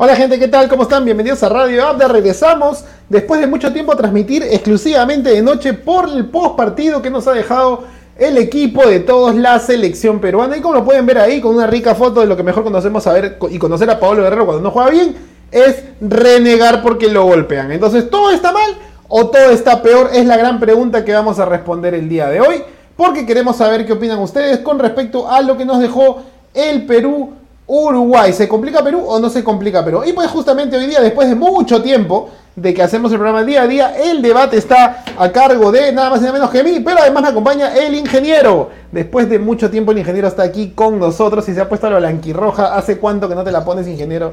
Hola 0.00 0.14
gente, 0.14 0.38
¿qué 0.38 0.46
tal? 0.46 0.68
¿Cómo 0.68 0.84
están? 0.84 1.04
Bienvenidos 1.04 1.42
a 1.42 1.48
Radio 1.48 1.84
Abda. 1.84 2.06
Regresamos 2.06 2.84
después 3.08 3.40
de 3.40 3.48
mucho 3.48 3.72
tiempo 3.72 3.90
a 3.90 3.96
transmitir 3.96 4.44
exclusivamente 4.44 5.30
de 5.30 5.42
noche 5.42 5.72
por 5.74 6.08
el 6.08 6.26
post 6.26 6.54
partido 6.54 7.02
que 7.02 7.10
nos 7.10 7.26
ha 7.26 7.32
dejado 7.32 7.82
el 8.16 8.38
equipo 8.38 8.86
de 8.86 9.00
todos, 9.00 9.34
la 9.34 9.58
selección 9.58 10.20
peruana. 10.20 10.56
Y 10.56 10.60
como 10.60 10.74
lo 10.74 10.84
pueden 10.84 11.04
ver 11.04 11.18
ahí 11.18 11.40
con 11.40 11.52
una 11.52 11.66
rica 11.66 11.96
foto 11.96 12.20
de 12.20 12.28
lo 12.28 12.36
que 12.36 12.44
mejor 12.44 12.62
conocemos 12.62 13.02
saber 13.02 13.38
y 13.50 13.58
conocer 13.58 13.90
a 13.90 13.98
Pablo 13.98 14.22
Guerrero 14.22 14.44
cuando 14.44 14.62
no 14.62 14.70
juega 14.70 14.90
bien, 14.90 15.16
es 15.50 15.82
renegar 16.00 16.80
porque 16.80 17.08
lo 17.08 17.24
golpean. 17.24 17.72
Entonces, 17.72 18.08
¿todo 18.08 18.30
está 18.30 18.52
mal 18.52 18.76
o 19.08 19.26
todo 19.26 19.50
está 19.50 19.82
peor? 19.82 20.10
Es 20.14 20.26
la 20.26 20.36
gran 20.36 20.60
pregunta 20.60 21.04
que 21.04 21.12
vamos 21.12 21.40
a 21.40 21.44
responder 21.44 21.94
el 21.94 22.08
día 22.08 22.28
de 22.28 22.40
hoy. 22.40 22.62
Porque 22.96 23.26
queremos 23.26 23.56
saber 23.56 23.84
qué 23.84 23.94
opinan 23.94 24.20
ustedes 24.20 24.60
con 24.60 24.78
respecto 24.78 25.28
a 25.28 25.42
lo 25.42 25.56
que 25.56 25.64
nos 25.64 25.80
dejó 25.80 26.22
el 26.54 26.86
Perú 26.86 27.32
Uruguay. 27.68 28.32
¿Se 28.32 28.48
complica 28.48 28.82
Perú 28.82 29.04
o 29.06 29.20
no 29.20 29.28
se 29.28 29.44
complica 29.44 29.84
Perú? 29.84 30.02
Y 30.04 30.12
pues 30.14 30.28
justamente 30.28 30.76
hoy 30.76 30.86
día, 30.86 31.00
después 31.00 31.28
de 31.28 31.34
mucho 31.34 31.82
tiempo 31.82 32.30
de 32.56 32.74
que 32.74 32.82
hacemos 32.82 33.12
el 33.12 33.18
programa 33.18 33.44
día 33.44 33.62
a 33.62 33.66
día, 33.68 33.94
el 33.96 34.22
debate 34.22 34.56
está 34.56 35.04
a 35.16 35.30
cargo 35.30 35.70
de 35.70 35.92
nada 35.92 36.10
más 36.10 36.18
y 36.20 36.22
nada 36.22 36.32
menos 36.32 36.50
que 36.50 36.64
mí, 36.64 36.80
pero 36.80 36.98
además 36.98 37.22
me 37.22 37.28
acompaña 37.28 37.76
el 37.76 37.94
ingeniero. 37.94 38.70
Después 38.90 39.28
de 39.28 39.38
mucho 39.38 39.70
tiempo 39.70 39.92
el 39.92 39.98
ingeniero 39.98 40.26
está 40.26 40.42
aquí 40.42 40.70
con 40.70 40.98
nosotros 40.98 41.46
y 41.48 41.54
se 41.54 41.60
ha 41.60 41.68
puesto 41.68 41.88
la 41.90 41.98
blanquirroja. 41.98 42.74
¿Hace 42.74 42.96
cuánto 42.96 43.28
que 43.28 43.34
no 43.34 43.44
te 43.44 43.52
la 43.52 43.64
pones, 43.64 43.86
ingeniero? 43.86 44.32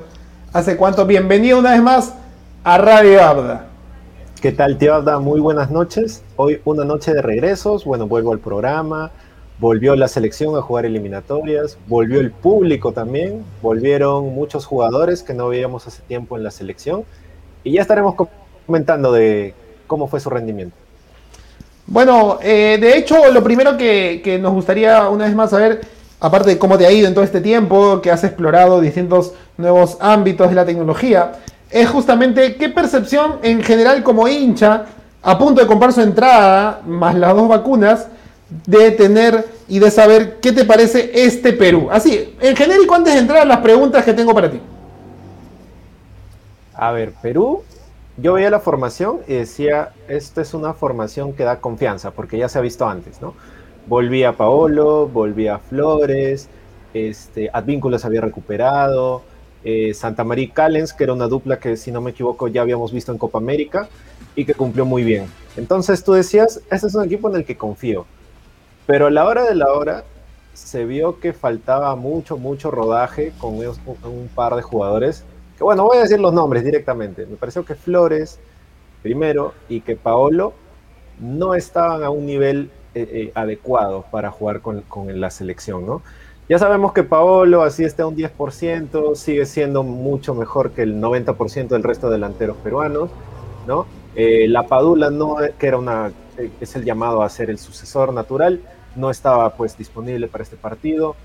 ¿Hace 0.54 0.78
cuánto? 0.78 1.06
Bienvenido 1.06 1.60
una 1.60 1.72
vez 1.72 1.82
más 1.82 2.14
a 2.64 2.78
Radio 2.78 3.22
Abda. 3.22 3.66
¿Qué 4.42 4.54
tal, 4.54 4.78
tío 4.78 4.96
Abda? 4.96 5.20
Muy 5.20 5.42
buenas 5.42 5.70
noches. 5.72 6.24
Hoy 6.38 6.62
una 6.64 6.86
noche 6.86 7.14
de 7.14 7.22
regresos. 7.22 7.84
Bueno, 7.84 8.08
vuelvo 8.08 8.32
al 8.32 8.40
programa 8.40 9.12
volvió 9.60 9.96
la 9.96 10.08
selección 10.08 10.56
a 10.58 10.62
jugar 10.62 10.86
eliminatorias, 10.86 11.78
volvió 11.88 12.20
el 12.20 12.32
público 12.32 12.92
también, 12.92 13.44
volvieron 13.62 14.34
muchos 14.34 14.66
jugadores 14.66 15.24
que 15.24 15.34
no 15.34 15.48
veíamos 15.48 15.88
hace 15.88 16.02
tiempo 16.04 16.38
en 16.38 16.44
la 16.44 16.52
selección 16.52 17.04
y 17.64 17.74
ya 17.74 17.82
estaremos 17.82 18.16
comentando 18.66 19.12
de 19.12 19.54
cómo 19.88 20.08
fue 20.08 20.20
su 20.20 20.30
rendimiento. 20.30 20.76
Bueno, 21.88 22.40
eh, 22.42 22.78
de 22.82 22.98
hecho, 22.98 23.32
lo 23.32 23.44
primero 23.44 23.78
que, 23.78 24.40
nos 24.42 24.54
gustaría 24.54 25.08
una 25.08 25.26
vez 25.26 25.36
más 25.36 25.52
saber, 25.52 25.82
aparte 26.20 26.50
de 26.50 26.58
cómo 26.58 26.78
te 26.78 26.88
ha 26.88 26.92
ido 26.92 27.08
en 27.08 27.14
todo 27.14 27.24
este 27.24 27.42
tiempo, 27.42 28.02
que 28.02 28.12
has 28.12 28.24
explorado 28.24 28.82
distintos 28.82 29.34
nuevos 29.58 29.98
ámbitos 30.00 30.50
de 30.50 30.56
la 30.56 30.66
tecnología, 30.66 31.34
es 31.70 31.88
justamente 31.90 32.56
qué 32.56 32.70
percepción 32.70 33.36
en 33.44 33.64
general 33.64 34.04
como 34.04 34.28
hincha, 34.28 34.86
a 35.22 35.38
punto 35.38 35.62
de 35.62 35.68
comprar 35.68 35.94
su 35.94 36.02
entrada, 36.02 36.82
más 36.86 37.16
las 37.16 37.36
dos 37.36 37.48
vacunas, 37.48 38.08
de 38.50 38.92
tener 38.92 39.46
y 39.68 39.80
de 39.80 39.90
saber 39.90 40.40
qué 40.40 40.52
te 40.52 40.66
parece 40.66 41.12
este 41.14 41.54
Perú. 41.54 41.90
Así, 41.92 42.36
en 42.40 42.56
genérico, 42.56 42.94
antes 42.94 43.14
de 43.14 43.20
entrar 43.20 43.40
a 43.40 43.46
las 43.46 43.60
preguntas 43.60 44.04
que 44.06 44.14
tengo 44.14 44.34
para 44.34 44.52
ti. 44.52 44.60
A 46.74 46.92
ver, 46.92 47.14
Perú, 47.22 47.64
yo 48.18 48.34
veía 48.34 48.50
la 48.50 48.60
formación 48.60 49.20
y 49.28 49.34
decía, 49.34 49.94
esta 50.08 50.42
es 50.42 50.54
una 50.54 50.74
formación 50.74 51.34
que 51.34 51.44
da 51.44 51.60
confianza, 51.60 52.12
porque 52.12 52.38
ya 52.38 52.50
se 52.50 52.60
ha 52.60 52.62
visto 52.62 52.88
antes, 52.88 53.22
¿no? 53.22 53.34
Volvía 53.88 54.34
Paolo, 54.34 55.08
volvía 55.08 55.60
Flores, 55.60 56.50
este, 56.94 57.50
Advínculo 57.52 58.00
se 58.00 58.08
había 58.08 58.22
recuperado, 58.22 59.22
eh, 59.64 59.94
Santa 59.94 60.24
María 60.24 60.52
Callens, 60.54 60.94
que 60.94 61.04
era 61.04 61.14
una 61.14 61.28
dupla 61.28 61.60
que, 61.60 61.76
si 61.76 61.92
no 61.92 62.02
me 62.02 62.12
equivoco, 62.12 62.48
ya 62.48 62.62
habíamos 62.62 62.92
visto 62.94 63.12
en 63.12 63.18
Copa 63.18 63.38
América 63.38 63.90
y 64.36 64.46
que 64.46 64.54
cumplió 64.54 64.86
muy 64.86 65.04
bien. 65.04 65.26
Entonces 65.58 66.04
tú 66.04 66.14
decías, 66.14 66.62
este 66.70 66.88
es 66.88 66.96
un 66.96 67.04
equipo 67.04 67.30
en 67.30 67.36
el 67.36 67.46
que 67.46 67.58
confío. 67.58 68.06
Pero 68.86 69.08
a 69.08 69.12
la 69.12 69.26
hora 69.26 69.44
de 69.44 69.56
la 69.56 69.72
hora 69.74 70.04
se 70.54 70.86
vio 70.86 71.20
que 71.20 71.34
faltaba 71.34 71.96
mucho, 71.96 72.38
mucho 72.38 72.72
rodaje 72.72 73.34
con 73.40 73.56
un, 73.56 74.30
par 74.34 74.56
de 74.56 74.62
jugadores. 74.62 75.24
Que 75.58 75.64
bueno, 75.64 75.84
voy 75.84 75.98
a 75.98 76.02
decir 76.02 76.20
los 76.20 76.34
nombres 76.34 76.64
directamente. 76.64 77.26
Me 77.26 77.36
pareció 77.36 77.66
que 77.66 77.76
Flores, 77.76 78.40
primero, 79.02 79.54
y 79.70 79.82
que 79.82 79.96
Paolo 79.96 80.54
no 81.20 81.56
estaban 81.56 82.04
a 82.04 82.10
un 82.10 82.26
nivel 82.26 82.72
eh, 82.94 83.08
eh, 83.12 83.32
adecuado 83.36 84.06
para 84.12 84.32
jugar 84.32 84.62
con, 84.62 84.84
la 85.20 85.30
selección, 85.30 85.86
¿no? 85.86 86.02
Ya 86.48 86.60
sabemos 86.60 86.94
que 86.94 87.04
Paolo, 87.04 87.64
así 87.64 87.84
está 87.84 88.06
un 88.06 88.16
10%, 88.16 89.16
sigue 89.16 89.46
siendo 89.46 89.82
mucho 89.82 90.36
mejor 90.36 90.72
que 90.72 90.84
el 90.84 91.02
90% 91.02 91.70
del 91.70 91.84
resto 91.84 92.08
de 92.08 92.14
delanteros 92.14 92.58
peruanos, 92.58 93.10
¿no? 93.66 93.88
Eh, 94.16 94.48
la 94.48 94.68
Padula 94.68 95.10
no, 95.10 95.38
que 95.58 95.68
era 95.68 95.78
una, 95.78 96.12
es 96.62 96.76
el 96.76 96.86
llamado 96.86 97.24
a 97.24 97.30
ser 97.30 97.50
el 97.50 97.58
sucesor 97.58 98.14
natural, 98.14 98.62
no 98.96 99.10
estaba 99.10 99.56
pues 99.56 99.78
disponible 99.78 100.28
para 100.28 100.44
este 100.44 100.58
partido. 100.58 101.16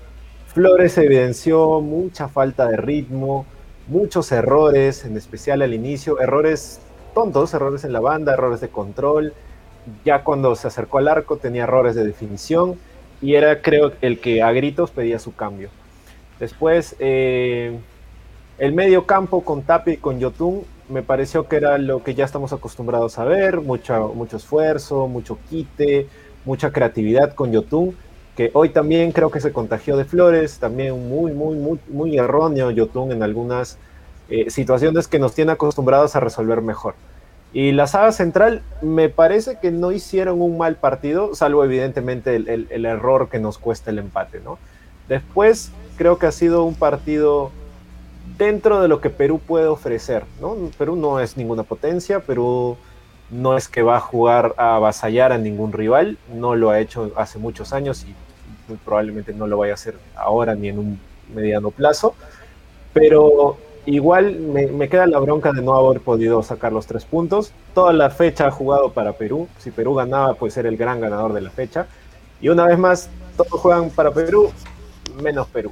Flores 0.47 0.97
evidenció 0.97 1.81
mucha 1.81 2.27
falta 2.27 2.67
de 2.67 2.77
ritmo, 2.77 3.45
muchos 3.87 4.31
errores, 4.31 5.05
en 5.05 5.15
especial 5.17 5.61
al 5.61 5.73
inicio, 5.73 6.19
errores 6.19 6.81
tontos, 7.13 7.53
errores 7.53 7.83
en 7.83 7.93
la 7.93 7.99
banda, 7.99 8.33
errores 8.33 8.61
de 8.61 8.69
control. 8.69 9.33
Ya 10.05 10.23
cuando 10.23 10.55
se 10.55 10.67
acercó 10.67 10.97
al 10.97 11.07
arco 11.07 11.37
tenía 11.37 11.63
errores 11.63 11.95
de 11.95 12.03
definición 12.03 12.77
y 13.21 13.35
era 13.35 13.61
creo 13.61 13.93
el 14.01 14.19
que 14.19 14.41
a 14.41 14.51
gritos 14.51 14.91
pedía 14.91 15.19
su 15.19 15.35
cambio. 15.35 15.69
Después 16.39 16.95
eh, 16.99 17.77
el 18.57 18.73
medio 18.73 19.05
campo 19.05 19.43
con 19.43 19.63
Tapi 19.63 19.93
y 19.93 19.97
con 19.97 20.19
Yotun 20.19 20.63
me 20.89 21.01
pareció 21.01 21.47
que 21.47 21.55
era 21.55 21.77
lo 21.77 22.03
que 22.03 22.13
ya 22.13 22.25
estamos 22.25 22.51
acostumbrados 22.51 23.17
a 23.17 23.23
ver, 23.23 23.61
mucho, 23.61 24.11
mucho 24.13 24.37
esfuerzo, 24.37 25.07
mucho 25.07 25.37
quite, 25.49 26.07
mucha 26.45 26.71
creatividad 26.71 27.33
con 27.33 27.51
Yotun, 27.51 27.95
que 28.35 28.51
hoy 28.53 28.69
también 28.69 29.11
creo 29.11 29.29
que 29.29 29.39
se 29.39 29.51
contagió 29.51 29.97
de 29.97 30.05
Flores, 30.05 30.59
también 30.59 31.09
muy, 31.09 31.33
muy, 31.33 31.55
muy, 31.55 31.79
muy 31.89 32.17
erróneo 32.17 32.71
Yotun 32.71 33.11
en 33.11 33.23
algunas 33.23 33.77
eh, 34.29 34.49
situaciones 34.49 35.07
que 35.07 35.19
nos 35.19 35.35
tiene 35.35 35.51
acostumbrados 35.51 36.15
a 36.15 36.19
resolver 36.21 36.61
mejor. 36.61 36.95
Y 37.53 37.73
la 37.73 37.85
saga 37.85 38.13
central 38.13 38.61
me 38.81 39.09
parece 39.09 39.59
que 39.59 39.71
no 39.71 39.91
hicieron 39.91 40.41
un 40.41 40.57
mal 40.57 40.77
partido, 40.77 41.35
salvo 41.35 41.65
evidentemente 41.65 42.35
el, 42.37 42.85
error 42.85 43.27
que 43.27 43.39
nos 43.39 43.57
cuesta 43.57 43.91
el 43.91 43.99
empate, 43.99 44.39
¿no? 44.39 44.57
Después 45.09 45.71
creo 45.97 46.17
que 46.17 46.27
ha 46.27 46.31
sido 46.31 46.63
un 46.63 46.75
partido 46.75 47.51
dentro 48.37 48.81
de 48.81 48.87
lo 48.87 49.01
que 49.01 49.09
Perú 49.09 49.41
puede 49.45 49.67
ofrecer, 49.67 50.23
¿no? 50.39 50.55
Perú 50.77 50.95
no 50.95 51.19
es 51.19 51.35
ninguna 51.35 51.63
potencia, 51.63 52.21
Perú 52.21 52.77
no 53.31 53.55
es 53.55 53.67
que 53.67 53.81
va 53.81 53.97
a 53.97 54.01
jugar 54.01 54.53
a 54.57 54.75
avasallar 54.75 55.31
a 55.31 55.37
ningún 55.37 55.71
rival, 55.71 56.17
no 56.33 56.55
lo 56.55 56.69
ha 56.69 56.79
hecho 56.79 57.11
hace 57.15 57.39
muchos 57.39 57.71
años 57.73 58.03
y 58.03 58.13
muy 58.67 58.77
probablemente 58.77 59.33
no 59.33 59.47
lo 59.47 59.57
vaya 59.57 59.73
a 59.73 59.75
hacer 59.75 59.95
ahora 60.15 60.53
ni 60.53 60.67
en 60.67 60.79
un 60.79 60.99
mediano 61.33 61.71
plazo, 61.71 62.13
pero 62.93 63.57
igual 63.85 64.35
me, 64.35 64.89
queda 64.89 65.07
la 65.07 65.19
bronca 65.19 65.51
de 65.53 65.61
no 65.61 65.73
haber 65.73 66.01
podido 66.01 66.43
sacar 66.43 66.73
los 66.73 66.85
tres 66.85 67.05
puntos. 67.05 67.53
Toda 67.73 67.93
la 67.93 68.09
fecha 68.09 68.47
ha 68.47 68.51
jugado 68.51 68.91
para 68.91 69.13
Perú, 69.13 69.47
si 69.57 69.71
Perú 69.71 69.95
ganaba 69.95 70.33
puede 70.33 70.51
ser 70.51 70.65
el 70.65 70.77
gran 70.77 70.99
ganador 70.99 71.33
de 71.33 71.41
la 71.41 71.49
fecha, 71.49 71.87
y 72.41 72.49
una 72.49 72.65
vez 72.65 72.77
más 72.77 73.09
todos 73.37 73.61
juegan 73.61 73.89
para 73.89 74.11
Perú, 74.11 74.51
menos 75.21 75.47
Perú. 75.47 75.71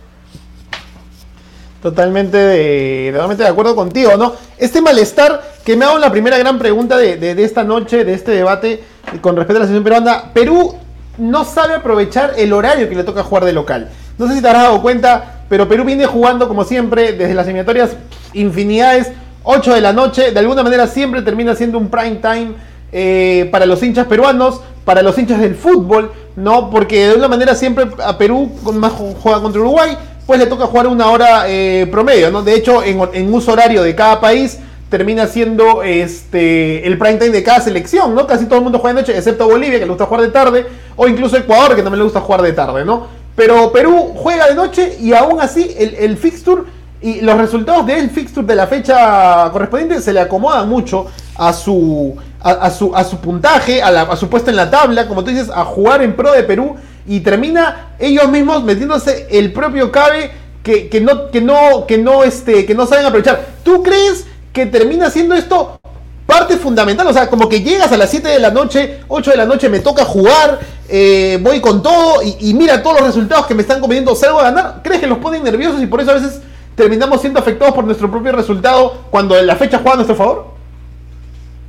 Totalmente 1.81 2.37
de, 2.37 3.11
totalmente 3.13 3.43
de 3.43 3.49
acuerdo 3.49 3.73
contigo, 3.73 4.17
¿no? 4.17 4.33
Este 4.57 4.81
malestar 4.81 5.41
que 5.69 5.75
me 5.75 5.85
hago 5.85 5.99
la 5.99 6.09
primera 6.09 6.35
gran 6.39 6.57
pregunta 6.57 6.97
de, 6.97 7.43
esta 7.43 7.63
noche, 7.63 8.03
de 8.03 8.15
este 8.15 8.31
debate, 8.31 8.81
con 9.21 9.35
respecto 9.35 9.57
a 9.57 9.59
la 9.59 9.67
selección 9.67 9.83
peruana. 9.83 10.33
Perú 10.33 10.73
no 11.19 11.45
sabe 11.45 11.75
aprovechar 11.75 12.33
el 12.37 12.53
horario 12.53 12.89
que 12.89 12.95
le 12.95 13.03
toca 13.03 13.21
jugar 13.21 13.45
de 13.45 13.53
local. 13.53 13.87
No 14.17 14.27
sé 14.27 14.33
si 14.33 14.41
te 14.41 14.47
habrás 14.47 14.63
dado 14.63 14.81
cuenta, 14.81 15.43
pero 15.47 15.69
Perú 15.69 15.83
viene 15.83 16.07
jugando 16.07 16.47
como 16.47 16.63
siempre 16.63 17.13
desde 17.13 17.35
las 17.35 17.45
eliminatorias 17.45 17.91
infinidades, 18.33 19.11
8 19.43 19.75
de 19.75 19.81
la 19.81 19.93
noche. 19.93 20.31
De 20.31 20.39
alguna 20.39 20.63
manera 20.63 20.87
siempre 20.87 21.21
termina 21.21 21.53
siendo 21.53 21.77
un 21.77 21.89
prime 21.89 22.15
time 22.15 22.53
eh, 22.91 23.47
para 23.51 23.67
los 23.67 23.83
hinchas 23.83 24.07
peruanos, 24.07 24.61
para 24.85 25.03
los 25.03 25.19
hinchas 25.19 25.39
del 25.39 25.53
fútbol, 25.53 26.11
¿no? 26.35 26.71
Porque 26.71 27.03
de 27.03 27.09
alguna 27.09 27.27
manera 27.27 27.53
siempre 27.53 27.85
a 28.03 28.17
Perú 28.17 28.49
más 28.73 28.91
juega 28.91 29.39
contra 29.39 29.61
Uruguay 29.61 29.95
pues 30.29 30.39
le 30.39 30.45
toca 30.45 30.67
jugar 30.67 30.85
una 30.85 31.07
hora 31.07 31.45
eh, 31.47 31.87
promedio, 31.89 32.29
¿no? 32.29 32.43
De 32.43 32.53
hecho, 32.53 32.83
en, 32.83 33.33
uso 33.33 33.51
horario 33.51 33.81
de 33.81 33.95
cada 33.95 34.21
país 34.21 34.59
termina 34.89 35.27
siendo 35.27 35.83
este 35.83 36.85
el 36.87 36.97
prime 36.97 37.17
time 37.17 37.31
de 37.31 37.43
cada 37.43 37.61
selección, 37.61 38.15
¿no? 38.15 38.25
Casi 38.27 38.45
todo 38.45 38.57
el 38.57 38.63
mundo 38.63 38.79
juega 38.79 38.95
de 38.95 39.01
noche, 39.01 39.17
excepto 39.17 39.47
Bolivia, 39.47 39.79
que 39.79 39.85
le 39.85 39.91
gusta 39.91 40.05
jugar 40.05 40.21
de 40.23 40.29
tarde, 40.29 40.65
o 40.95 41.07
incluso 41.07 41.37
Ecuador, 41.37 41.75
que 41.75 41.83
también 41.83 41.99
le 41.99 42.03
gusta 42.03 42.21
jugar 42.21 42.41
de 42.41 42.53
tarde, 42.53 42.83
¿no? 42.83 43.07
Pero 43.35 43.71
Perú 43.71 44.13
juega 44.15 44.47
de 44.47 44.55
noche 44.55 44.97
y 44.99 45.13
aún 45.13 45.39
así 45.39 45.73
el, 45.77 46.17
fixture 46.17 46.63
y 47.01 47.21
los 47.21 47.37
resultados 47.37 47.85
del 47.85 48.09
fixture 48.09 48.45
de 48.45 48.55
la 48.55 48.67
fecha 48.67 49.49
correspondiente 49.51 50.01
se 50.01 50.11
le 50.11 50.19
acomodan 50.19 50.67
mucho 50.67 51.05
a 51.37 51.53
su, 51.53 52.17
a, 52.41 52.69
su, 52.69 52.93
a 52.93 53.03
su 53.05 53.17
puntaje, 53.19 53.81
a, 53.81 53.87
a 53.87 54.15
su 54.17 54.27
puesto 54.27 54.49
en 54.49 54.57
la 54.57 54.69
tabla, 54.69 55.07
como 55.07 55.23
tú 55.23 55.29
dices, 55.29 55.49
a 55.49 55.63
jugar 55.63 56.01
en 56.01 56.15
pro 56.15 56.33
de 56.33 56.43
Perú 56.43 56.75
y 57.07 57.21
termina 57.21 57.93
ellos 57.97 58.29
mismos 58.29 58.63
metiéndose 58.63 59.27
el 59.31 59.53
propio 59.53 59.91
cabe 59.91 60.31
que, 60.63 61.01
no, 61.01 61.31
que, 61.31 61.41
no, 61.41 61.87
que, 61.87 61.97
no, 61.97 62.23
este, 62.23 62.65
que 62.65 62.75
no 62.75 62.85
saben 62.85 63.05
aprovechar. 63.05 63.45
¿Tú 63.63 63.81
crees 63.81 64.27
que 64.53 64.65
termina 64.65 65.09
siendo 65.09 65.35
esto 65.35 65.79
parte 66.25 66.57
fundamental? 66.57 67.07
O 67.07 67.13
sea, 67.13 67.29
como 67.29 67.49
que 67.49 67.61
llegas 67.61 67.91
a 67.91 67.97
las 67.97 68.09
7 68.09 68.27
de 68.27 68.39
la 68.39 68.51
noche, 68.51 69.01
8 69.07 69.31
de 69.31 69.37
la 69.37 69.45
noche, 69.45 69.69
me 69.69 69.79
toca 69.79 70.05
jugar, 70.05 70.59
eh, 70.87 71.39
voy 71.41 71.59
con 71.61 71.81
todo 71.81 72.21
y, 72.21 72.53
mira 72.53 72.81
todos 72.81 72.99
los 72.99 73.07
resultados 73.07 73.45
que 73.45 73.55
me 73.55 73.61
están 73.61 73.79
conveniendo, 73.79 74.15
salgo 74.15 74.39
a 74.39 74.43
ganar. 74.43 74.81
¿Crees 74.83 75.01
que 75.01 75.07
los 75.07 75.19
ponen 75.19 75.43
nerviosos 75.43 75.81
y 75.81 75.87
por 75.87 76.01
eso 76.01 76.11
a 76.11 76.15
veces 76.15 76.41
terminamos 76.75 77.21
siendo 77.21 77.39
afectados 77.39 77.73
por 77.73 77.83
nuestro 77.83 78.09
propio 78.09 78.31
resultado 78.31 79.05
cuando 79.09 79.39
la 79.41 79.55
fecha 79.55 79.77
juega 79.77 79.93
a 79.93 79.95
nuestro 79.95 80.15
favor? 80.15 80.59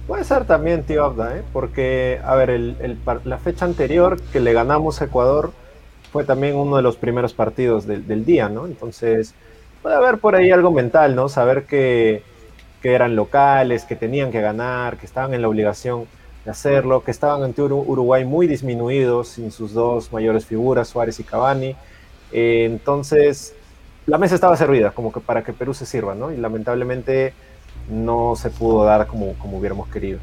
Puede 0.06 0.24
ser 0.24 0.44
también, 0.44 0.82
tío 0.82 1.04
Abda, 1.04 1.36
¿eh? 1.36 1.42
porque, 1.52 2.20
a 2.24 2.34
ver, 2.34 2.76
la 3.24 3.38
fecha 3.38 3.64
anterior 3.64 4.20
que 4.32 4.40
le 4.40 4.52
ganamos 4.52 5.00
a 5.00 5.04
Ecuador 5.04 5.52
fue 6.12 6.24
también 6.24 6.56
uno 6.56 6.76
de 6.76 6.82
los 6.82 6.96
primeros 6.96 7.32
partidos 7.32 7.86
del, 7.86 8.24
día, 8.24 8.48
¿no? 8.48 8.66
Entonces, 8.66 9.34
puede 9.82 9.94
haber 9.94 10.18
por 10.18 10.34
ahí 10.34 10.50
algo 10.50 10.72
mental, 10.72 11.14
¿no? 11.14 11.28
Saber 11.28 11.64
que, 11.64 12.24
que, 12.82 12.94
eran 12.94 13.16
locales, 13.16 13.84
que 13.84 13.96
tenían 13.96 14.30
que 14.30 14.40
ganar, 14.40 14.96
que 14.96 15.06
estaban 15.06 15.34
en 15.34 15.42
la 15.42 15.48
obligación 15.48 16.06
de 16.44 16.50
hacerlo, 16.50 17.04
que 17.04 17.10
estaban 17.10 17.42
ante 17.42 17.62
Uruguay 17.62 18.24
muy 18.24 18.46
disminuidos, 18.46 19.28
sin 19.28 19.50
sus 19.50 19.72
dos 19.74 20.12
mayores 20.12 20.46
figuras, 20.46 20.88
Suárez 20.88 21.20
y 21.20 21.24
Cavani. 21.24 21.76
Eh, 22.32 22.64
entonces, 22.64 23.54
la 24.06 24.18
mesa 24.18 24.34
estaba 24.34 24.56
servida, 24.56 24.92
como 24.92 25.12
que 25.12 25.20
para 25.20 25.42
que 25.42 25.52
Perú 25.52 25.74
se 25.74 25.86
sirva, 25.86 26.14
¿no? 26.14 26.32
Y 26.32 26.36
lamentablemente 26.36 27.34
no 27.88 28.34
se 28.36 28.50
pudo 28.50 28.84
dar 28.84 29.06
como, 29.06 29.34
como 29.34 29.58
hubiéramos 29.58 29.88
querido. 29.88 30.18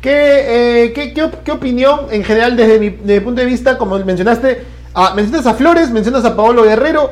¿Qué, 0.00 0.84
eh, 0.84 0.92
qué, 0.94 1.12
qué, 1.12 1.52
opinión 1.52 2.06
en 2.10 2.24
general 2.24 2.56
desde 2.56 2.78
mi, 2.78 2.90
punto 3.20 3.42
de 3.42 3.46
vista, 3.46 3.76
como 3.76 3.98
mencionaste, 3.98 4.62
a, 4.94 5.12
mencionas 5.14 5.46
a 5.46 5.54
Flores, 5.54 5.90
mencionas 5.90 6.24
a 6.24 6.34
Paolo 6.34 6.62
Guerrero, 6.62 7.10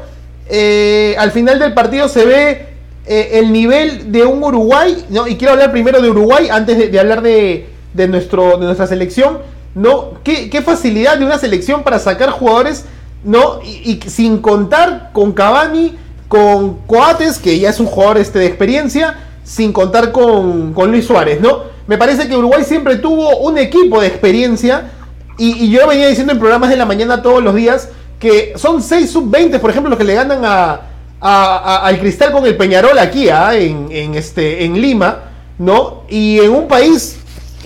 eh, 0.48 1.14
al 1.18 1.30
final 1.30 1.58
del 1.58 1.74
partido 1.74 2.08
se 2.08 2.24
ve 2.24 2.66
eh, 3.08 3.38
el 3.38 3.52
nivel 3.52 4.12
de 4.12 4.24
un 4.24 4.42
Uruguay, 4.42 5.04
¿no? 5.08 5.26
y 5.26 5.36
quiero 5.36 5.54
hablar 5.54 5.72
primero 5.72 6.00
de 6.00 6.10
Uruguay 6.10 6.48
antes 6.50 6.90
de, 6.90 7.00
hablar 7.00 7.22
de, 7.22 7.66
de, 7.94 8.08
nuestro, 8.08 8.58
de 8.58 8.66
nuestra 8.66 8.86
selección, 8.86 9.38
¿no? 9.74 10.14
¿Qué, 10.24 10.50
¿Qué, 10.50 10.62
facilidad 10.62 11.18
de 11.18 11.24
una 11.24 11.38
selección 11.38 11.82
para 11.82 11.98
sacar 11.98 12.30
jugadores, 12.30 12.84
¿no? 13.24 13.60
Y, 13.62 14.00
y, 14.04 14.10
sin 14.10 14.38
contar 14.38 15.10
con 15.12 15.32
Cavani, 15.32 15.96
con 16.28 16.76
Coates, 16.86 17.38
que 17.38 17.58
ya 17.58 17.70
es 17.70 17.80
un 17.80 17.86
jugador 17.86 18.18
este, 18.18 18.38
de 18.38 18.46
experiencia, 18.46 19.16
sin 19.44 19.72
contar 19.72 20.12
con, 20.12 20.74
con 20.74 20.90
Luis 20.90 21.06
Suárez, 21.06 21.40
¿no? 21.40 21.62
Me 21.86 21.96
parece 21.96 22.28
que 22.28 22.36
Uruguay 22.36 22.64
siempre 22.64 22.96
tuvo 22.96 23.38
un 23.38 23.56
equipo 23.56 24.00
de 24.00 24.08
experiencia 24.08 24.90
y, 25.38 25.70
yo 25.70 25.86
venía 25.86 26.08
diciendo 26.08 26.32
en 26.32 26.38
programas 26.38 26.68
de 26.68 26.76
la 26.76 26.84
mañana 26.84 27.22
todos 27.22 27.42
los 27.42 27.54
días 27.54 27.88
que 28.18 28.52
son 28.56 28.82
6 28.82 29.10
sub-20, 29.10 29.60
por 29.60 29.70
ejemplo, 29.70 29.88
los 29.88 29.98
que 29.98 30.04
le 30.04 30.14
ganan 30.14 30.44
a, 30.44 30.80
al 31.20 31.98
Cristal 31.98 32.32
con 32.32 32.46
el 32.46 32.56
Peñarol 32.56 32.98
aquí, 32.98 33.28
¿ah? 33.28 33.56
en, 33.56 34.14
este, 34.14 34.64
en 34.64 34.80
Lima, 34.80 35.20
¿no? 35.58 36.02
Y 36.08 36.38
en 36.38 36.50
un 36.50 36.68
país 36.68 37.16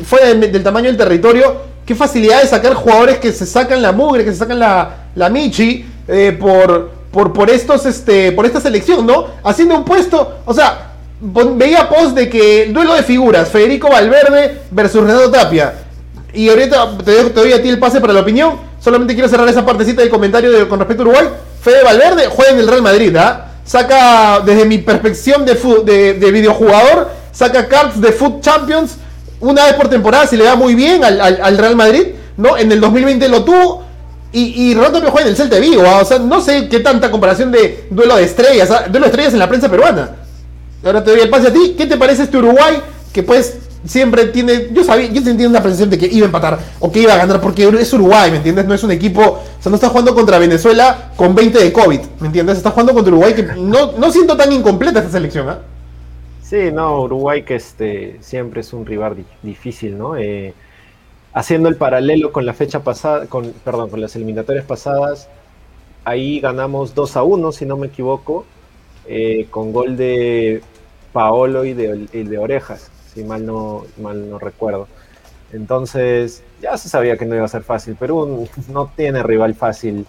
fuera 0.04 0.32
del, 0.34 0.62
tamaño 0.62 0.86
del 0.86 0.96
territorio, 0.96 1.56
qué 1.84 1.94
facilidad 1.94 2.42
de 2.42 2.48
sacar 2.48 2.74
jugadores 2.74 3.18
que 3.18 3.32
se 3.32 3.46
sacan 3.46 3.82
la 3.82 3.92
mugre, 3.92 4.24
que 4.24 4.32
se 4.32 4.38
sacan 4.38 4.58
la, 4.58 5.06
la 5.14 5.28
michi 5.28 5.84
eh, 6.08 6.36
por, 6.38 6.90
por, 7.10 7.32
por, 7.32 7.50
estos, 7.50 7.84
este, 7.86 8.32
por 8.32 8.46
esta 8.46 8.60
selección, 8.60 9.06
¿no? 9.06 9.26
Haciendo 9.44 9.76
un 9.76 9.84
puesto, 9.84 10.38
o 10.46 10.54
sea, 10.54 10.92
veía 11.20 11.88
post 11.88 12.16
de 12.16 12.28
que 12.28 12.66
duelo 12.72 12.94
de 12.94 13.02
figuras, 13.02 13.48
Federico 13.48 13.88
Valverde 13.88 14.62
versus 14.70 15.02
Renato 15.02 15.30
Tapia. 15.30 15.74
Y 16.34 16.48
ahorita 16.48 16.98
te, 17.04 17.30
doy 17.30 17.52
a 17.52 17.62
ti 17.62 17.68
el 17.68 17.78
pase 17.78 18.00
para 18.00 18.12
la 18.12 18.20
opinión. 18.20 18.54
Solamente 18.80 19.14
quiero 19.14 19.28
cerrar 19.28 19.48
esa 19.48 19.64
partecita 19.64 20.00
del 20.00 20.10
comentario 20.10 20.68
con 20.68 20.78
respecto 20.78 21.02
a 21.02 21.06
Uruguay. 21.06 21.28
Fede 21.62 21.84
Valverde 21.84 22.26
juega 22.28 22.52
en 22.52 22.58
el 22.58 22.66
Real 22.66 22.82
Madrid, 22.82 23.16
¿ah? 23.16 23.52
Saca, 23.64 24.40
desde 24.44 24.64
mi 24.64 24.78
perspectiva 24.78 25.38
de, 25.38 26.14
de, 26.14 26.32
videojugador, 26.32 27.10
saca 27.30 27.68
cards 27.68 28.00
de 28.00 28.10
Foot 28.10 28.40
Champions 28.42 28.96
una 29.38 29.66
vez 29.66 29.74
por 29.74 29.88
temporada, 29.88 30.26
si 30.26 30.36
le 30.36 30.44
va 30.44 30.56
muy 30.56 30.74
bien 30.74 31.04
al, 31.04 31.58
Real 31.58 31.76
Madrid, 31.76 32.08
¿no? 32.36 32.56
En 32.56 32.70
el 32.72 32.80
2020 32.80 33.28
lo 33.28 33.44
tuvo. 33.44 33.84
Y, 34.32 34.72
y 34.72 34.74
Tapia 34.74 35.10
juega 35.10 35.22
en 35.22 35.28
el 35.28 35.36
Celta 35.36 35.56
de 35.56 35.60
Vigo, 35.60 35.84
¿ah? 35.86 36.00
o 36.00 36.04
sea, 36.04 36.18
no 36.18 36.40
sé 36.40 36.68
qué 36.68 36.80
tanta 36.80 37.10
comparación 37.10 37.52
de 37.52 37.86
duelo 37.90 38.16
de 38.16 38.24
estrellas, 38.24 38.70
¿ah? 38.70 38.84
duelo 38.88 39.04
de 39.04 39.10
estrellas 39.10 39.32
en 39.34 39.38
la 39.38 39.48
prensa 39.48 39.68
peruana. 39.68 40.10
Ahora 40.84 41.04
te 41.04 41.10
doy 41.10 41.20
el 41.20 41.30
pase 41.30 41.48
a 41.48 41.52
ti. 41.52 41.74
¿Qué 41.76 41.86
te 41.86 41.96
parece 41.96 42.24
este 42.24 42.38
Uruguay? 42.38 42.80
Que 43.12 43.22
pues 43.22 43.58
siempre 43.84 44.26
tiene. 44.26 44.68
Yo 44.72 44.84
sabía, 44.84 45.08
yo 45.08 45.22
tenía 45.22 45.48
una 45.48 45.62
percepción 45.62 45.90
de 45.90 45.98
que 45.98 46.06
iba 46.06 46.24
a 46.24 46.28
empatar 46.28 46.58
o 46.80 46.90
que 46.90 47.00
iba 47.00 47.14
a 47.14 47.16
ganar 47.16 47.40
porque 47.40 47.66
es 47.66 47.92
Uruguay, 47.92 48.30
¿me 48.30 48.38
entiendes? 48.38 48.66
No 48.66 48.74
es 48.74 48.82
un 48.82 48.90
equipo. 48.90 49.22
O 49.22 49.62
sea, 49.62 49.70
no 49.70 49.76
está 49.76 49.88
jugando 49.88 50.14
contra 50.14 50.38
Venezuela 50.38 51.12
con 51.16 51.34
20 51.34 51.58
de 51.58 51.72
COVID, 51.72 52.00
¿me 52.20 52.26
entiendes? 52.26 52.58
Está 52.58 52.70
jugando 52.70 52.94
contra 52.94 53.12
Uruguay 53.12 53.34
que 53.34 53.42
no, 53.42 53.92
no 53.92 54.10
siento 54.10 54.36
tan 54.36 54.52
incompleta 54.52 55.00
esta 55.00 55.12
selección, 55.12 55.48
¿ah? 55.48 55.58
Sí, 56.42 56.70
no, 56.70 57.00
Uruguay 57.02 57.44
que 57.44 57.54
este 57.54 58.18
siempre 58.20 58.60
es 58.60 58.72
un 58.72 58.84
rival 58.84 59.24
difícil, 59.42 59.96
¿no? 59.96 60.16
Eh, 60.16 60.52
haciendo 61.32 61.68
el 61.68 61.76
paralelo 61.76 62.30
con 62.30 62.44
la 62.44 62.52
fecha 62.52 62.80
pasada, 62.80 63.26
con, 63.26 63.52
perdón, 63.64 63.88
con 63.88 64.00
las 64.00 64.14
eliminatorias 64.16 64.64
pasadas, 64.66 65.28
ahí 66.04 66.40
ganamos 66.40 66.94
2 66.94 67.16
a 67.16 67.22
1, 67.22 67.52
si 67.52 67.64
no 67.64 67.76
me 67.76 67.86
equivoco, 67.86 68.44
eh, 69.06 69.46
con 69.50 69.72
gol 69.72 69.96
de 69.96 70.62
Paolo 71.12 71.64
y 71.64 71.72
de, 71.74 72.06
de 72.06 72.38
Orejas, 72.38 72.90
si 73.12 73.24
mal 73.24 73.44
no, 73.44 73.84
mal 73.98 74.28
no 74.28 74.38
recuerdo. 74.38 74.88
Entonces, 75.52 76.42
ya 76.60 76.76
se 76.78 76.88
sabía 76.88 77.16
que 77.16 77.26
no 77.26 77.34
iba 77.34 77.44
a 77.44 77.48
ser 77.48 77.62
fácil. 77.62 77.94
Perú 77.96 78.48
no 78.68 78.92
tiene 78.96 79.22
rival 79.22 79.54
fácil, 79.54 80.06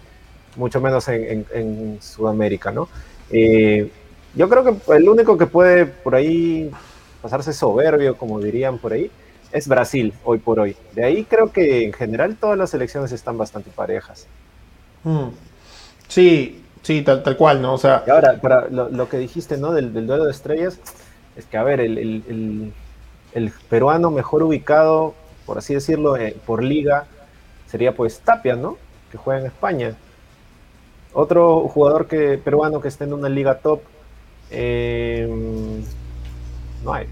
mucho 0.55 0.81
menos 0.81 1.07
en, 1.07 1.97
Sudamérica, 2.01 2.71
¿no? 2.71 2.87
Eh, 3.29 3.91
yo 4.35 4.49
creo 4.49 4.63
que 4.63 4.93
el 4.95 5.07
único 5.07 5.37
que 5.37 5.45
puede 5.45 5.85
por 5.85 6.15
ahí 6.15 6.71
pasarse 7.21 7.53
soberbio, 7.53 8.17
como 8.17 8.39
dirían 8.39 8.77
por 8.77 8.93
ahí, 8.93 9.11
es 9.51 9.67
Brasil, 9.67 10.13
hoy 10.23 10.39
por 10.39 10.59
hoy. 10.59 10.75
De 10.93 11.03
ahí 11.03 11.23
creo 11.23 11.51
que 11.51 11.85
en 11.85 11.93
general 11.93 12.35
todas 12.37 12.57
las 12.57 12.73
elecciones 12.73 13.11
están 13.11 13.37
bastante 13.37 13.69
parejas. 13.69 14.27
Mm. 15.03 15.27
Sí, 16.07 16.63
Sí, 16.83 17.01
tal, 17.01 17.23
tal 17.23 17.37
cual, 17.37 17.61
¿no? 17.61 17.73
O 17.73 17.77
sea. 17.77 18.03
Y 18.05 18.09
ahora, 18.09 18.39
para 18.41 18.67
lo, 18.67 19.09
que 19.09 19.17
dijiste, 19.17 19.57
¿no? 19.57 19.71
Del, 19.71 19.93
duelo 20.05 20.25
de 20.25 20.31
estrellas, 20.31 20.79
es 21.35 21.45
que, 21.45 21.57
a 21.57 21.63
ver, 21.63 21.79
el, 21.79 22.73
peruano 23.69 24.11
mejor 24.11 24.43
ubicado, 24.43 25.13
por 25.45 25.57
así 25.57 25.73
decirlo, 25.73 26.17
eh, 26.17 26.35
por 26.45 26.63
liga, 26.63 27.05
sería 27.67 27.93
pues 27.95 28.19
Tapia, 28.19 28.55
¿no? 28.55 28.77
Que 29.11 29.17
juega 29.17 29.41
en 29.41 29.47
España. 29.47 29.95
Otro 31.13 31.67
jugador 31.67 32.07
que, 32.07 32.37
peruano 32.37 32.81
que 32.81 32.87
esté 32.87 33.03
en 33.03 33.13
una 33.13 33.29
liga 33.29 33.59
top, 33.59 33.81
em, 34.49 35.83
no 36.83 36.93
hay. 36.93 37.07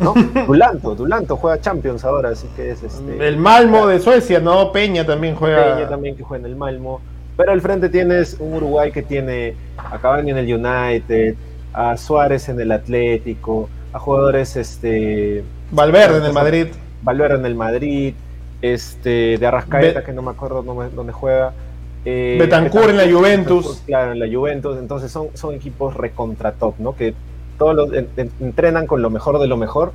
¿no? 0.00 0.14
Dulanto, 0.46 0.94
Dulanto 0.94 1.36
juega 1.36 1.60
Champions 1.60 2.04
ahora, 2.04 2.30
así 2.30 2.48
que 2.56 2.70
es 2.70 2.82
este. 2.82 3.26
El 3.26 3.36
Malmo 3.36 3.86
de 3.86 4.00
Suecia, 4.00 4.40
¿no? 4.40 4.72
Peña 4.72 5.04
también 5.04 5.34
juega. 5.34 5.74
Peña 5.74 5.88
también 5.88 6.16
que 6.16 6.22
juega 6.22 6.44
en 6.44 6.52
el 6.52 6.56
Malmo. 6.56 7.00
Pero 7.36 7.52
al 7.52 7.60
frente 7.60 7.88
tienes 7.88 8.36
un 8.38 8.54
Uruguay 8.54 8.92
que 8.92 9.02
tiene 9.02 9.56
a 9.76 9.98
Cavani 9.98 10.30
en 10.30 10.38
el 10.38 10.54
United, 10.54 11.34
a 11.72 11.96
Suárez 11.96 12.48
en 12.48 12.60
el 12.60 12.70
Atlético, 12.70 13.68
a 13.92 13.98
jugadores 13.98 14.54
este 14.56 15.42
Valverde 15.70 16.18
en 16.18 16.24
el 16.24 16.32
Madrid. 16.32 16.66
Valverde 17.02 17.38
en 17.38 17.46
el 17.46 17.54
Madrid, 17.54 18.14
este 18.62 19.38
de 19.38 19.46
Arrascaeta, 19.46 20.04
que 20.04 20.12
no 20.12 20.22
me 20.22 20.30
acuerdo 20.30 20.62
dónde, 20.62 21.12
juega. 21.12 21.52
Eh, 22.04 22.36
Betancourt 22.38 22.90
en 22.90 22.96
la 22.96 23.10
Juventus. 23.10 23.82
Claro, 23.86 24.12
en 24.12 24.18
la 24.18 24.26
Juventus. 24.26 24.78
Entonces 24.78 25.10
son, 25.10 25.28
son 25.34 25.54
equipos 25.54 25.94
recontra 25.94 26.52
top, 26.52 26.74
¿no? 26.78 26.94
Que 26.94 27.14
todos 27.58 27.74
los, 27.74 27.90
entrenan 28.40 28.86
con 28.86 29.02
lo 29.02 29.10
mejor 29.10 29.38
de 29.38 29.46
lo 29.46 29.56
mejor. 29.56 29.92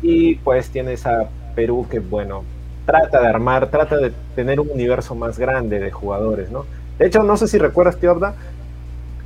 Y 0.00 0.36
pues 0.36 0.70
tienes 0.70 1.06
a 1.06 1.28
Perú 1.54 1.86
que, 1.90 1.98
bueno, 1.98 2.44
trata 2.86 3.20
de 3.20 3.26
armar, 3.26 3.70
trata 3.70 3.96
de 3.96 4.12
tener 4.34 4.60
un 4.60 4.70
universo 4.70 5.14
más 5.14 5.38
grande 5.38 5.80
de 5.80 5.90
jugadores, 5.90 6.50
¿no? 6.50 6.66
De 6.98 7.06
hecho, 7.06 7.22
no 7.22 7.36
sé 7.36 7.48
si 7.48 7.58
recuerdas, 7.58 7.96
Tiorda, 7.98 8.34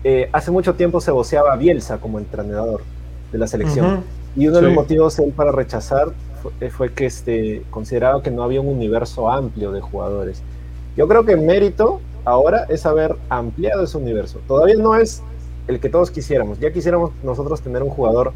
eh, 0.04 0.28
hace 0.32 0.50
mucho 0.50 0.74
tiempo 0.74 1.00
se 1.00 1.10
voceaba 1.10 1.52
a 1.52 1.56
Bielsa 1.56 1.98
como 1.98 2.18
entrenador 2.18 2.82
de 3.32 3.38
la 3.38 3.46
selección. 3.46 4.04
Y 4.36 4.48
uno 4.48 4.58
de 4.58 4.62
los 4.62 4.74
motivos 4.74 5.18
él 5.18 5.32
para 5.34 5.50
rechazar 5.50 6.12
eh, 6.60 6.70
fue, 6.70 6.92
que 6.92 7.06
este, 7.06 7.62
consideraba 7.70 8.22
que 8.22 8.30
no 8.30 8.42
había 8.42 8.60
un 8.60 8.68
universo 8.68 9.30
amplio 9.30 9.72
de 9.72 9.80
jugadores. 9.80 10.42
Yo 10.96 11.08
creo 11.08 11.24
que 11.24 11.32
el 11.32 11.40
mérito 11.40 12.00
ahora 12.24 12.66
es 12.68 12.86
haber 12.86 13.16
ampliado 13.28 13.84
ese 13.84 13.96
universo. 13.96 14.40
Todavía 14.46 14.76
no 14.76 14.94
es 14.94 15.22
el 15.68 15.80
que 15.80 15.88
todos 15.88 16.10
quisiéramos. 16.10 16.60
Ya 16.60 16.72
quisiéramos 16.72 17.12
nosotros 17.22 17.60
tener 17.60 17.82
un 17.82 17.90
jugador 17.90 18.32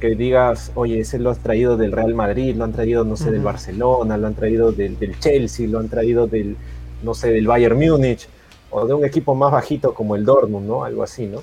que 0.00 0.14
digas, 0.14 0.72
oye, 0.74 1.00
ese 1.00 1.18
lo 1.18 1.30
han 1.30 1.36
traído 1.36 1.76
del 1.76 1.92
Real 1.92 2.14
Madrid, 2.14 2.54
lo 2.56 2.64
han 2.64 2.72
traído, 2.72 3.04
no 3.04 3.16
sé, 3.16 3.30
del 3.30 3.42
Barcelona, 3.42 4.16
lo 4.16 4.26
han 4.26 4.34
traído 4.34 4.72
del, 4.72 4.98
Chelsea, 5.18 5.68
lo 5.68 5.78
han 5.78 5.88
traído 5.88 6.26
del, 6.26 6.56
no 7.02 7.14
sé, 7.14 7.30
del 7.30 7.46
Bayern 7.46 7.78
Múnich, 7.78 8.28
o 8.70 8.86
de 8.86 8.92
un 8.92 9.04
equipo 9.04 9.34
más 9.34 9.52
bajito 9.52 9.94
como 9.94 10.16
el 10.16 10.24
Dortmund, 10.24 10.66
¿no? 10.66 10.84
Algo 10.84 11.02
así, 11.02 11.26
¿no? 11.26 11.40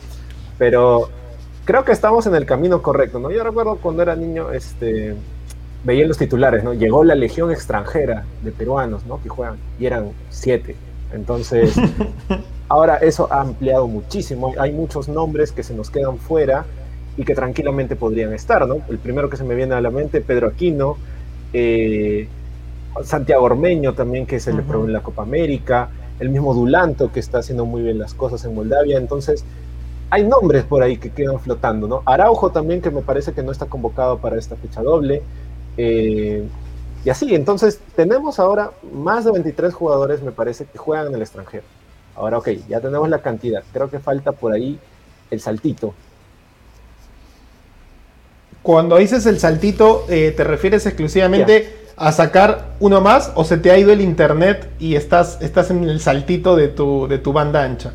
Pero 0.57 1.09
creo 1.71 1.85
que 1.85 1.93
estamos 1.93 2.27
en 2.27 2.35
el 2.35 2.45
camino 2.45 2.81
correcto, 2.81 3.17
¿no? 3.17 3.31
Yo 3.31 3.45
recuerdo 3.45 3.77
cuando 3.77 4.01
era 4.01 4.13
niño, 4.13 4.51
este, 4.51 5.15
veía 5.85 6.05
los 6.05 6.17
titulares, 6.17 6.65
¿no? 6.65 6.73
Llegó 6.73 7.05
la 7.05 7.15
legión 7.15 7.49
extranjera 7.49 8.25
de 8.43 8.51
peruanos, 8.51 9.05
¿no? 9.05 9.23
Que 9.23 9.29
juegan, 9.29 9.55
y 9.79 9.85
eran 9.85 10.09
siete. 10.29 10.75
Entonces, 11.13 11.73
ahora 12.67 12.97
eso 12.97 13.31
ha 13.31 13.39
ampliado 13.39 13.87
muchísimo. 13.87 14.53
Hay 14.59 14.73
muchos 14.73 15.07
nombres 15.07 15.53
que 15.53 15.63
se 15.63 15.73
nos 15.73 15.89
quedan 15.89 16.17
fuera 16.17 16.65
y 17.15 17.23
que 17.23 17.35
tranquilamente 17.35 17.95
podrían 17.95 18.33
estar, 18.33 18.67
¿no? 18.67 18.79
El 18.89 18.97
primero 18.97 19.29
que 19.29 19.37
se 19.37 19.45
me 19.45 19.55
viene 19.55 19.73
a 19.73 19.79
la 19.79 19.91
mente, 19.91 20.19
Pedro 20.19 20.49
Aquino, 20.49 20.97
eh, 21.53 22.27
Santiago 23.01 23.45
Ormeño 23.45 23.93
también, 23.93 24.25
que 24.25 24.41
se 24.41 24.51
le 24.51 24.61
probó 24.61 24.87
en 24.87 24.91
la 24.91 25.03
Copa 25.03 25.21
América, 25.21 25.87
el 26.19 26.31
mismo 26.31 26.53
Dulanto, 26.53 27.13
que 27.13 27.21
está 27.21 27.37
haciendo 27.37 27.65
muy 27.65 27.81
bien 27.81 27.97
las 27.97 28.13
cosas 28.13 28.43
en 28.43 28.55
Moldavia. 28.55 28.97
Entonces, 28.97 29.45
hay 30.11 30.23
nombres 30.25 30.65
por 30.65 30.83
ahí 30.83 30.97
que 30.97 31.09
quedan 31.09 31.39
flotando, 31.39 31.87
¿no? 31.87 32.03
Araujo 32.05 32.51
también, 32.51 32.81
que 32.81 32.91
me 32.91 33.01
parece 33.01 33.31
que 33.31 33.41
no 33.41 33.51
está 33.51 33.65
convocado 33.65 34.17
para 34.17 34.37
esta 34.37 34.57
fecha 34.57 34.81
doble. 34.81 35.23
Eh, 35.77 36.45
y 37.05 37.09
así, 37.09 37.33
entonces 37.33 37.79
tenemos 37.95 38.37
ahora 38.37 38.71
más 38.93 39.23
de 39.23 39.31
23 39.31 39.73
jugadores, 39.73 40.21
me 40.21 40.33
parece, 40.33 40.65
que 40.65 40.77
juegan 40.77 41.07
en 41.07 41.15
el 41.15 41.21
extranjero. 41.21 41.63
Ahora, 42.13 42.39
ok, 42.39 42.49
ya 42.67 42.81
tenemos 42.81 43.07
la 43.07 43.19
cantidad. 43.19 43.63
Creo 43.71 43.89
que 43.89 43.99
falta 43.99 44.33
por 44.33 44.51
ahí 44.51 44.77
el 45.31 45.39
saltito. 45.39 45.93
Cuando 48.61 48.97
dices 48.97 49.25
el 49.25 49.39
saltito, 49.39 50.05
eh, 50.09 50.33
¿te 50.35 50.43
refieres 50.43 50.85
exclusivamente 50.85 51.87
a 51.95 52.11
sacar 52.11 52.75
uno 52.81 52.99
más 52.99 53.31
o 53.35 53.45
se 53.45 53.57
te 53.57 53.71
ha 53.71 53.77
ido 53.77 53.93
el 53.93 54.01
internet 54.01 54.69
y 54.77 54.95
estás, 54.95 55.41
estás 55.41 55.71
en 55.71 55.85
el 55.85 56.01
saltito 56.01 56.57
de 56.57 56.67
tu, 56.67 57.07
de 57.07 57.17
tu 57.17 57.31
banda 57.31 57.63
ancha? 57.63 57.93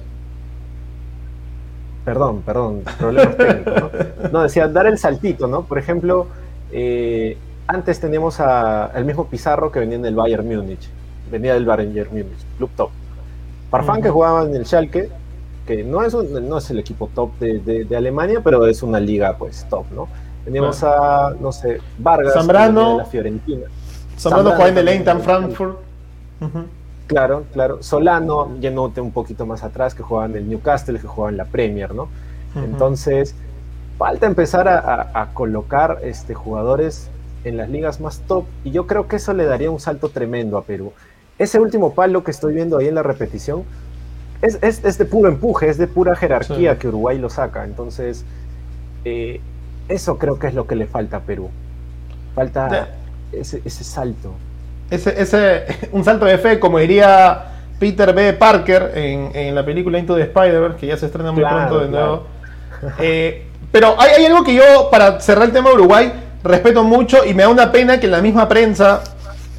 Perdón, 2.07 2.43
perdón, 2.47 2.83
problemas 3.01 3.37
técnicos, 3.37 3.83
¿no? 3.83 4.29
No, 4.31 4.43
decía, 4.45 4.69
dar 4.69 4.87
el 4.87 4.97
saltito, 4.97 5.49
¿no? 5.49 5.63
Por 5.65 5.77
ejemplo, 5.77 6.29
eh, 6.71 7.37
antes 7.67 7.99
teníamos 7.99 8.39
al 8.39 9.05
mismo 9.05 9.27
Pizarro 9.27 9.73
que 9.73 9.81
venía 9.81 9.97
en 9.97 10.07
el 10.07 10.15
Bayern 10.15 10.47
Múnich, 10.47 10.89
venía 11.33 11.55
del 11.55 11.65
Bayern 11.65 11.91
Múnich, 12.13 12.47
club 12.59 12.71
top. 12.77 12.91
Parfán 13.73 14.01
que 14.03 14.09
jugaba 14.09 14.45
en 14.45 14.55
el 14.55 14.65
Schalke, 14.65 15.11
que 15.67 15.83
no 15.83 16.05
es, 16.05 16.15
no 16.15 16.59
es 16.59 16.71
el 16.71 16.79
equipo 16.79 17.11
top 17.13 17.37
de, 17.41 17.97
Alemania, 17.97 18.41
pero 18.43 18.65
es 18.69 18.85
una 18.85 19.01
liga 19.01 19.37
pues 19.37 19.67
top, 19.69 19.87
¿no? 19.91 20.07
Teníamos 20.45 20.85
a, 20.85 21.35
no 21.41 21.51
sé, 21.51 21.81
Vargas, 21.99 22.35
Zambrano, 22.35 22.93
de 22.93 22.97
la 22.99 23.05
Fiorentina. 23.07 23.67
Zambrano 24.17 24.53
jugaba 24.53 24.69
en 24.69 24.79
el 24.79 24.89
Eintracht 24.89 25.23
Frankfurt. 25.23 25.79
Claro, 27.07 27.45
claro. 27.53 27.83
Solano, 27.83 28.59
yéndote 28.59 29.01
un 29.01 29.13
poquito 29.13 29.47
más 29.47 29.63
atrás, 29.63 29.95
que 29.95 30.03
jugaba 30.03 30.27
en 30.27 30.37
el 30.37 30.49
Newcastle, 30.49 30.99
que 30.99 31.07
jugaba 31.07 31.31
en 31.31 31.37
la 31.37 31.45
Premier, 31.45 31.95
¿no? 31.95 32.09
Entonces, 32.57 33.35
falta 33.99 34.27
empezar 34.27 34.67
a, 34.67 35.31
colocar 35.35 35.99
este, 36.03 36.33
jugadores 36.33 37.11
en 37.45 37.59
las 37.59 37.69
ligas 37.69 38.01
más 38.01 38.21
top 38.21 38.47
y 38.65 38.71
yo 38.71 38.87
creo 38.87 39.09
que 39.09 39.17
eso 39.17 39.35
le 39.35 39.45
daría 39.45 39.71
un 39.71 39.79
salto 39.79 40.09
tremendo 40.09 40.57
a 40.57 40.65
Perú. 40.65 40.93
Ese 41.39 41.61
último 41.61 41.93
palo 41.93 42.25
que 42.25 42.31
estoy 42.31 42.55
viendo 42.55 42.79
ahí 42.79 42.89
en 42.89 42.95
la 42.95 43.03
repetición 43.03 43.65
es, 44.41 44.59
es, 44.63 44.97
de 44.97 45.05
puro 45.05 45.29
empuje, 45.29 45.69
es 45.69 45.77
de 45.77 45.87
pura 45.87 46.17
jerarquía 46.17 46.79
que 46.79 46.89
Uruguay 46.89 47.19
lo 47.19 47.29
saca. 47.29 47.65
Entonces, 47.65 48.25
eh, 49.05 49.41
eso 49.89 50.17
creo 50.17 50.39
que 50.39 50.47
es 50.47 50.55
lo 50.55 50.67
que 50.67 50.77
le 50.77 50.87
falta 50.87 51.19
a 51.19 51.21
Perú. 51.21 51.51
Falta 52.35 52.89
ese, 53.33 53.61
ese 53.67 53.85
salto 53.85 54.33
ese, 54.91 55.21
ese, 55.21 55.65
un 55.93 56.05
salto 56.05 56.25
de 56.25 56.39
fe, 56.39 56.59
como 56.59 56.79
diría 56.79 57.53
Peter 57.79 58.13
B. 58.13 58.33
Parker 58.33 58.93
en, 58.95 59.55
la 59.55 59.65
película 59.65 59.99
Into 59.99 60.15
the 60.15 60.23
Spider-Verse, 60.23 60.79
que 60.79 60.87
ya 60.87 60.97
se 60.97 61.07
estrena 61.07 61.33
muy 61.33 61.45
pronto 61.45 61.81
de 61.81 61.89
nuevo. 61.89 62.27
Eh, 62.99 63.47
pero 63.73 63.97
hay, 64.01 64.25
algo 64.25 64.45
que 64.45 64.55
yo, 64.55 64.89
para 64.91 65.21
cerrar 65.21 65.47
el 65.47 65.53
tema 65.53 65.71
de 65.71 65.77
Uruguay, 65.77 66.13
respeto 66.43 66.83
mucho 66.85 67.25
y 67.25 67.35
me 67.35 67.43
da 67.43 67.49
una 67.49 67.73
pena 67.73 67.99
que 68.01 68.07
la 68.07 68.23
misma 68.23 68.49
prensa, 68.49 69.03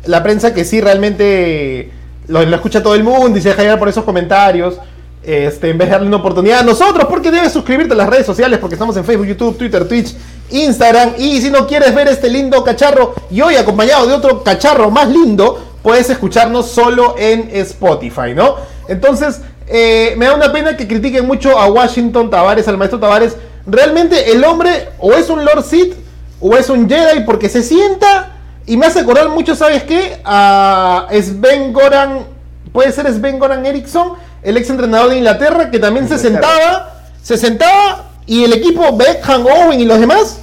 la 0.05 0.23
prensa 0.23 0.53
que 0.53 0.63
sí 0.63 0.81
realmente 0.81 1.91
lo, 2.27 2.41
escucha 2.41 2.81
todo 2.81 2.95
el 2.95 3.03
mundo 3.03 3.37
y 3.37 3.41
se 3.41 3.49
deja 3.49 3.63
llevar 3.63 3.79
por 3.79 3.89
esos 3.89 4.03
comentarios, 4.03 4.79
este, 5.23 5.69
en 5.69 5.77
vez 5.77 5.89
de 5.89 5.91
darle 5.91 6.07
una 6.07 6.17
oportunidad 6.17 6.59
a 6.59 6.63
nosotros, 6.63 7.05
porque 7.09 7.29
debes 7.31 7.51
suscribirte 7.51 7.93
a 7.93 7.97
las 7.97 8.09
redes 8.09 8.25
sociales, 8.25 8.59
porque 8.59 8.75
estamos 8.75 8.95
en 8.97 9.03
Facebook, 9.03 9.27
YouTube, 9.27 9.57
Twitter, 9.57 9.87
Twitch, 9.87 10.15
Instagram. 10.49 11.13
Y 11.17 11.41
si 11.41 11.49
no 11.49 11.67
quieres 11.67 11.93
ver 11.93 12.07
este 12.07 12.29
lindo 12.29 12.63
cacharro 12.63 13.13
y 13.29 13.41
hoy 13.41 13.55
acompañado 13.55 14.07
de 14.07 14.13
otro 14.13 14.43
cacharro 14.43 14.89
más 14.89 15.09
lindo, 15.09 15.63
puedes 15.81 16.09
escucharnos 16.09 16.67
solo 16.69 17.15
en 17.17 17.49
Spotify, 17.53 18.33
¿no? 18.35 18.55
Entonces, 18.87 19.41
eh, 19.67 20.15
me 20.17 20.25
da 20.25 20.35
una 20.35 20.51
pena 20.51 20.77
que 20.77 20.87
critiquen 20.87 21.25
mucho 21.25 21.57
a 21.59 21.67
Washington 21.67 22.29
Tavares, 22.29 22.67
al 22.67 22.77
maestro 22.77 22.99
Tavares. 22.99 23.35
Realmente 23.65 24.31
el 24.31 24.43
hombre 24.45 24.89
o 24.99 25.13
es 25.13 25.29
un 25.29 25.43
Lord 25.43 25.63
Sith 25.63 25.93
o 26.39 26.55
es 26.55 26.69
un 26.69 26.87
Jedi 26.89 27.21
porque 27.25 27.49
se 27.49 27.63
sienta 27.63 28.33
y 28.65 28.77
me 28.77 28.85
hace 28.85 28.99
acordar 28.99 29.29
mucho, 29.29 29.55
¿sabes 29.55 29.83
qué? 29.83 30.19
A 30.23 31.07
Sven 31.11 31.73
Goran, 31.73 32.25
puede 32.71 32.91
ser 32.91 33.11
Sven 33.13 33.39
Goran 33.39 33.65
Eriksson 33.65 34.13
el 34.47 34.57
ex 34.57 34.69
entrenador 34.69 35.09
de 35.09 35.17
Inglaterra, 35.17 35.71
que 35.71 35.79
también 35.79 36.07
se 36.07 36.17
sentaba, 36.17 37.01
se 37.21 37.37
sentaba 37.37 38.11
y 38.27 38.43
el 38.43 38.53
equipo 38.53 38.95
Beckham, 38.95 39.45
Owen 39.45 39.79
y 39.79 39.85
los 39.85 39.99
demás 39.99 40.39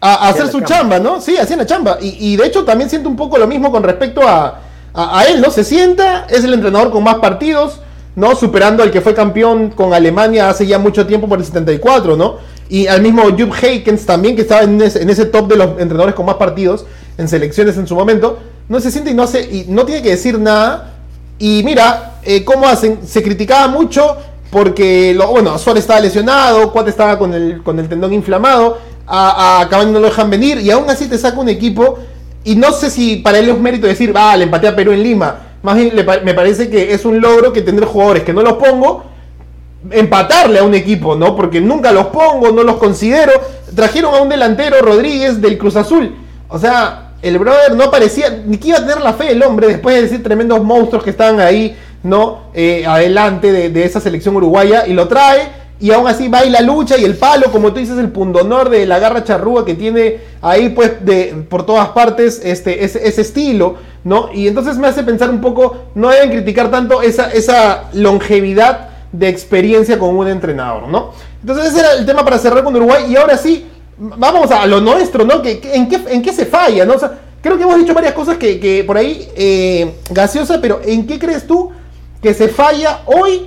a, 0.00 0.28
hacer 0.28 0.48
su 0.48 0.60
chamba. 0.60 0.98
¿no? 0.98 1.20
Sí, 1.20 1.36
hacían 1.36 1.58
la 1.58 1.66
chamba. 1.66 1.98
Y, 2.00 2.36
de 2.36 2.46
hecho 2.46 2.64
también 2.64 2.88
siento 2.88 3.08
un 3.08 3.16
poco 3.16 3.38
lo 3.38 3.46
mismo 3.46 3.72
con 3.72 3.82
respecto 3.82 4.20
a, 4.22 4.60
a, 4.94 5.24
él, 5.24 5.40
¿no? 5.40 5.50
Se 5.50 5.64
sienta, 5.64 6.26
es 6.28 6.44
el 6.44 6.52
entrenador 6.52 6.90
con 6.90 7.02
más 7.02 7.16
partidos, 7.16 7.80
¿no? 8.14 8.36
Superando 8.36 8.82
al 8.82 8.90
que 8.90 9.00
fue 9.00 9.14
campeón 9.14 9.70
con 9.70 9.94
Alemania 9.94 10.50
hace 10.50 10.66
ya 10.66 10.78
mucho 10.78 11.06
tiempo 11.06 11.28
por 11.28 11.38
el 11.38 11.44
74, 11.44 12.16
¿no? 12.16 12.36
Y 12.68 12.86
al 12.86 13.02
mismo 13.02 13.22
Jupp 13.22 13.52
Heykens 13.62 14.06
también, 14.06 14.36
que 14.36 14.42
estaba 14.42 14.62
en 14.62 14.80
ese, 14.80 15.02
en 15.02 15.10
ese 15.10 15.24
top 15.24 15.48
de 15.48 15.56
los 15.56 15.70
entrenadores 15.80 16.14
con 16.14 16.26
más 16.26 16.36
partidos 16.36 16.84
en 17.18 17.26
selecciones 17.26 17.76
en 17.76 17.86
su 17.86 17.94
momento, 17.94 18.38
no 18.68 18.78
se 18.80 18.90
siente 18.90 19.10
y 19.10 19.14
no, 19.14 19.24
hace, 19.24 19.42
y 19.42 19.66
no 19.68 19.84
tiene 19.84 20.02
que 20.02 20.10
decir 20.10 20.38
nada 20.38 20.94
y 21.42 21.62
mira, 21.64 22.16
eh, 22.22 22.44
¿cómo 22.44 22.68
hacen? 22.68 23.00
Se 23.06 23.22
criticaba 23.22 23.66
mucho 23.66 24.18
porque, 24.50 25.14
lo, 25.14 25.28
bueno, 25.28 25.56
Suárez 25.58 25.84
estaba 25.84 26.00
lesionado, 26.00 26.72
Cuate 26.72 26.90
estaba 26.90 27.18
con 27.18 27.32
el, 27.34 27.62
con 27.62 27.78
el 27.78 27.88
tendón 27.88 28.12
inflamado, 28.12 28.78
a, 29.06 29.62
a 29.62 29.84
no 29.84 29.98
lo 29.98 30.06
dejan 30.06 30.30
venir 30.30 30.58
y 30.58 30.70
aún 30.70 30.88
así 30.88 31.06
te 31.06 31.18
saca 31.18 31.38
un 31.40 31.48
equipo 31.48 31.98
y 32.44 32.56
no 32.56 32.72
sé 32.72 32.90
si 32.90 33.16
para 33.16 33.38
él 33.38 33.48
es 33.48 33.58
mérito 33.58 33.86
decir, 33.86 34.14
va, 34.14 34.36
le 34.36 34.44
empaté 34.44 34.68
a 34.68 34.76
Perú 34.76 34.92
en 34.92 35.02
Lima. 35.02 35.40
Más 35.62 35.76
bien 35.76 35.92
me 36.24 36.34
parece 36.34 36.70
que 36.70 36.92
es 36.94 37.04
un 37.04 37.20
logro 37.20 37.52
que 37.52 37.60
tendré 37.60 37.84
jugadores 37.84 38.22
que 38.22 38.32
no 38.32 38.40
los 38.40 38.54
pongo, 38.54 39.04
empatarle 39.90 40.58
a 40.58 40.64
un 40.64 40.74
equipo, 40.74 41.16
¿no? 41.16 41.36
Porque 41.36 41.60
nunca 41.60 41.92
los 41.92 42.06
pongo, 42.06 42.50
no 42.50 42.62
los 42.62 42.76
considero. 42.76 43.32
Trajeron 43.74 44.14
a 44.14 44.22
un 44.22 44.30
delantero, 44.30 44.80
Rodríguez, 44.80 45.40
del 45.40 45.58
Cruz 45.58 45.76
Azul. 45.76 46.14
O 46.48 46.58
sea, 46.58 47.12
el 47.20 47.38
brother 47.38 47.74
no 47.76 47.90
parecía, 47.90 48.42
ni 48.46 48.56
que 48.56 48.68
iba 48.68 48.78
a 48.78 48.86
tener 48.86 49.02
la 49.02 49.12
fe 49.12 49.32
el 49.32 49.42
hombre 49.42 49.66
después 49.66 49.96
de 49.96 50.02
decir 50.02 50.22
tremendos 50.22 50.64
monstruos 50.64 51.04
que 51.04 51.10
estaban 51.10 51.40
ahí, 51.40 51.76
¿no? 52.02 52.40
Eh, 52.54 52.84
adelante 52.86 53.52
de, 53.52 53.84
esa 53.84 54.00
selección 54.00 54.36
uruguaya 54.36 54.86
y 54.86 54.92
lo 54.92 55.08
trae. 55.08 55.60
Y 55.80 55.92
aún 55.92 56.06
así 56.06 56.28
va 56.28 56.44
y 56.44 56.50
la 56.50 56.60
lucha 56.60 56.98
y 56.98 57.04
el 57.04 57.16
palo, 57.16 57.50
como 57.50 57.72
tú 57.72 57.78
dices, 57.78 57.96
el 57.96 58.10
pundonor 58.10 58.68
de 58.68 58.84
la 58.84 58.98
garra 58.98 59.24
charrúa 59.24 59.64
que 59.64 59.74
tiene 59.74 60.18
ahí, 60.42 60.68
pues, 60.68 61.02
de, 61.06 61.44
por 61.48 61.64
todas 61.64 61.88
partes, 61.88 62.38
este, 62.44 62.84
ese, 62.84 63.08
estilo, 63.18 63.76
¿no? 64.04 64.28
Y 64.34 64.46
entonces 64.46 64.76
me 64.76 64.88
hace 64.88 65.02
pensar 65.04 65.30
un 65.30 65.40
poco, 65.40 65.84
no 65.94 66.10
deben 66.10 66.30
criticar 66.30 66.70
tanto 66.70 67.00
esa, 67.00 67.32
esa 67.32 67.84
longevidad 67.94 68.90
de 69.10 69.28
experiencia 69.28 69.98
con 69.98 70.14
un 70.14 70.28
entrenador, 70.28 70.86
¿no? 70.86 71.12
Entonces 71.40 71.68
ese 71.68 71.80
era 71.80 71.94
el 71.94 72.04
tema 72.04 72.26
para 72.26 72.38
cerrar 72.38 72.62
con 72.62 72.76
Uruguay. 72.76 73.04
Y 73.08 73.16
ahora 73.16 73.38
sí, 73.38 73.66
vamos 73.96 74.50
a 74.50 74.66
lo 74.66 74.82
nuestro, 74.82 75.24
¿no? 75.24 75.42
¿En 75.42 75.88
qué, 75.88 75.98
en 76.08 76.20
qué 76.20 76.32
se 76.34 76.44
falla, 76.44 76.84
no? 76.84 76.94
creo 77.42 77.56
que 77.56 77.62
hemos 77.62 77.78
dicho 77.78 77.94
varias 77.94 78.14
cosas 78.14 78.36
que, 78.36 78.84
por 78.86 78.96
ahí, 78.96 79.28
eh, 79.34 79.94
gaseosa, 80.10 80.60
pero 80.60 80.80
¿en 80.84 81.06
qué 81.06 81.18
crees 81.18 81.46
tú 81.46 81.72
que 82.22 82.34
se 82.34 82.48
falla 82.48 83.00
hoy? 83.06 83.46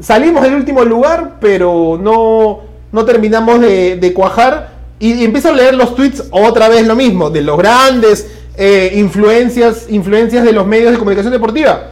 Salimos 0.00 0.42
del 0.42 0.54
último 0.54 0.84
lugar, 0.84 1.36
pero 1.40 1.98
no, 2.00 2.60
no 2.90 3.04
terminamos 3.04 3.60
de, 3.60 4.12
cuajar. 4.14 4.72
Y, 4.98 5.24
empiezo 5.24 5.48
a 5.48 5.52
leer 5.52 5.74
los 5.74 5.94
tweets 5.94 6.24
otra 6.30 6.68
vez 6.68 6.86
lo 6.86 6.96
mismo, 6.96 7.30
de 7.30 7.42
los 7.42 7.58
grandes 7.58 8.26
eh, 8.56 8.92
influencias, 8.94 9.86
influencias 9.88 10.44
de 10.44 10.52
los 10.52 10.66
medios 10.66 10.92
de 10.92 10.98
comunicación 10.98 11.32
deportiva. 11.32 11.88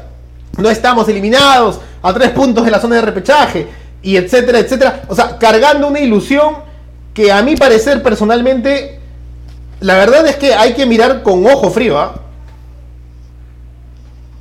No 0.59 0.69
estamos 0.69 1.09
eliminados 1.09 1.81
a 2.03 2.13
tres 2.13 2.31
puntos 2.31 2.65
de 2.65 2.71
la 2.71 2.81
zona 2.81 2.97
de 2.97 3.03
repechaje, 3.03 3.67
y 4.03 4.17
etcétera, 4.17 4.59
etcétera. 4.59 5.03
O 5.09 5.15
sea, 5.15 5.39
cargando 5.39 5.89
una 5.89 6.01
ilusión 6.01 6.55
que 7.15 7.33
a 7.33 7.43
mi 7.43 7.57
parecer 7.57 8.03
personalmente, 8.03 8.99
la 9.81 9.95
verdad 9.95 10.27
es 10.27 10.37
que 10.37 10.55
hay 10.55 10.75
que 10.75 10.87
mirar 10.87 11.23
con 11.23 11.47
ojo 11.47 11.71
frío. 11.71 11.99
¿ah? 11.99 12.15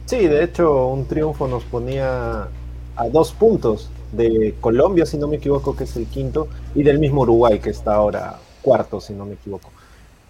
Sí, 0.09 0.27
de 0.27 0.43
hecho, 0.43 0.87
un 0.87 1.05
triunfo 1.05 1.47
nos 1.47 1.63
ponía 1.65 2.47
a 2.95 3.09
dos 3.11 3.31
puntos 3.31 3.91
de 4.11 4.55
Colombia, 4.59 5.05
si 5.05 5.19
no 5.19 5.27
me 5.27 5.35
equivoco, 5.35 5.75
que 5.75 5.83
es 5.83 5.95
el 5.97 6.07
quinto, 6.07 6.47
y 6.73 6.81
del 6.81 6.97
mismo 6.97 7.21
Uruguay, 7.21 7.59
que 7.59 7.69
está 7.69 7.93
ahora 7.93 8.39
cuarto, 8.63 8.99
si 8.99 9.13
no 9.13 9.27
me 9.27 9.35
equivoco. 9.35 9.69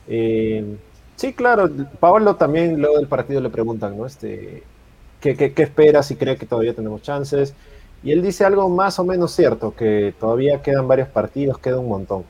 Eh, 0.10 0.66
sí, 1.16 1.32
claro, 1.32 1.70
Pablo 2.02 2.36
también 2.36 2.82
luego 2.82 2.98
del 2.98 3.08
partido 3.08 3.40
le 3.40 3.50
preguntan, 3.50 3.98
¿no? 3.98 4.06
Este, 4.06 4.64
¿qué, 5.22 5.38
qué, 5.38 5.54
qué 5.54 5.64
espera 5.64 6.04
si 6.04 6.18
cree 6.18 6.36
que 6.36 6.46
todavía 6.46 6.74
tenemos 6.74 7.02
chances? 7.02 7.54
Y 8.04 8.12
él 8.12 8.22
dice 8.22 8.44
algo 8.44 8.68
más 8.68 9.00
o 9.00 9.06
menos 9.06 9.32
cierto, 9.32 9.74
que 9.78 10.14
todavía 10.20 10.62
quedan 10.62 10.90
varios 10.90 11.08
partidos, 11.08 11.58
queda 11.58 11.80
un 11.80 11.88
montón. 11.88 12.26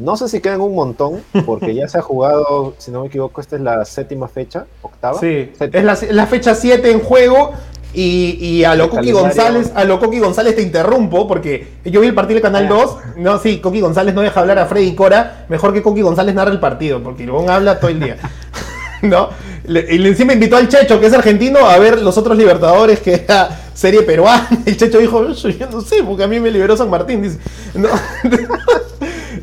No 0.00 0.16
sé 0.16 0.28
si 0.28 0.40
quedan 0.40 0.62
un 0.62 0.74
montón, 0.74 1.22
porque 1.44 1.74
ya 1.74 1.86
se 1.86 1.98
ha 1.98 2.02
jugado, 2.02 2.74
si 2.78 2.90
no 2.90 3.02
me 3.02 3.08
equivoco, 3.08 3.40
esta 3.40 3.56
es 3.56 3.62
la 3.62 3.84
séptima 3.84 4.28
fecha, 4.28 4.64
octava. 4.80 5.20
Sí, 5.20 5.52
es 5.60 6.10
la, 6.10 6.26
fecha 6.26 6.54
7 6.54 6.90
en 6.90 7.00
juego. 7.00 7.52
Y, 7.92 8.62
a 8.64 8.76
lo 8.76 8.88
Coqui 8.88 9.10
González, 9.10 9.72
a 9.74 9.84
lo 9.84 9.98
Coqui 9.98 10.20
González 10.20 10.56
te 10.56 10.62
interrumpo, 10.62 11.28
porque 11.28 11.66
yo 11.84 12.00
vi 12.00 12.06
el 12.06 12.14
partido 12.14 12.36
de 12.36 12.42
Canal 12.42 12.68
2. 12.68 12.96
Ah. 12.96 13.14
No, 13.16 13.38
sí, 13.38 13.58
Coqui 13.58 13.80
González 13.80 14.14
no 14.14 14.22
deja 14.22 14.40
hablar 14.40 14.58
a 14.58 14.66
Freddy 14.66 14.94
Cora. 14.94 15.44
Mejor 15.48 15.74
que 15.74 15.82
Coqui 15.82 16.00
González 16.00 16.34
narra 16.34 16.52
el 16.52 16.60
partido, 16.60 17.02
porque 17.02 17.24
Luego 17.24 17.50
habla 17.50 17.78
todo 17.78 17.90
el 17.90 18.00
día. 18.00 18.16
¿no? 19.02 19.30
y 19.66 20.06
encima 20.06 20.32
invitó 20.32 20.56
al 20.56 20.68
Checho, 20.68 21.00
que 21.00 21.06
es 21.06 21.12
argentino, 21.12 21.66
a 21.66 21.78
ver 21.78 22.00
los 22.00 22.16
otros 22.18 22.36
Libertadores, 22.36 23.00
que 23.00 23.14
era 23.14 23.48
serie 23.74 24.02
peruana. 24.02 24.48
El 24.66 24.76
Checho 24.76 24.98
dijo, 24.98 25.32
yo 25.32 25.70
no 25.70 25.80
sé, 25.80 26.02
porque 26.02 26.24
a 26.24 26.26
mí 26.26 26.40
me 26.40 26.50
liberó 26.50 26.76
San 26.76 26.90
Martín, 26.90 27.22
dice. 27.22 27.38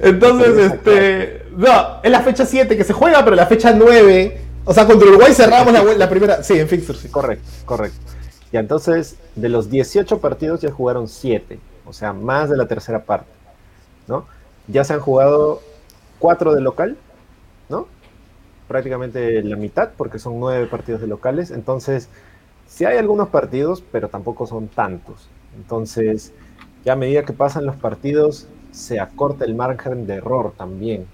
Entonces, 0.02 0.74
este... 0.74 1.46
No, 1.56 2.02
es 2.04 2.12
la 2.12 2.22
fecha 2.22 2.46
7 2.46 2.78
que 2.78 2.84
se 2.84 2.94
juega, 2.94 3.24
pero 3.24 3.36
la 3.36 3.46
fecha 3.46 3.74
9... 3.74 4.42
O 4.66 4.74
sea, 4.74 4.86
contra 4.86 5.08
Uruguay 5.08 5.34
cerramos 5.34 5.72
la, 5.74 5.84
la 5.84 6.10
primera... 6.10 6.44
Sí, 6.44 6.60
en 6.60 6.68
Fixer, 6.68 6.96
sí. 6.96 7.08
Correcto, 7.10 7.50
correcto. 7.66 7.98
Y 8.52 8.58
entonces, 8.58 9.18
de 9.36 9.50
los 9.50 9.70
18 9.70 10.20
partidos 10.20 10.62
ya 10.62 10.72
jugaron 10.72 11.08
7, 11.08 11.60
o 11.86 11.94
sea, 11.94 12.14
más 12.14 12.50
de 12.50 12.58
la 12.58 12.68
tercera 12.68 13.04
parte, 13.04 13.30
¿no? 14.08 14.26
Ya 14.68 14.84
se 14.84 14.94
han 14.94 15.00
jugado 15.00 15.62
4 16.20 16.54
de 16.54 16.62
local, 16.62 16.98
¿no? 17.70 17.88
Prácticamente 18.68 19.42
la 19.44 19.56
mitad, 19.56 19.90
porque 19.98 20.20
son 20.20 20.40
9 20.40 20.68
partidos 20.68 21.02
de 21.02 21.08
locales. 21.08 21.52
Entonces, 21.52 22.10
sí 22.68 22.86
hay 22.86 22.98
algunos 22.98 23.30
partidos, 23.30 23.84
pero 23.92 24.10
tampoco 24.10 24.48
son 24.48 24.68
tantos. 24.68 25.30
Entonces, 25.56 26.34
ya 26.86 26.94
a 26.94 26.96
medida 26.98 27.24
que 27.24 27.34
pasan 27.34 27.66
los 27.66 27.76
partidos, 27.76 28.48
se 28.78 29.00
acorta 29.00 29.44
el 29.44 29.56
margen 29.56 30.06
de 30.06 30.16
error 30.16 30.54
también, 30.56 31.08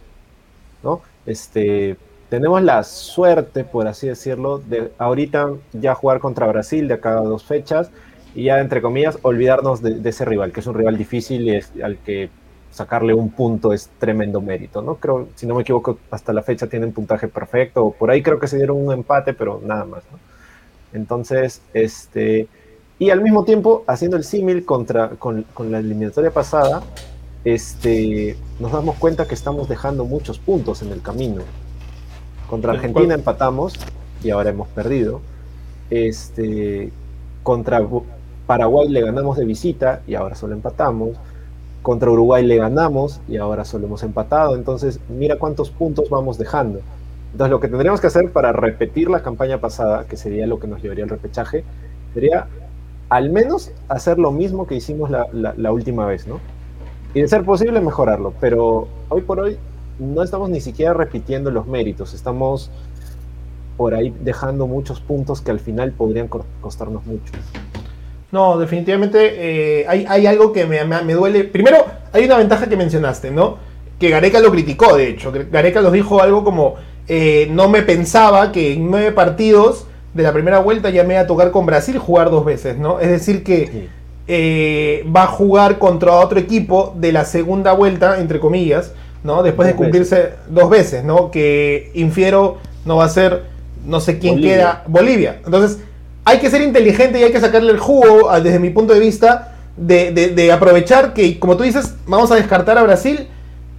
¿no? 0.84 1.02
Este, 1.26 1.96
tenemos 2.30 2.62
la 2.62 2.84
suerte, 2.84 3.64
por 3.64 3.88
así 3.88 4.08
decirlo, 4.08 4.58
de 4.60 4.92
ahorita 4.98 5.54
ya 5.72 5.96
jugar 5.96 6.20
contra 6.20 6.46
Brasil 6.48 6.88
de 6.88 7.00
cada 7.00 7.22
dos 7.22 7.44
fechas 7.46 7.90
y 8.36 8.46
ya, 8.46 8.60
entre 8.60 8.82
comillas, 8.82 9.18
olvidarnos 9.22 9.82
de, 9.82 10.08
ese 10.08 10.26
rival, 10.26 10.52
que 10.52 10.60
es 10.60 10.68
un 10.68 10.74
rival 10.74 10.98
difícil 10.98 11.48
y 11.48 11.82
al 11.82 11.98
que 12.00 12.30
sacarle 12.72 13.14
un 13.14 13.30
punto 13.30 13.72
es 13.72 13.90
tremendo 13.98 14.42
mérito, 14.42 14.82
¿no? 14.82 14.96
Creo, 14.96 15.30
si 15.36 15.46
no 15.46 15.56
me 15.56 15.62
equivoco, 15.62 16.00
hasta 16.12 16.34
la 16.34 16.42
fecha 16.42 16.68
tienen 16.68 16.92
puntaje 16.92 17.28
perfecto, 17.28 17.96
por 17.98 18.12
ahí 18.12 18.22
creo 18.22 18.40
que 18.40 18.48
se 18.48 18.58
dieron 18.58 18.86
un 18.86 18.92
empate, 18.92 19.34
pero 19.34 19.62
nada 19.64 19.86
más. 19.86 20.04
Entonces, 20.92 21.62
este, 21.74 22.48
y 23.00 23.10
al 23.12 23.22
mismo 23.22 23.46
tiempo, 23.46 23.84
haciendo 23.88 24.18
el 24.18 24.24
símil 24.24 24.66
con, 24.66 24.86
con 25.16 25.72
la 25.72 25.80
eliminatoria 25.80 26.32
pasada, 26.32 26.84
este, 27.46 28.38
nos 28.60 28.72
damos 28.72 28.96
cuenta 28.96 29.28
que 29.28 29.34
estamos 29.34 29.68
dejando 29.68 30.06
muchos 30.06 30.40
puntos 30.40 30.82
en 30.82 30.92
el 30.92 31.02
camino. 31.02 31.42
Contra 32.50 32.74
Argentina 32.74 33.14
empatamos 33.14 33.74
y 34.24 34.30
ahora 34.30 34.52
hemos 34.52 34.68
perdido. 34.70 35.22
Este, 35.90 36.92
contra 37.44 37.82
Paraguay 38.48 38.88
le 38.90 39.02
ganamos 39.02 39.38
de 39.38 39.46
visita 39.46 40.02
y 40.08 40.16
ahora 40.16 40.36
solo 40.36 40.54
empatamos. 40.54 41.18
Contra 41.82 42.10
Uruguay 42.10 42.46
le 42.46 42.58
ganamos 42.58 43.20
y 43.28 43.38
ahora 43.38 43.66
solo 43.66 43.88
hemos 43.88 44.04
empatado. 44.04 44.56
Entonces, 44.56 45.00
mira 45.10 45.38
cuántos 45.38 45.70
puntos 45.70 46.10
vamos 46.10 46.38
dejando. 46.38 46.80
Entonces, 47.34 47.52
lo 47.52 47.60
que 47.60 47.68
tendríamos 47.68 48.00
que 48.00 48.08
hacer 48.08 48.32
para 48.32 48.54
repetir 48.54 49.10
la 49.10 49.22
campaña 49.22 49.60
pasada, 49.60 50.06
que 50.06 50.16
sería 50.16 50.48
lo 50.48 50.60
que 50.60 50.68
nos 50.68 50.82
llevaría 50.82 51.04
al 51.04 51.10
repechaje, 51.10 51.66
sería 52.14 52.48
al 53.10 53.32
menos 53.32 53.72
hacer 53.90 54.18
lo 54.18 54.32
mismo 54.32 54.66
que 54.66 54.76
hicimos 54.76 55.10
la, 55.10 55.28
la 55.34 55.72
última 55.72 56.06
vez, 56.06 56.26
¿no? 56.28 56.40
Y 57.14 57.22
de 57.22 57.28
ser 57.28 57.44
posible, 57.44 57.80
mejorarlo. 57.80 58.34
Pero 58.40 58.88
hoy 59.10 59.22
por 59.22 59.40
hoy 59.40 59.58
no 60.00 60.24
estamos 60.24 60.50
ni 60.50 60.62
siquiera 60.62 60.94
repitiendo 60.94 61.52
los 61.52 61.68
méritos, 61.68 62.14
estamos 62.14 62.72
por 63.78 63.96
ahí 63.96 64.14
dejando 64.22 64.68
muchos 64.68 65.00
puntos 65.00 65.42
que 65.42 65.52
al 65.52 65.60
final 65.60 65.92
podrían 65.92 66.28
costarnos 66.28 67.06
mucho. 67.06 67.34
No, 68.32 68.58
definitivamente 68.58 69.82
eh, 69.82 69.86
hay, 69.88 70.26
algo 70.26 70.54
que 70.54 70.66
me, 70.66 71.14
duele. 71.14 71.44
Primero, 71.44 71.86
hay 72.12 72.26
una 72.26 72.38
ventaja 72.38 72.68
que 72.68 72.76
mencionaste, 72.76 73.30
¿no? 73.30 73.58
Que 74.00 74.10
Gareca 74.10 74.40
lo 74.40 74.52
criticó, 74.52 74.96
de 74.96 75.10
hecho. 75.10 75.32
Gareca 75.52 75.82
nos 75.82 75.92
dijo 75.92 76.22
algo 76.22 76.44
como, 76.44 76.76
eh, 77.08 77.48
no 77.52 77.70
me 77.70 77.84
pensaba 77.84 78.52
que 78.52 78.74
en 78.74 78.90
nueve 78.90 79.12
partidos 79.12 79.86
de 80.16 80.24
la 80.24 80.34
primera 80.34 80.60
vuelta 80.60 80.90
ya 80.90 81.04
me 81.04 81.14
iba 81.14 81.22
a 81.22 81.28
tocar 81.28 81.52
con 81.52 81.66
Brasil 81.66 81.98
jugar 82.00 82.32
dos 82.32 82.44
veces, 82.44 82.78
¿no? 82.78 83.00
Es 83.00 83.10
decir 83.10 83.44
que 83.44 83.88
eh, 84.28 85.06
va 85.14 85.24
a 85.24 85.28
jugar 85.28 85.80
contra 85.80 86.14
otro 86.14 86.40
equipo 86.40 86.94
de 86.98 87.12
la 87.12 87.26
segunda 87.26 87.74
vuelta, 87.74 88.20
entre 88.20 88.40
comillas, 88.40 88.94
¿no? 89.24 89.44
Después 89.44 89.68
de 89.68 89.76
cumplirse 89.76 90.34
dos 90.50 90.70
veces, 90.70 91.04
¿no? 91.04 91.32
Que 91.32 91.92
infiero 91.94 92.58
no 92.86 92.98
va 92.98 93.06
a 93.06 93.10
ser, 93.10 93.44
no 93.86 94.00
sé 94.00 94.20
quién 94.20 94.42
queda, 94.42 94.84
Bolivia. 94.88 95.42
Entonces, 95.46 95.80
hay 96.26 96.40
que 96.40 96.50
ser 96.50 96.62
inteligente 96.62 97.20
y 97.20 97.24
hay 97.24 97.32
que 97.32 97.40
sacarle 97.40 97.72
el 97.72 97.80
jugo, 97.80 98.30
desde 98.40 98.60
mi 98.60 98.70
punto 98.70 98.94
de 98.94 99.00
vista, 99.00 99.56
de, 99.76 100.52
aprovechar 100.52 101.14
que, 101.14 101.40
como 101.40 101.58
tú 101.58 101.64
dices, 101.64 101.96
vamos 102.06 102.32
a 102.32 102.36
descartar 102.36 102.78
a 102.78 102.84
Brasil 102.84 103.28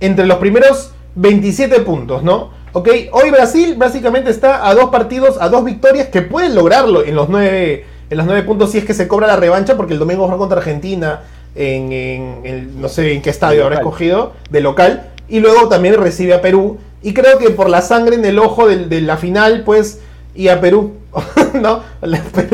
entre 0.00 0.26
los 0.26 0.38
primeros 0.38 0.92
27 1.14 1.80
puntos, 1.80 2.22
¿no? 2.22 2.50
Ok, 2.72 2.88
hoy 3.12 3.30
Brasil 3.30 3.76
básicamente 3.78 4.30
está 4.30 4.68
a 4.68 4.74
dos 4.74 4.90
partidos, 4.90 5.37
a 5.40 5.48
dos 5.48 5.64
victorias 5.64 6.09
que 6.09 6.22
pueden 6.22 6.57
lograrlo 6.57 7.04
en 7.04 7.14
los 7.14 7.28
nueve, 7.28 7.85
en 8.14 8.18
los 8.18 8.27
nueve 8.27 8.44
puntos 8.44 8.70
si 8.70 8.79
es 8.79 8.85
que 8.85 8.94
se 8.94 9.09
cobra 9.09 9.27
la 9.27 9.35
revancha, 9.35 9.77
porque 9.77 9.92
el 9.92 9.98
domingo 9.98 10.29
va 10.29 10.38
contra 10.38 10.59
Argentina 10.59 11.22
en, 11.57 12.81
no 12.81 12.88
sé 12.88 13.12
en 13.12 13.22
qué 13.22 13.31
estadio 13.31 13.64
habrá 13.64 13.77
escogido, 13.79 14.33
de 14.50 14.61
local 14.61 15.11
y 15.29 15.40
luego 15.40 15.68
también 15.68 15.96
recibe 15.96 16.33
a 16.33 16.40
Perú. 16.40 16.79
Y 17.03 17.12
creo 17.12 17.38
que 17.38 17.50
por 17.50 17.68
la 17.68 17.83
sangre 17.83 18.14
en 18.14 18.24
el 18.24 18.38
ojo 18.38 18.68
de, 18.68 19.00
la 19.00 19.16
final, 19.16 19.62
pues, 19.64 19.98
y 20.33 20.46
a 20.46 20.61
Perú, 20.61 20.92
¿no? 21.55 21.83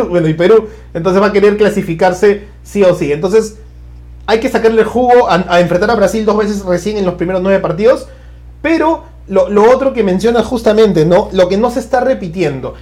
bueno, 0.09 0.29
y 0.29 0.35
Perú, 0.35 0.69
entonces 0.95 1.21
va 1.21 1.27
a 1.27 1.33
querer 1.33 1.59
clasificarse 1.59 2.45
sí 2.63 2.83
o 2.83 2.95
sí. 2.95 3.13
Entonces, 3.13 3.59
hay 4.27 4.41
que 4.41 4.49
sacarle 4.49 4.81
el 4.81 4.87
jugo 4.87 5.29
a, 5.29 5.61
enfrentar 5.61 5.91
a 5.91 5.95
Brasil 5.95 6.25
dos 6.25 6.39
veces 6.39 6.65
recién 6.65 6.97
en 6.97 7.05
los 7.05 7.15
primeros 7.15 7.43
nueve 7.43 7.61
partidos. 7.61 8.09
Pero 8.63 9.05
lo, 9.29 9.51
lo, 9.51 9.71
otro 9.71 9.93
que 9.93 10.03
menciona 10.03 10.43
justamente, 10.43 11.05
¿no? 11.05 11.29
Lo 11.33 11.51
que 11.51 11.59
no 11.59 11.71
se 11.71 11.81
está 11.81 12.01
repitiendo. 12.01 12.75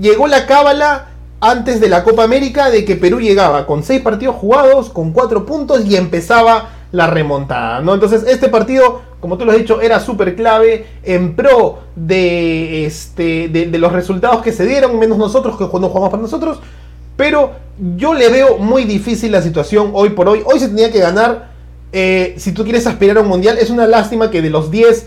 Llegó 0.00 0.26
la 0.26 0.46
cábala 0.46 1.13
antes 1.44 1.78
de 1.78 1.90
la 1.90 2.04
Copa 2.04 2.24
América 2.24 2.70
de 2.70 2.86
que 2.86 2.96
Perú 2.96 3.20
llegaba 3.20 3.66
con 3.66 3.82
seis 3.82 4.00
partidos 4.00 4.36
jugados, 4.36 4.88
con 4.88 5.12
cuatro 5.12 5.44
puntos 5.44 5.84
y 5.84 5.94
empezaba 5.94 6.70
la 6.90 7.06
remontada, 7.06 7.82
¿no? 7.82 7.92
Entonces, 7.92 8.24
este 8.26 8.48
partido, 8.48 9.02
como 9.20 9.36
tú 9.36 9.44
lo 9.44 9.52
has 9.52 9.58
dicho, 9.58 9.82
era 9.82 10.00
súper 10.00 10.36
clave 10.36 10.86
en 11.02 11.36
pro 11.36 11.80
de, 11.96 12.86
este, 12.86 13.48
de, 13.48 13.78
los 13.78 13.92
resultados 13.92 14.40
que 14.40 14.52
se 14.52 14.64
dieron, 14.64 14.98
menos 14.98 15.18
nosotros 15.18 15.58
que 15.58 15.66
cuando 15.66 15.88
jugamos 15.88 16.10
para 16.10 16.22
nosotros. 16.22 16.60
Pero 17.16 17.52
yo 17.96 18.14
le 18.14 18.30
veo 18.30 18.56
muy 18.56 18.84
difícil 18.84 19.30
la 19.30 19.42
situación 19.42 19.90
hoy 19.92 20.10
por 20.10 20.26
hoy. 20.28 20.40
Hoy 20.46 20.58
se 20.58 20.68
tenía 20.68 20.90
que 20.90 21.00
ganar. 21.00 21.50
Eh, 21.92 22.36
si 22.38 22.52
tú 22.52 22.64
quieres 22.64 22.86
aspirar 22.86 23.18
a 23.18 23.20
un 23.20 23.28
mundial, 23.28 23.58
es 23.58 23.68
una 23.68 23.86
lástima 23.86 24.30
que 24.30 24.40
de 24.40 24.48
los 24.48 24.70
10, 24.70 25.06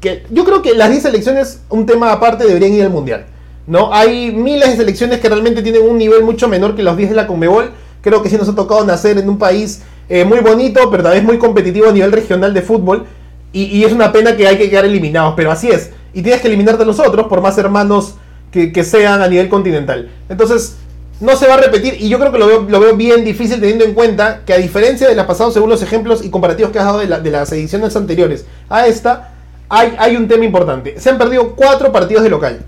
que 0.00 0.22
yo 0.30 0.44
creo 0.44 0.62
que 0.62 0.74
las 0.74 0.90
10 0.90 1.02
selecciones, 1.02 1.60
un 1.70 1.86
tema 1.86 2.12
aparte, 2.12 2.46
deberían 2.46 2.72
ir 2.72 2.84
al 2.84 2.90
mundial. 2.90 3.26
¿No? 3.66 3.92
Hay 3.92 4.32
miles 4.32 4.70
de 4.70 4.76
selecciones 4.76 5.20
que 5.20 5.28
realmente 5.28 5.62
tienen 5.62 5.82
un 5.82 5.98
nivel 5.98 6.22
mucho 6.22 6.48
menor 6.48 6.74
que 6.74 6.82
los 6.82 6.96
10 6.96 7.10
de 7.10 7.16
la 7.16 7.26
Conmebol. 7.26 7.70
Creo 8.00 8.22
que 8.22 8.28
sí 8.28 8.36
nos 8.36 8.48
ha 8.48 8.54
tocado 8.54 8.84
nacer 8.84 9.18
en 9.18 9.28
un 9.28 9.38
país 9.38 9.82
eh, 10.08 10.24
muy 10.24 10.40
bonito, 10.40 10.90
pero 10.90 11.04
también 11.04 11.24
muy 11.24 11.38
competitivo 11.38 11.88
a 11.88 11.92
nivel 11.92 12.10
regional 12.12 12.52
de 12.52 12.62
fútbol. 12.62 13.06
Y, 13.54 13.84
es 13.84 13.92
una 13.92 14.12
pena 14.12 14.34
que 14.34 14.46
hay 14.46 14.56
que 14.56 14.70
quedar 14.70 14.86
eliminados, 14.86 15.34
pero 15.36 15.50
así 15.50 15.68
es. 15.68 15.90
Y 16.14 16.22
tienes 16.22 16.40
que 16.40 16.48
eliminarte 16.48 16.82
a 16.84 16.86
los 16.86 16.98
otros, 16.98 17.26
por 17.26 17.42
más 17.42 17.58
hermanos 17.58 18.14
que, 18.50 18.84
sean 18.84 19.20
a 19.20 19.28
nivel 19.28 19.50
continental. 19.50 20.10
Entonces, 20.30 20.76
no 21.20 21.36
se 21.36 21.46
va 21.46 21.54
a 21.54 21.56
repetir 21.58 21.96
y 22.00 22.08
yo 22.08 22.18
creo 22.18 22.32
que 22.32 22.38
lo 22.38 22.46
veo, 22.46 22.62
lo 22.62 22.80
veo 22.80 22.96
bien 22.96 23.24
difícil 23.24 23.60
teniendo 23.60 23.84
en 23.84 23.92
cuenta 23.92 24.40
que 24.46 24.54
a 24.54 24.56
diferencia 24.56 25.06
de 25.06 25.14
las 25.14 25.26
pasadas, 25.26 25.52
según 25.52 25.68
los 25.68 25.82
ejemplos 25.82 26.24
y 26.24 26.30
comparativos 26.30 26.72
que 26.72 26.78
has 26.78 26.86
dado 26.86 26.98
de, 26.98 27.06
de 27.06 27.30
las 27.30 27.52
ediciones 27.52 27.94
anteriores 27.94 28.46
a 28.70 28.86
esta, 28.86 29.34
hay, 29.68 29.94
hay, 29.98 30.16
un 30.16 30.26
tema 30.28 30.46
importante. 30.46 30.98
Se 30.98 31.10
han 31.10 31.18
perdido 31.18 31.54
cuatro 31.54 31.92
partidos 31.92 32.24
de 32.24 32.30
local. 32.30 32.64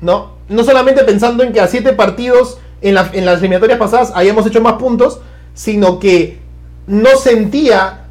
¿no? 0.00 0.37
No 0.48 0.64
solamente 0.64 1.04
pensando 1.04 1.42
en 1.42 1.52
que 1.52 1.60
a 1.60 1.68
siete 1.68 1.92
partidos 1.92 2.58
en, 2.80 2.96
en 3.12 3.26
las 3.26 3.38
eliminatorias 3.38 3.78
pasadas 3.78 4.12
hayamos 4.14 4.46
hecho 4.46 4.60
más 4.60 4.74
puntos, 4.74 5.20
sino 5.54 5.98
que 5.98 6.38
no 6.86 7.16
sentía 7.16 8.06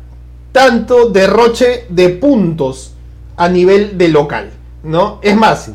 tanto 0.52 1.10
derroche 1.10 1.86
de 1.90 2.10
puntos 2.10 2.94
a 3.36 3.50
nivel 3.50 3.98
de 3.98 4.10
local, 4.10 4.52
¿no? 4.84 5.20
Es 5.22 5.36
más, 5.36 5.72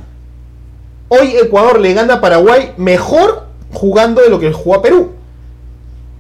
hoy 1.09 1.37
Ecuador 1.37 1.81
le 1.81 1.95
gana 1.95 2.15
a 2.15 2.21
Paraguay 2.21 2.73
mejor 2.77 3.47
jugando 3.73 4.21
de 4.21 4.29
lo 4.29 4.39
que 4.39 4.53
jugó 4.53 4.77
a 4.77 4.83
Perú. 4.83 5.13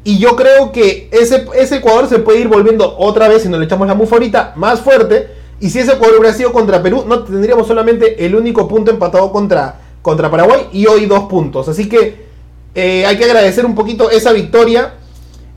Y 0.04 0.18
yo 0.18 0.34
creo 0.34 0.72
que 0.72 1.08
ese, 1.12 1.46
ese 1.54 1.76
Ecuador 1.76 2.08
se 2.08 2.18
puede 2.18 2.40
ir 2.40 2.48
volviendo 2.48 2.96
otra 2.98 3.28
vez, 3.28 3.42
si 3.42 3.48
nos 3.48 3.60
le 3.60 3.66
echamos 3.66 3.86
la 3.86 3.94
mufa 3.94 4.16
ahorita, 4.16 4.52
más 4.56 4.80
fuerte. 4.80 5.28
Y 5.60 5.70
si 5.70 5.78
ese 5.78 5.92
Ecuador 5.92 6.18
hubiera 6.18 6.36
sido 6.36 6.52
contra 6.52 6.82
Perú, 6.82 7.04
no 7.06 7.22
tendríamos 7.22 7.68
solamente 7.68 8.24
el 8.24 8.34
único 8.34 8.66
punto 8.66 8.90
empatado 8.90 9.30
contra, 9.30 9.80
contra 10.02 10.30
Paraguay 10.30 10.68
y 10.72 10.86
hoy 10.86 11.06
dos 11.06 11.24
puntos. 11.24 11.68
Así 11.68 11.88
que 11.88 12.26
eh, 12.74 13.06
hay 13.06 13.16
que 13.16 13.24
agradecer 13.24 13.64
un 13.64 13.74
poquito 13.74 14.10
esa 14.10 14.32
victoria 14.32 14.94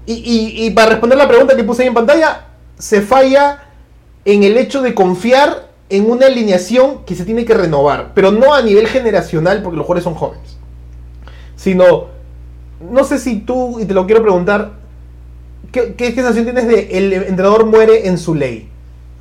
y, 0.08 0.70
para 0.72 0.92
responder 0.92 1.18
la 1.18 1.28
pregunta 1.28 1.56
que 1.56 1.64
puse 1.64 1.82
ahí 1.82 1.88
en 1.88 1.96
pantalla, 1.96 2.46
se 2.78 3.02
falla 3.02 3.64
en 4.24 4.44
el 4.44 4.56
hecho 4.56 4.84
de 4.84 4.94
confiar 4.94 5.70
en 5.90 6.10
una 6.10 6.28
alineación 6.28 7.06
que 7.06 7.16
se 7.16 7.26
tiene 7.26 7.44
que 7.44 7.56
renovar, 7.56 8.12
pero 8.14 8.32
no 8.32 8.54
a 8.54 8.62
nivel 8.62 8.88
generacional 8.88 9.64
porque 9.64 9.78
los 9.78 9.86
jugadores 9.86 10.04
son 10.04 10.14
jóvenes, 10.14 10.58
sino, 11.56 12.06
no 12.92 13.04
sé 13.04 13.18
si 13.18 13.40
tú, 13.40 13.80
y 13.80 13.86
te 13.86 13.96
lo 13.96 14.06
quiero 14.06 14.22
preguntar, 14.22 14.74
¿qué, 15.72 15.96
qué 15.96 16.14
sensación 16.14 16.46
tienes 16.46 16.68
de 16.68 16.98
el 16.98 17.14
entrenador 17.14 17.66
muere 17.66 18.08
en 18.08 18.20
su 18.20 18.36
ley? 18.36 18.70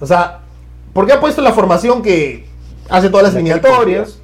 O 0.00 0.06
sea, 0.06 0.40
¿por 0.92 1.06
qué 1.06 1.14
ha 1.14 1.20
puesto 1.20 1.40
la 1.40 1.52
formación 1.52 2.02
que 2.02 2.46
hace 2.90 3.08
todas 3.08 3.24
las 3.24 3.34
eliminatorias? 3.34 4.18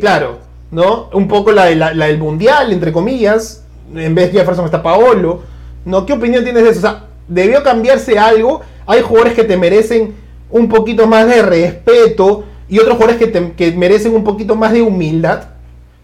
Claro, 0.00 0.38
¿no? 0.70 1.08
Un 1.12 1.28
poco 1.28 1.52
la, 1.52 1.66
del 1.66 2.18
mundial, 2.18 2.72
entre 2.72 2.92
comillas. 2.92 3.64
En 3.94 4.14
vez 4.14 4.32
de 4.32 4.38
Jefferson 4.38 4.64
está 4.64 4.82
Paolo. 4.82 5.42
¿No? 5.84 6.06
¿Qué 6.06 6.12
opinión 6.12 6.44
tienes 6.44 6.62
de 6.62 6.70
eso? 6.70 6.78
O 6.78 6.82
sea, 6.82 7.04
¿debió 7.28 7.62
cambiarse 7.62 8.18
algo? 8.18 8.60
Hay 8.86 9.02
jugadores 9.02 9.34
que 9.34 9.44
te 9.44 9.56
merecen 9.56 10.14
un 10.50 10.68
poquito 10.68 11.06
más 11.06 11.26
de 11.26 11.42
respeto 11.42 12.44
y 12.68 12.78
otros 12.78 12.96
jugadores 12.96 13.18
que, 13.18 13.52
que 13.52 13.72
merecen 13.72 14.14
un 14.14 14.24
poquito 14.24 14.54
más 14.54 14.72
de 14.72 14.82
humildad 14.82 15.44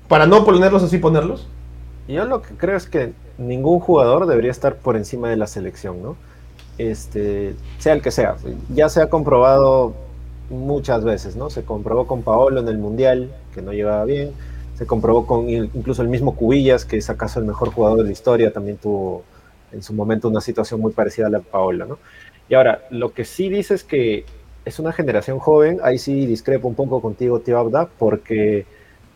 para 0.09 0.27
no 0.27 0.45
ponerlos 0.45 0.83
así 0.83 0.99
ponerlos. 0.99 1.47
Yo 2.09 2.25
lo 2.25 2.43
que 2.43 2.55
creo 2.55 2.77
es 2.77 2.87
que 2.87 3.13
ningún 3.37 3.79
jugador 3.81 4.27
debería 4.27 4.51
estar 4.51 4.77
por 4.77 4.97
encima 4.97 5.29
de 5.29 5.37
la 5.37 5.47
selección, 5.47 6.03
¿no? 6.03 6.17
Este, 6.79 7.55
sea 7.79 7.93
el 7.93 8.03
que 8.03 8.11
sea. 8.11 8.37
Ya 8.75 8.89
se 8.89 9.03
ha 9.03 9.11
comprobado 9.11 9.95
muchas 10.51 11.05
veces, 11.05 11.37
¿no? 11.37 11.51
Se 11.51 11.63
comprobó 11.63 12.07
con 12.07 12.23
Paolo 12.23 12.61
en 12.61 12.69
el 12.69 12.79
Mundial, 12.79 13.31
que 13.55 13.63
no 13.63 13.73
llevaba 13.73 14.05
bien. 14.05 14.33
Se 14.77 14.87
comprobó 14.87 15.27
con 15.27 15.49
incluso 15.49 16.03
el 16.03 16.09
mismo 16.09 16.37
Cubillas, 16.37 16.85
que 16.85 16.99
es 16.99 17.11
acaso 17.11 17.41
el 17.41 17.47
mejor 17.47 17.71
jugador 17.71 17.99
de 17.99 18.05
la 18.05 18.13
historia, 18.13 18.53
también 18.53 18.77
tuvo 18.77 19.25
en 19.73 19.83
su 19.83 19.93
momento 19.93 20.29
una 20.29 20.41
situación 20.41 20.81
muy 20.81 20.93
parecida 20.93 21.27
a 21.27 21.31
la 21.31 21.39
de 21.39 21.45
Paolo, 21.45 21.85
¿no? 21.85 21.99
Y 22.49 22.55
ahora, 22.55 22.85
lo 22.91 23.13
que 23.13 23.25
sí 23.25 23.49
dice 23.49 23.75
es 23.75 23.85
que 23.85 24.25
es 24.65 24.79
una 24.79 24.93
generación 24.93 25.39
joven, 25.39 25.81
ahí 25.83 25.99
sí 25.99 26.27
discrepo 26.27 26.69
un 26.69 26.75
poco 26.75 27.01
contigo, 27.01 27.41
tío 27.41 27.59
Abda, 27.59 27.89
porque 27.99 28.67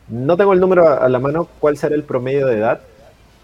no 0.08 0.36
tengo 0.36 0.52
el 0.52 0.60
número 0.60 0.88
a 0.88 1.08
la 1.08 1.18
mano, 1.18 1.48
cuál 1.60 1.76
será 1.76 1.94
el 1.94 2.02
promedio 2.02 2.46
de 2.46 2.58
edad, 2.58 2.80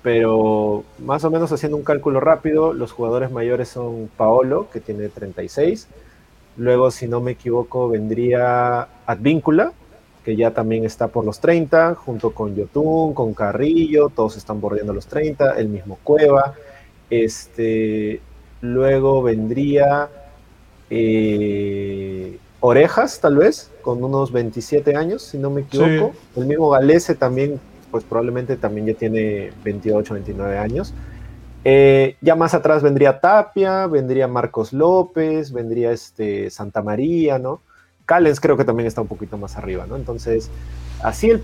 pero 0.03 0.85
más 0.98 1.24
o 1.24 1.31
menos 1.31 1.53
haciendo 1.53 1.77
un 1.77 1.85
cálculo 1.85 2.20
rápido, 2.20 2.72
los 2.72 2.92
jugadores 2.92 3.31
mayores 3.31 3.68
son 3.68 4.11
Paolo, 4.16 4.68
que 4.72 4.81
tiene 4.81 5.09
36, 5.09 5.88
luego 6.58 6.90
si 6.90 7.08
no 7.08 7.20
me 7.20 7.32
equivoco 7.32 7.88
vendría 7.88 8.88
Advíncula, 9.06 9.72
que 10.24 10.36
ya 10.36 10.50
también 10.50 10.84
está 10.84 11.08
por 11.08 11.24
los 11.24 11.40
30, 11.40 11.94
junto 11.94 12.32
con 12.32 12.54
Yotun, 12.54 13.14
con 13.14 13.32
Carrillo, 13.32 14.10
todos 14.14 14.36
están 14.36 14.60
bordeando 14.60 14.92
los 14.92 15.06
30, 15.06 15.58
el 15.58 15.68
mismo 15.68 15.98
Cueva, 16.04 16.54
este, 17.08 18.20
luego 18.60 19.22
vendría 19.22 20.10
eh, 20.90 22.38
Orejas, 22.60 23.20
tal 23.20 23.36
vez, 23.36 23.70
con 23.80 24.02
unos 24.04 24.32
27 24.32 24.96
años, 24.96 25.22
si 25.22 25.38
no 25.38 25.48
me 25.48 25.62
equivoco, 25.62 26.12
el 26.36 26.44
mismo 26.44 26.70
Galese 26.70 27.14
también 27.14 27.60
pues 27.90 28.04
probablemente 28.04 28.56
también 28.56 28.86
ya 28.86 28.94
tiene 28.94 29.50
28, 29.64 30.14
29 30.14 30.58
años. 30.58 30.92
Eh, 31.64 32.16
ya 32.20 32.34
más 32.36 32.54
atrás 32.54 32.82
vendría 32.82 33.20
Tapia, 33.20 33.86
vendría 33.86 34.28
Marcos 34.28 34.72
López, 34.72 35.52
vendría 35.52 35.90
este 35.90 36.50
Santa 36.50 36.82
María, 36.82 37.38
¿no? 37.38 37.60
Callens 38.06 38.40
creo 38.40 38.56
que 38.56 38.64
también 38.64 38.86
está 38.86 39.00
un 39.00 39.08
poquito 39.08 39.36
más 39.36 39.56
arriba, 39.56 39.86
¿no? 39.86 39.96
Entonces, 39.96 40.50
así 41.02 41.30
el, 41.30 41.42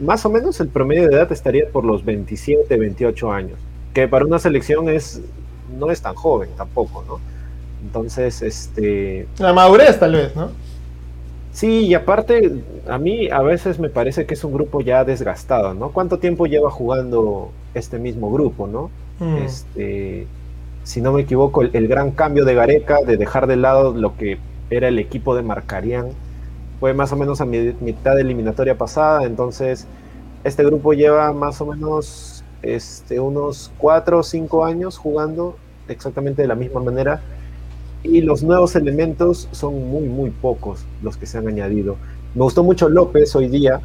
más 0.00 0.24
o 0.26 0.30
menos 0.30 0.58
el 0.60 0.68
promedio 0.68 1.08
de 1.08 1.14
edad 1.14 1.30
estaría 1.30 1.68
por 1.70 1.84
los 1.84 2.04
27, 2.04 2.76
28 2.76 3.32
años, 3.32 3.58
que 3.94 4.08
para 4.08 4.24
una 4.24 4.38
selección 4.38 4.88
es 4.88 5.20
no 5.78 5.90
es 5.90 6.02
tan 6.02 6.14
joven 6.14 6.50
tampoco, 6.56 7.04
¿no? 7.06 7.20
Entonces, 7.82 8.42
este... 8.42 9.26
La 9.38 9.52
madurez 9.52 9.98
tal 9.98 10.12
vez, 10.12 10.34
¿no? 10.34 10.50
Sí, 11.52 11.86
y 11.86 11.94
aparte, 11.94 12.62
a 12.88 12.98
mí 12.98 13.28
a 13.28 13.42
veces 13.42 13.78
me 13.78 13.88
parece 13.88 14.26
que 14.26 14.34
es 14.34 14.44
un 14.44 14.52
grupo 14.52 14.80
ya 14.80 15.04
desgastado, 15.04 15.74
¿no? 15.74 15.90
¿Cuánto 15.90 16.18
tiempo 16.18 16.46
lleva 16.46 16.70
jugando 16.70 17.50
este 17.74 17.98
mismo 17.98 18.30
grupo, 18.32 18.66
no? 18.66 18.90
Mm. 19.18 19.36
Este, 19.36 20.26
si 20.84 21.00
no 21.00 21.12
me 21.12 21.22
equivoco, 21.22 21.62
el, 21.62 21.88
gran 21.88 22.10
cambio 22.12 22.44
de 22.44 22.54
Gareca, 22.54 22.98
de 23.06 23.16
dejar 23.16 23.46
de 23.46 23.56
lado 23.56 23.92
lo 23.92 24.16
que 24.16 24.38
era 24.70 24.88
el 24.88 24.98
equipo 24.98 25.34
de 25.34 25.42
Marcarián, 25.42 26.08
fue 26.78 26.94
más 26.94 27.12
o 27.12 27.16
menos 27.16 27.40
a 27.40 27.44
mitad 27.44 28.14
de 28.14 28.22
eliminatoria 28.22 28.78
pasada, 28.78 29.24
entonces 29.24 29.86
este 30.44 30.64
grupo 30.64 30.94
lleva 30.94 31.32
más 31.32 31.60
o 31.60 31.66
menos 31.66 32.42
este, 32.62 33.20
unos 33.20 33.70
cuatro 33.76 34.20
o 34.20 34.22
cinco 34.22 34.64
años 34.64 34.96
jugando 34.96 35.56
exactamente 35.88 36.42
de 36.42 36.48
la 36.48 36.54
misma 36.54 36.80
manera 36.80 37.20
y 38.02 38.22
los 38.22 38.42
nuevos 38.42 38.76
elementos 38.76 39.48
son 39.52 39.90
muy, 39.90 40.04
muy 40.04 40.30
pocos 40.30 40.84
los 41.02 41.16
que 41.16 41.26
se 41.26 41.38
han 41.38 41.48
añadido. 41.48 41.96
Me 42.34 42.42
gustó 42.42 42.62
mucho 42.64 42.88
López 42.88 43.34
hoy 43.36 43.48
día, 43.48 43.80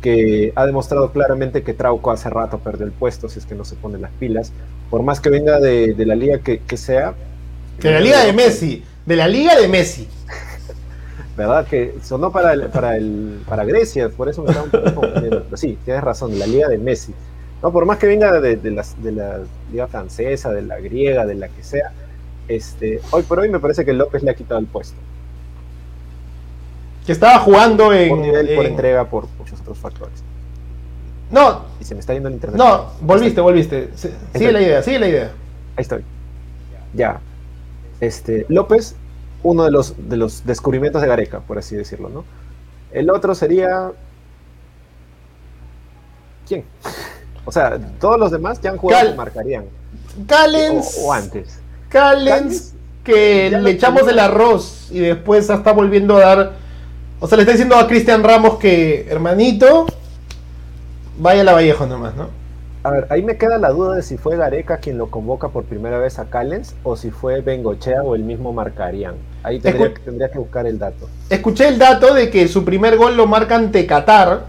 que 0.00 0.52
ha 0.56 0.66
demostrado 0.66 1.12
claramente 1.12 1.62
que 1.62 1.74
Trauco 1.74 2.10
hace 2.10 2.30
rato 2.30 2.58
perdió 2.58 2.86
el 2.86 2.92
puesto 2.92 3.28
si 3.28 3.38
es 3.38 3.46
que 3.46 3.54
no 3.54 3.64
se 3.64 3.76
pone 3.76 3.98
las 3.98 4.10
pilas. 4.12 4.52
Por 4.88 5.02
más 5.02 5.20
que 5.20 5.30
venga 5.30 5.60
de, 5.60 5.94
la 5.98 6.14
liga 6.14 6.38
que, 6.38 6.76
sea. 6.76 7.14
De 7.80 7.90
la 7.92 8.00
liga 8.00 8.24
de 8.24 8.32
Messi, 8.32 8.84
de 9.06 9.16
la 9.16 9.28
liga 9.28 9.56
de 9.56 9.68
Messi. 9.68 10.08
¿Verdad? 11.36 11.66
Que 11.66 11.94
sonó 12.02 12.32
para, 12.32 12.52
el, 12.52 12.68
para, 12.68 12.96
el, 12.96 13.42
para 13.48 13.64
Grecia, 13.64 14.08
por 14.08 14.28
eso 14.28 14.42
me 14.42 14.48
estaba 14.48 14.64
un 14.64 14.70
poco 14.70 14.94
confundiendo. 14.94 15.44
Pero 15.44 15.56
sí, 15.56 15.78
tienes 15.84 16.02
razón, 16.02 16.32
de 16.32 16.38
la 16.38 16.46
liga 16.46 16.68
de 16.68 16.78
Messi. 16.78 17.14
No, 17.62 17.72
por 17.72 17.84
más 17.84 17.98
que 17.98 18.06
venga 18.06 18.40
de, 18.40 18.56
de, 18.56 18.82
de 19.02 19.12
la 19.12 19.40
liga 19.70 19.86
francesa, 19.86 20.50
de 20.50 20.62
la 20.62 20.80
griega, 20.80 21.26
de 21.26 21.34
la 21.34 21.48
que 21.48 21.62
sea, 21.62 21.92
este, 22.50 23.00
hoy 23.12 23.22
por 23.22 23.38
hoy 23.38 23.48
me 23.48 23.60
parece 23.60 23.84
que 23.84 23.92
López 23.92 24.24
le 24.24 24.32
ha 24.32 24.34
quitado 24.34 24.58
el 24.58 24.66
puesto. 24.66 24.96
Que 27.06 27.12
estaba 27.12 27.38
jugando 27.38 27.92
en. 27.92 28.08
Por 28.08 28.18
nivel, 28.18 28.54
por 28.56 28.66
entrega, 28.66 29.04
por 29.04 29.26
otros 29.70 29.78
factores. 29.78 30.22
No. 31.30 31.64
Y 31.80 31.84
se 31.84 31.94
me 31.94 32.00
está 32.00 32.12
yendo 32.12 32.28
el 32.28 32.34
internet. 32.34 32.58
No, 32.58 32.92
volviste, 33.00 33.40
volviste. 33.40 33.90
Sigue 34.34 34.52
la 34.52 34.60
idea, 34.60 34.82
sigue 34.82 34.98
la 34.98 35.08
idea. 35.08 35.30
Ahí 35.76 35.82
estoy. 35.82 36.04
Ya. 36.94 37.20
Este, 38.00 38.46
López, 38.48 38.96
uno 39.42 39.64
de 39.64 39.70
los, 39.70 39.94
de 40.08 40.16
los 40.16 40.44
descubrimientos 40.44 41.00
de 41.02 41.08
Gareca, 41.08 41.40
por 41.40 41.58
así 41.58 41.76
decirlo, 41.76 42.08
¿no? 42.08 42.24
El 42.90 43.10
otro 43.10 43.34
sería. 43.34 43.92
¿Quién? 46.48 46.64
O 47.44 47.52
sea, 47.52 47.78
todos 48.00 48.18
los 48.18 48.32
demás 48.32 48.60
ya 48.60 48.70
han 48.70 48.76
jugado 48.76 49.14
marcarían. 49.14 49.66
Callens. 50.26 50.98
o 51.00 51.12
antes. 51.12 51.60
Callens 51.88 52.74
que 53.04 53.50
le 53.50 53.70
echamos 53.70 54.06
el 54.08 54.18
arroz 54.18 54.88
y 54.90 54.98
después 54.98 55.48
está 55.48 55.72
volviendo 55.72 56.16
a 56.16 56.20
dar. 56.20 56.52
O 57.20 57.28
sea, 57.28 57.36
le 57.36 57.42
está 57.42 57.52
diciendo 57.52 57.76
a 57.76 57.86
Cristian 57.86 58.24
Ramos 58.24 58.56
que, 58.58 59.06
hermanito, 59.10 59.86
vaya 61.18 61.42
a 61.42 61.44
la 61.44 61.52
Vallejo 61.52 61.86
nomás, 61.86 62.16
¿no? 62.16 62.28
A 62.82 62.90
ver, 62.90 63.06
ahí 63.10 63.22
me 63.22 63.36
queda 63.36 63.58
la 63.58 63.68
duda 63.68 63.96
de 63.96 64.02
si 64.02 64.16
fue 64.16 64.38
Gareca 64.38 64.78
quien 64.78 64.96
lo 64.96 65.10
convoca 65.10 65.50
por 65.50 65.64
primera 65.64 65.98
vez 65.98 66.18
a 66.18 66.30
Callens 66.30 66.74
o 66.82 66.96
si 66.96 67.10
fue 67.10 67.42
Bengochea 67.42 68.02
o 68.02 68.14
el 68.14 68.24
mismo 68.24 68.54
marcarían. 68.54 69.16
Ahí 69.42 69.60
tendría, 69.60 69.92
tendría, 70.02 70.30
que 70.30 70.38
buscar 70.38 70.66
el 70.66 70.78
dato. 70.78 71.06
Escuché 71.28 71.68
el 71.68 71.78
dato 71.78 72.14
de 72.14 72.30
que 72.30 72.48
su 72.48 72.64
primer 72.64 72.96
gol 72.96 73.18
lo 73.18 73.26
marca 73.26 73.54
ante 73.54 73.86
Qatar 73.86 74.46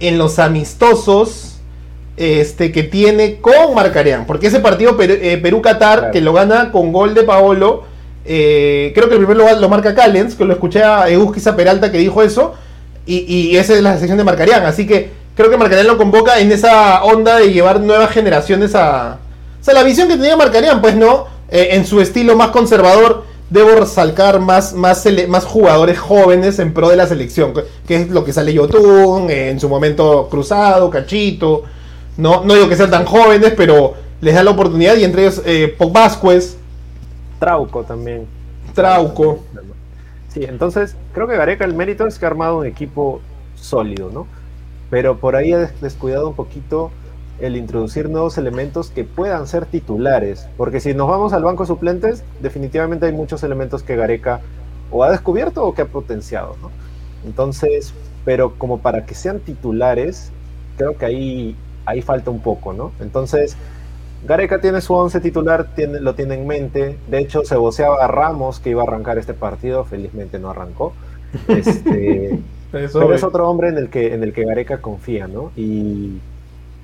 en 0.00 0.18
los 0.18 0.40
amistosos 0.40 1.58
este, 2.16 2.72
que 2.72 2.82
tiene 2.82 3.40
con 3.40 3.76
Marcarián. 3.76 4.26
Porque 4.26 4.48
ese 4.48 4.58
partido 4.58 4.96
eh, 5.00 5.38
Perú-Catar, 5.40 6.10
que 6.10 6.20
lo 6.20 6.32
gana 6.32 6.72
con 6.72 6.92
gol 6.92 7.14
de 7.14 7.22
Paolo, 7.22 7.84
eh, 8.28 8.92
creo 8.94 9.08
que 9.08 9.14
el 9.14 9.24
primero 9.24 9.48
lo, 9.48 9.60
lo, 9.60 9.68
marca 9.68 9.94
Callens, 9.94 10.34
que 10.34 10.44
lo 10.44 10.52
escuché 10.52 10.82
a 10.82 11.08
Eusquiza 11.08 11.56
Peralta 11.56 11.90
que 11.90 11.98
dijo 11.98 12.22
eso, 12.22 12.54
y, 13.06 13.56
esa 13.56 13.74
es 13.74 13.82
la 13.82 13.96
sección 13.96 14.18
de 14.18 14.24
Marcarián. 14.24 14.66
Así 14.66 14.86
que 14.86 15.10
creo 15.34 15.48
que 15.48 15.56
Marcarián 15.56 15.86
lo 15.86 15.96
convoca 15.96 16.38
en 16.40 16.52
esa 16.52 17.02
onda 17.04 17.38
de 17.38 17.52
llevar 17.52 17.80
nuevas 17.80 18.10
generaciones 18.10 18.74
a... 18.74 19.18
O 19.60 19.64
sea, 19.64 19.72
la 19.72 19.82
visión 19.82 20.08
que 20.08 20.16
tenía 20.16 20.36
Marcarián, 20.36 20.82
pues 20.82 20.94
no, 20.94 21.26
eh, 21.50 21.68
en 21.72 21.86
su 21.86 22.02
estilo 22.02 22.36
más 22.36 22.48
conservador, 22.48 23.24
debo 23.48 23.70
resaltar 23.70 24.40
más, 24.40 24.74
más, 24.74 25.06
más 25.26 25.44
jugadores 25.44 25.98
jóvenes 25.98 26.58
en 26.58 26.74
pro 26.74 26.90
de 26.90 26.96
la 26.96 27.06
selección, 27.06 27.54
que 27.86 27.96
es 27.96 28.10
lo 28.10 28.24
que 28.24 28.34
sale 28.34 28.52
Yotun, 28.52 29.30
en 29.30 29.58
su 29.58 29.70
momento 29.70 30.28
Cruzado, 30.30 30.90
Cachito, 30.90 31.64
no, 32.18 32.44
no 32.44 32.54
digo 32.54 32.68
que 32.68 32.76
sean 32.76 32.90
tan 32.90 33.06
jóvenes, 33.06 33.54
pero 33.56 33.94
les 34.20 34.34
da 34.34 34.42
la 34.42 34.50
oportunidad 34.50 34.96
y 34.96 35.04
entre 35.04 35.22
ellos 35.22 35.40
eh, 35.46 35.74
Trauco 37.38 37.84
también. 37.84 38.26
Trauco. 38.74 39.40
Sí, 40.28 40.44
entonces 40.44 40.96
creo 41.12 41.26
que 41.26 41.36
Gareca 41.36 41.64
el 41.64 41.74
mérito 41.74 42.06
es 42.06 42.18
que 42.18 42.26
ha 42.26 42.28
armado 42.28 42.58
un 42.58 42.66
equipo 42.66 43.20
sólido, 43.54 44.10
¿no? 44.12 44.26
Pero 44.90 45.18
por 45.18 45.36
ahí 45.36 45.52
ha 45.52 45.70
descuidado 45.80 46.28
un 46.28 46.34
poquito 46.34 46.90
el 47.40 47.56
introducir 47.56 48.08
nuevos 48.08 48.36
elementos 48.36 48.90
que 48.90 49.04
puedan 49.04 49.46
ser 49.46 49.66
titulares. 49.66 50.48
Porque 50.56 50.80
si 50.80 50.94
nos 50.94 51.08
vamos 51.08 51.32
al 51.32 51.44
banco 51.44 51.62
de 51.62 51.68
suplentes, 51.68 52.24
definitivamente 52.40 53.06
hay 53.06 53.12
muchos 53.12 53.42
elementos 53.42 53.82
que 53.82 53.96
Gareca 53.96 54.40
o 54.90 55.04
ha 55.04 55.10
descubierto 55.10 55.64
o 55.64 55.74
que 55.74 55.82
ha 55.82 55.86
potenciado, 55.86 56.56
¿no? 56.60 56.70
Entonces, 57.24 57.94
pero 58.24 58.54
como 58.58 58.78
para 58.80 59.06
que 59.06 59.14
sean 59.14 59.40
titulares, 59.40 60.30
creo 60.76 60.96
que 60.96 61.04
ahí 61.04 61.56
ahí 61.88 62.02
falta 62.02 62.30
un 62.30 62.40
poco, 62.40 62.72
¿no? 62.72 62.92
Entonces, 63.00 63.56
Gareca 64.26 64.60
tiene 64.60 64.80
su 64.80 64.94
once 64.94 65.20
titular, 65.20 65.74
tiene, 65.74 66.00
lo 66.00 66.14
tiene 66.14 66.34
en 66.34 66.46
mente. 66.46 66.98
De 67.08 67.18
hecho, 67.18 67.44
se 67.44 67.56
voceaba 67.56 68.04
a 68.04 68.08
Ramos 68.08 68.60
que 68.60 68.70
iba 68.70 68.82
a 68.82 68.86
arrancar 68.86 69.18
este 69.18 69.34
partido, 69.34 69.84
felizmente 69.84 70.38
no 70.38 70.50
arrancó. 70.50 70.92
Este, 71.48 72.38
pero 72.72 73.14
es 73.14 73.22
otro 73.22 73.48
hombre 73.48 73.68
en 73.68 73.78
el, 73.78 73.88
que, 73.90 74.14
en 74.14 74.22
el 74.22 74.32
que 74.32 74.44
Gareca 74.44 74.78
confía, 74.80 75.26
¿no? 75.26 75.52
Y 75.56 76.18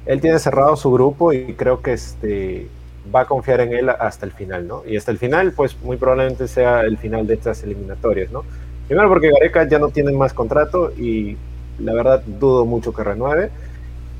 él 0.07 0.21
tiene 0.21 0.39
cerrado 0.39 0.77
su 0.77 0.91
grupo 0.93 1.33
y 1.33 1.55
creo 1.55 1.81
que 1.83 1.93
este, 1.95 2.69
va 3.15 3.21
a 3.21 3.27
confiar 3.27 3.61
en 3.61 3.73
él 3.73 3.89
hasta 3.91 4.27
el 4.27 4.33
final, 4.33 4.67
¿no? 4.67 4.83
Y 4.87 4.97
hasta 4.97 5.11
el 5.11 5.19
final, 5.19 5.53
pues 5.53 5.77
muy 5.83 5.97
probablemente 5.97 6.49
sea 6.49 6.83
el 6.83 6.99
final 6.99 7.27
de 7.27 7.35
estas 7.35 7.63
eliminatorias, 7.63 8.31
¿no? 8.31 8.45
Primero 8.87 9.09
porque 9.09 9.31
Gareca 9.31 9.67
ya 9.67 9.79
no 9.79 9.89
tiene 9.89 10.13
más 10.13 10.33
contrato 10.33 10.93
y 10.97 11.37
la 11.79 11.95
verdad 11.95 12.23
dudo 12.27 12.65
mucho 12.65 12.93
que 12.93 13.05
renueve. 13.05 13.51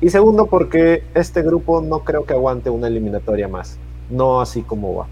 Y 0.01 0.09
segundo, 0.09 0.47
porque 0.47 1.03
este 1.13 1.41
grupo 1.41 1.81
no 1.81 1.99
creo 1.99 2.25
que 2.25 2.33
aguante 2.33 2.69
una 2.69 2.87
eliminatoria 2.87 3.47
más, 3.47 3.77
no 4.09 4.41
así 4.41 4.61
como 4.61 4.95
va. 4.95 5.07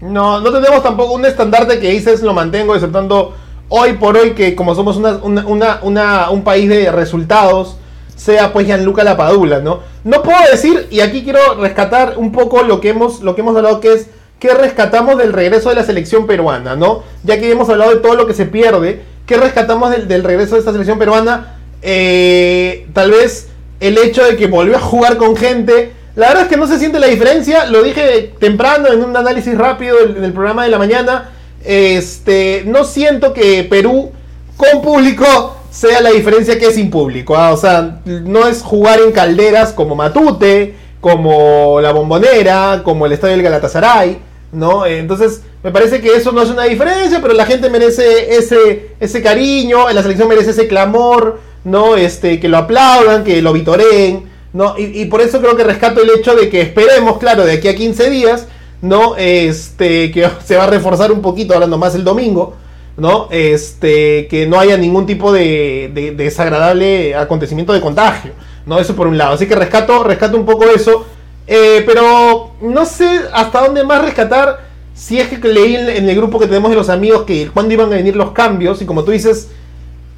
No, 0.00 0.40
no 0.40 0.52
tenemos 0.52 0.82
tampoco 0.82 1.14
un 1.14 1.24
estandarte 1.24 1.78
que 1.78 1.90
dices 1.90 2.22
lo 2.22 2.34
mantengo, 2.34 2.74
exceptando 2.74 3.32
hoy 3.68 3.94
por 3.94 4.16
hoy 4.16 4.32
que 4.32 4.54
como 4.54 4.74
somos 4.74 4.96
un 4.96 6.44
país 6.44 6.68
de 6.68 6.92
resultados, 6.92 7.78
sea 8.16 8.52
pues 8.52 8.66
Gianluca 8.66 9.04
Lapadula, 9.04 9.60
¿no? 9.60 9.80
No 10.04 10.22
puedo 10.22 10.38
decir, 10.50 10.86
y 10.90 11.00
aquí 11.00 11.24
quiero 11.24 11.40
rescatar 11.60 12.14
un 12.16 12.32
poco 12.32 12.62
lo 12.62 12.80
que 12.80 12.90
hemos, 12.90 13.20
lo 13.22 13.34
que 13.34 13.40
hemos 13.40 13.56
hablado, 13.56 13.80
que 13.80 13.92
es 13.92 14.08
que 14.38 14.52
rescatamos 14.52 15.16
del 15.16 15.32
regreso 15.32 15.70
de 15.70 15.76
la 15.76 15.84
selección 15.84 16.26
peruana, 16.26 16.76
¿no? 16.76 17.02
Ya 17.22 17.38
que 17.38 17.50
hemos 17.50 17.68
hablado 17.68 17.92
de 17.92 18.00
todo 18.00 18.14
lo 18.14 18.26
que 18.26 18.34
se 18.34 18.46
pierde, 18.46 19.02
¿qué 19.26 19.36
rescatamos 19.36 19.90
del, 19.90 20.22
regreso 20.22 20.54
de 20.54 20.58
esta 20.58 20.72
selección 20.72 20.98
peruana? 20.98 21.53
Eh, 21.86 22.86
tal 22.94 23.10
vez 23.10 23.48
el 23.78 23.98
hecho 23.98 24.24
de 24.24 24.36
que 24.36 24.46
volvió 24.46 24.76
a 24.76 24.80
jugar 24.80 25.18
con 25.18 25.36
gente. 25.36 25.92
La 26.16 26.28
verdad 26.28 26.44
es 26.44 26.48
que 26.48 26.56
no 26.56 26.66
se 26.66 26.78
siente 26.78 26.98
la 26.98 27.08
diferencia, 27.08 27.66
lo 27.66 27.82
dije 27.82 28.32
temprano 28.38 28.88
en 28.90 29.02
un 29.04 29.16
análisis 29.16 29.56
rápido 29.58 29.98
en 30.00 30.24
el 30.24 30.32
programa 30.32 30.64
de 30.64 30.70
la 30.70 30.78
mañana. 30.78 31.32
Este, 31.62 32.62
no 32.66 32.84
siento 32.84 33.34
que 33.34 33.64
Perú 33.64 34.12
con 34.56 34.80
público 34.80 35.56
sea 35.70 36.00
la 36.00 36.10
diferencia 36.10 36.58
que 36.58 36.66
es 36.68 36.76
sin 36.76 36.88
público. 36.90 37.36
¿ah? 37.36 37.52
O 37.52 37.56
sea, 37.56 38.00
no 38.04 38.46
es 38.46 38.62
jugar 38.62 39.00
en 39.00 39.12
calderas 39.12 39.72
como 39.72 39.94
Matute, 39.94 40.74
como 41.00 41.80
la 41.82 41.92
Bombonera, 41.92 42.80
como 42.82 43.04
el 43.04 43.12
Estadio 43.12 43.34
del 43.34 43.42
Galatasaray, 43.42 44.18
¿no? 44.52 44.86
Entonces, 44.86 45.42
me 45.62 45.70
parece 45.70 46.00
que 46.00 46.14
eso 46.14 46.32
no 46.32 46.42
es 46.42 46.48
una 46.48 46.64
diferencia, 46.64 47.20
pero 47.20 47.34
la 47.34 47.44
gente 47.44 47.68
merece 47.68 48.36
ese, 48.36 48.92
ese 49.00 49.20
cariño, 49.20 49.90
la 49.90 50.02
selección 50.02 50.28
merece 50.28 50.50
ese 50.52 50.68
clamor, 50.68 51.40
¿no? 51.64 51.96
Este, 51.96 52.38
que 52.40 52.48
lo 52.48 52.58
aplaudan, 52.58 53.24
que 53.24 53.42
lo 53.42 53.52
vitoreen, 53.52 54.24
¿no? 54.52 54.76
Y, 54.78 55.02
y 55.02 55.04
por 55.06 55.20
eso 55.20 55.40
creo 55.40 55.56
que 55.56 55.64
rescato 55.64 56.02
el 56.02 56.10
hecho 56.10 56.34
de 56.34 56.48
que 56.48 56.60
esperemos, 56.60 57.18
claro, 57.18 57.44
de 57.44 57.52
aquí 57.52 57.68
a 57.68 57.74
15 57.74 58.10
días, 58.10 58.46
¿no? 58.84 59.16
Este, 59.16 60.10
que 60.10 60.28
se 60.44 60.56
va 60.56 60.64
a 60.64 60.68
reforzar 60.68 61.10
un 61.10 61.22
poquito, 61.22 61.54
hablando 61.54 61.78
más 61.78 61.94
el 61.94 62.04
domingo, 62.04 62.54
¿no? 62.96 63.28
Este, 63.30 64.28
que 64.28 64.46
no 64.46 64.60
haya 64.60 64.76
ningún 64.76 65.06
tipo 65.06 65.32
de, 65.32 66.12
desagradable 66.16 67.14
acontecimiento 67.14 67.72
de 67.72 67.80
contagio, 67.80 68.32
¿no? 68.66 68.78
Eso 68.78 68.94
por 68.94 69.06
un 69.06 69.18
lado. 69.18 69.34
Así 69.34 69.46
que 69.46 69.56
rescato, 69.56 70.04
rescato 70.04 70.36
un 70.36 70.46
poco 70.46 70.64
eso. 70.68 71.06
Eh, 71.46 71.82
pero 71.84 72.52
no 72.62 72.86
sé 72.86 73.20
hasta 73.32 73.62
dónde 73.66 73.84
más 73.84 74.02
rescatar. 74.02 74.72
Si 74.94 75.18
es 75.18 75.28
que 75.28 75.48
leí 75.48 75.74
en 75.74 76.08
el 76.08 76.16
grupo 76.16 76.38
que 76.38 76.46
tenemos 76.46 76.70
de 76.70 76.76
los 76.76 76.88
amigos 76.88 77.24
que 77.24 77.48
cuándo 77.48 77.74
iban 77.74 77.92
a 77.92 77.96
venir 77.96 78.14
los 78.14 78.30
cambios. 78.30 78.80
Y 78.80 78.86
como 78.86 79.02
tú 79.02 79.10
dices, 79.10 79.50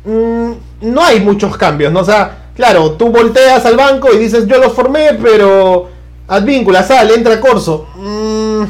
mm, 0.06 0.52
no 0.82 1.04
hay 1.04 1.20
muchos 1.20 1.56
cambios, 1.56 1.92
¿no? 1.92 2.00
O 2.00 2.04
sea, 2.04 2.50
claro, 2.54 2.92
tú 2.92 3.10
volteas 3.10 3.64
al 3.66 3.76
banco 3.76 4.08
y 4.12 4.18
dices, 4.18 4.46
yo 4.46 4.58
los 4.58 4.72
formé, 4.72 5.18
pero 5.22 5.88
Advíncula, 6.28 6.82
sal, 6.82 7.10
entra 7.10 7.40
Corso. 7.40 7.86
Mm, 7.96 8.64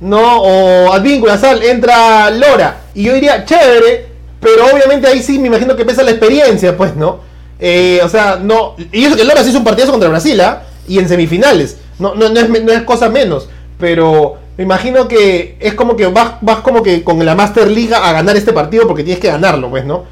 no, 0.00 0.42
o 0.42 0.92
Advíncula, 0.92 1.38
sal, 1.38 1.62
entra 1.62 2.30
Lora. 2.30 2.82
Y 2.94 3.04
yo 3.04 3.14
diría, 3.14 3.44
chévere, 3.44 4.06
pero 4.40 4.66
obviamente 4.66 5.06
ahí 5.06 5.22
sí 5.22 5.38
me 5.38 5.48
imagino 5.48 5.76
que 5.76 5.84
pesa 5.84 6.02
la 6.02 6.10
experiencia, 6.10 6.76
pues, 6.76 6.96
¿no? 6.96 7.20
Eh, 7.58 8.00
o 8.02 8.08
sea, 8.08 8.38
no. 8.42 8.74
Y 8.90 9.04
eso 9.04 9.16
que 9.16 9.24
Lora 9.24 9.42
sí 9.42 9.50
hizo 9.50 9.58
un 9.58 9.64
partidazo 9.64 9.92
contra 9.92 10.08
Brasil, 10.08 10.40
¿ah? 10.40 10.64
Y 10.88 10.98
en 10.98 11.08
semifinales. 11.08 11.78
No, 11.98 12.14
no, 12.14 12.26
es, 12.26 12.48
no 12.48 12.72
es 12.72 12.82
cosa 12.82 13.08
menos. 13.08 13.48
Pero 13.78 14.36
me 14.56 14.64
imagino 14.64 15.06
que 15.06 15.56
es 15.60 15.74
como 15.74 15.94
que 15.94 16.06
vas, 16.06 16.34
vas 16.40 16.58
como 16.58 16.82
que 16.82 17.04
con 17.04 17.24
la 17.24 17.34
Master 17.34 17.70
Liga 17.70 18.08
a 18.08 18.12
ganar 18.12 18.36
este 18.36 18.52
partido 18.52 18.88
porque 18.88 19.04
tienes 19.04 19.20
que 19.20 19.28
ganarlo, 19.28 19.70
pues, 19.70 19.84
¿no? 19.84 20.04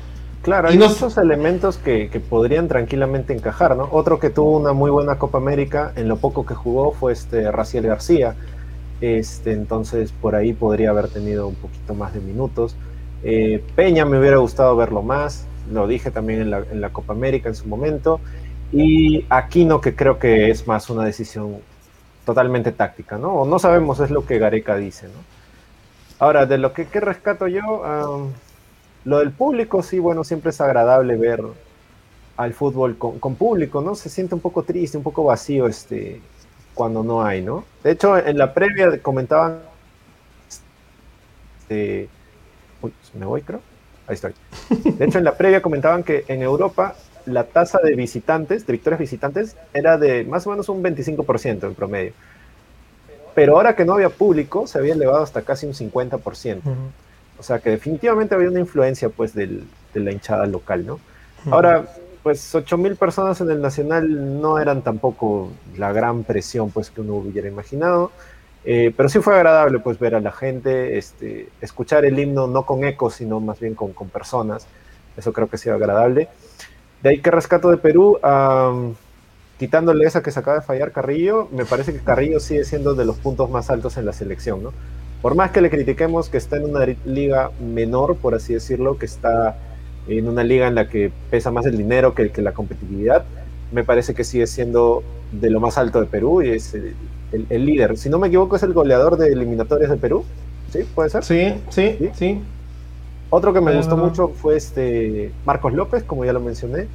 Claro, 0.42 0.68
hay 0.68 0.78
muchos 0.78 1.18
elementos 1.18 1.76
que, 1.76 2.08
podrían 2.28 2.66
tranquilamente 2.66 3.34
encajar, 3.34 3.76
¿no? 3.76 3.88
Otro 3.92 4.18
que 4.18 4.30
tuvo 4.30 4.58
una 4.58 4.72
muy 4.72 4.90
buena 4.90 5.18
Copa 5.18 5.36
América, 5.36 5.92
en 5.96 6.08
lo 6.08 6.16
poco 6.16 6.46
que 6.46 6.54
jugó, 6.54 6.92
fue 6.92 7.12
este 7.12 7.50
Raciel 7.52 7.86
García. 7.86 8.34
Este, 9.02 9.52
entonces 9.52 10.12
por 10.12 10.34
ahí 10.34 10.52
podría 10.52 10.90
haber 10.90 11.08
tenido 11.08 11.46
un 11.46 11.56
poquito 11.56 11.94
más 11.94 12.14
de 12.14 12.20
minutos. 12.20 12.74
Eh, 13.22 13.62
Peña 13.76 14.06
me 14.06 14.18
hubiera 14.18 14.38
gustado 14.38 14.74
verlo 14.76 15.02
más, 15.02 15.46
lo 15.70 15.86
dije 15.86 16.10
también 16.10 16.40
en 16.40 16.50
la, 16.50 16.58
en 16.70 16.80
la, 16.80 16.90
Copa 16.90 17.12
América 17.12 17.50
en 17.50 17.54
su 17.54 17.68
momento. 17.68 18.20
Y 18.72 19.26
Aquino, 19.28 19.80
que 19.80 19.94
creo 19.94 20.18
que 20.18 20.50
es 20.50 20.66
más 20.66 20.88
una 20.88 21.04
decisión 21.04 21.56
totalmente 22.24 22.72
táctica, 22.72 23.18
¿no? 23.18 23.34
O 23.34 23.46
no 23.46 23.58
sabemos, 23.58 24.00
es 24.00 24.10
lo 24.10 24.24
que 24.24 24.38
Gareca 24.38 24.76
dice, 24.76 25.06
¿no? 25.06 25.20
Ahora, 26.18 26.46
de 26.46 26.58
lo 26.58 26.72
que, 26.72 26.84
rescato 27.00 27.48
yo, 27.48 27.62
lo 29.04 29.18
del 29.18 29.30
público, 29.32 29.82
sí, 29.82 29.98
bueno, 29.98 30.24
siempre 30.24 30.50
es 30.50 30.60
agradable 30.60 31.16
ver 31.16 31.42
al 32.36 32.54
fútbol 32.54 32.96
con, 32.96 33.34
público, 33.34 33.80
¿no? 33.80 33.94
Se 33.94 34.08
siente 34.08 34.34
un 34.34 34.40
poco 34.40 34.62
triste, 34.62 34.96
un 34.96 35.02
poco 35.02 35.24
vacío 35.24 35.66
este, 35.66 36.20
cuando 36.74 37.02
no 37.02 37.22
hay, 37.22 37.42
¿no? 37.42 37.64
De 37.82 37.92
hecho, 37.92 38.16
en 38.16 38.38
la 38.38 38.54
previa 38.54 39.00
comentaban. 39.02 39.60
Este, 41.60 42.08
uy, 42.82 42.92
me 43.18 43.26
voy, 43.26 43.42
creo. 43.42 43.60
Ahí 44.06 44.14
estoy. 44.14 44.34
De 44.84 45.04
hecho, 45.04 45.18
en 45.18 45.24
la 45.24 45.36
previa 45.36 45.62
comentaban 45.62 46.02
que 46.02 46.24
en 46.28 46.42
Europa 46.42 46.96
la 47.26 47.44
tasa 47.44 47.78
de 47.82 47.94
visitantes, 47.94 48.66
de 48.66 48.72
victorias 48.72 49.00
visitantes, 49.00 49.56
era 49.72 49.98
de 49.98 50.24
más 50.24 50.46
o 50.46 50.50
menos 50.50 50.68
un 50.68 50.82
25% 50.82 51.64
en 51.64 51.74
promedio. 51.74 52.12
Pero 53.34 53.56
ahora 53.56 53.76
que 53.76 53.84
no 53.84 53.94
había 53.94 54.08
público, 54.08 54.66
se 54.66 54.78
había 54.78 54.94
elevado 54.94 55.22
hasta 55.22 55.42
casi 55.42 55.66
un 55.66 55.74
50%. 55.74 56.60
O 57.40 57.42
sea 57.42 57.58
que 57.58 57.70
definitivamente 57.70 58.34
había 58.34 58.50
una 58.50 58.60
influencia 58.60 59.08
pues 59.08 59.34
de 59.34 59.64
la 59.94 60.12
hinchada 60.12 60.44
local, 60.44 60.84
¿no? 60.84 61.00
Ahora, 61.50 61.86
pues 62.22 62.54
8.000 62.54 62.96
personas 62.96 63.40
en 63.40 63.50
el 63.50 63.62
Nacional 63.62 64.40
no 64.42 64.58
eran 64.58 64.82
tampoco 64.82 65.50
la 65.78 65.90
gran 65.90 66.24
presión 66.24 66.70
pues 66.70 66.90
que 66.90 67.00
uno 67.00 67.14
hubiera 67.14 67.48
imaginado, 67.48 68.12
eh, 68.66 68.92
pero 68.94 69.08
sí 69.08 69.20
fue 69.20 69.36
agradable 69.36 69.78
pues 69.78 69.98
ver 69.98 70.14
a 70.14 70.20
la 70.20 70.32
gente, 70.32 70.98
este, 70.98 71.48
escuchar 71.62 72.04
el 72.04 72.18
himno 72.18 72.46
no 72.46 72.66
con 72.66 72.84
ecos, 72.84 73.14
sino 73.14 73.40
más 73.40 73.58
bien 73.58 73.74
con, 73.74 73.94
personas, 74.10 74.66
eso 75.16 75.32
creo 75.32 75.48
que 75.48 75.56
ha 75.56 75.58
sido 75.58 75.76
agradable. 75.76 76.28
De 77.02 77.08
ahí 77.08 77.20
que 77.20 77.30
rescato 77.30 77.70
de 77.70 77.78
Perú, 77.78 78.18
quitándole 79.58 80.04
esa 80.04 80.22
que 80.22 80.30
se 80.30 80.40
acaba 80.40 80.58
de 80.58 80.62
fallar 80.62 80.92
Carrillo, 80.92 81.48
me 81.52 81.64
parece 81.64 81.94
que 81.94 82.00
Carrillo 82.00 82.38
sigue 82.38 82.64
siendo 82.64 82.94
de 82.94 83.06
los 83.06 83.16
puntos 83.16 83.48
más 83.48 83.70
altos 83.70 83.96
en 83.96 84.04
la 84.04 84.12
selección, 84.12 84.62
¿no? 84.62 84.74
Por 85.22 85.34
más 85.34 85.50
que 85.50 85.60
le 85.60 85.70
critiquemos 85.70 86.28
que 86.28 86.38
está 86.38 86.56
en 86.56 86.64
una 86.64 86.86
liga 87.04 87.50
menor, 87.60 88.16
por 88.16 88.34
así 88.34 88.54
decirlo, 88.54 88.98
que 88.98 89.06
está 89.06 89.56
en 90.08 90.28
una 90.28 90.42
liga 90.44 90.66
en 90.66 90.74
la 90.74 90.88
que 90.88 91.12
pesa 91.30 91.50
más 91.50 91.66
el 91.66 91.76
dinero 91.76 92.14
que, 92.14 92.30
que 92.30 92.42
la 92.42 92.52
competitividad, 92.52 93.24
me 93.72 93.84
parece 93.84 94.14
que 94.14 94.24
sigue 94.24 94.46
siendo 94.46 95.02
de 95.32 95.50
lo 95.50 95.60
más 95.60 95.78
alto 95.78 96.00
de 96.00 96.06
Perú 96.06 96.42
y 96.42 96.50
es 96.50 96.74
el, 96.74 97.64
líder. 97.64 97.96
Si 97.96 98.08
no 98.08 98.18
me 98.18 98.28
equivoco, 98.28 98.56
es 98.56 98.62
el 98.62 98.72
goleador 98.72 99.16
de 99.16 99.28
eliminatorias 99.28 99.90
de 99.90 99.96
Perú. 99.96 100.24
¿Sí? 100.72 100.80
¿Puede 100.94 101.10
ser? 101.10 101.24
Sí, 101.24 101.54
sí, 101.68 102.10
sí. 102.14 102.40
Otro 103.28 103.52
que 103.52 103.60
me 103.60 103.76
gustó 103.76 103.96
mucho 103.96 104.28
fue 104.28 104.56
este 104.56 105.30
Marcos 105.44 105.72
López, 105.72 106.02
como 106.02 106.24
ya 106.24 106.32
lo 106.32 106.40
mencioné. 106.40 106.86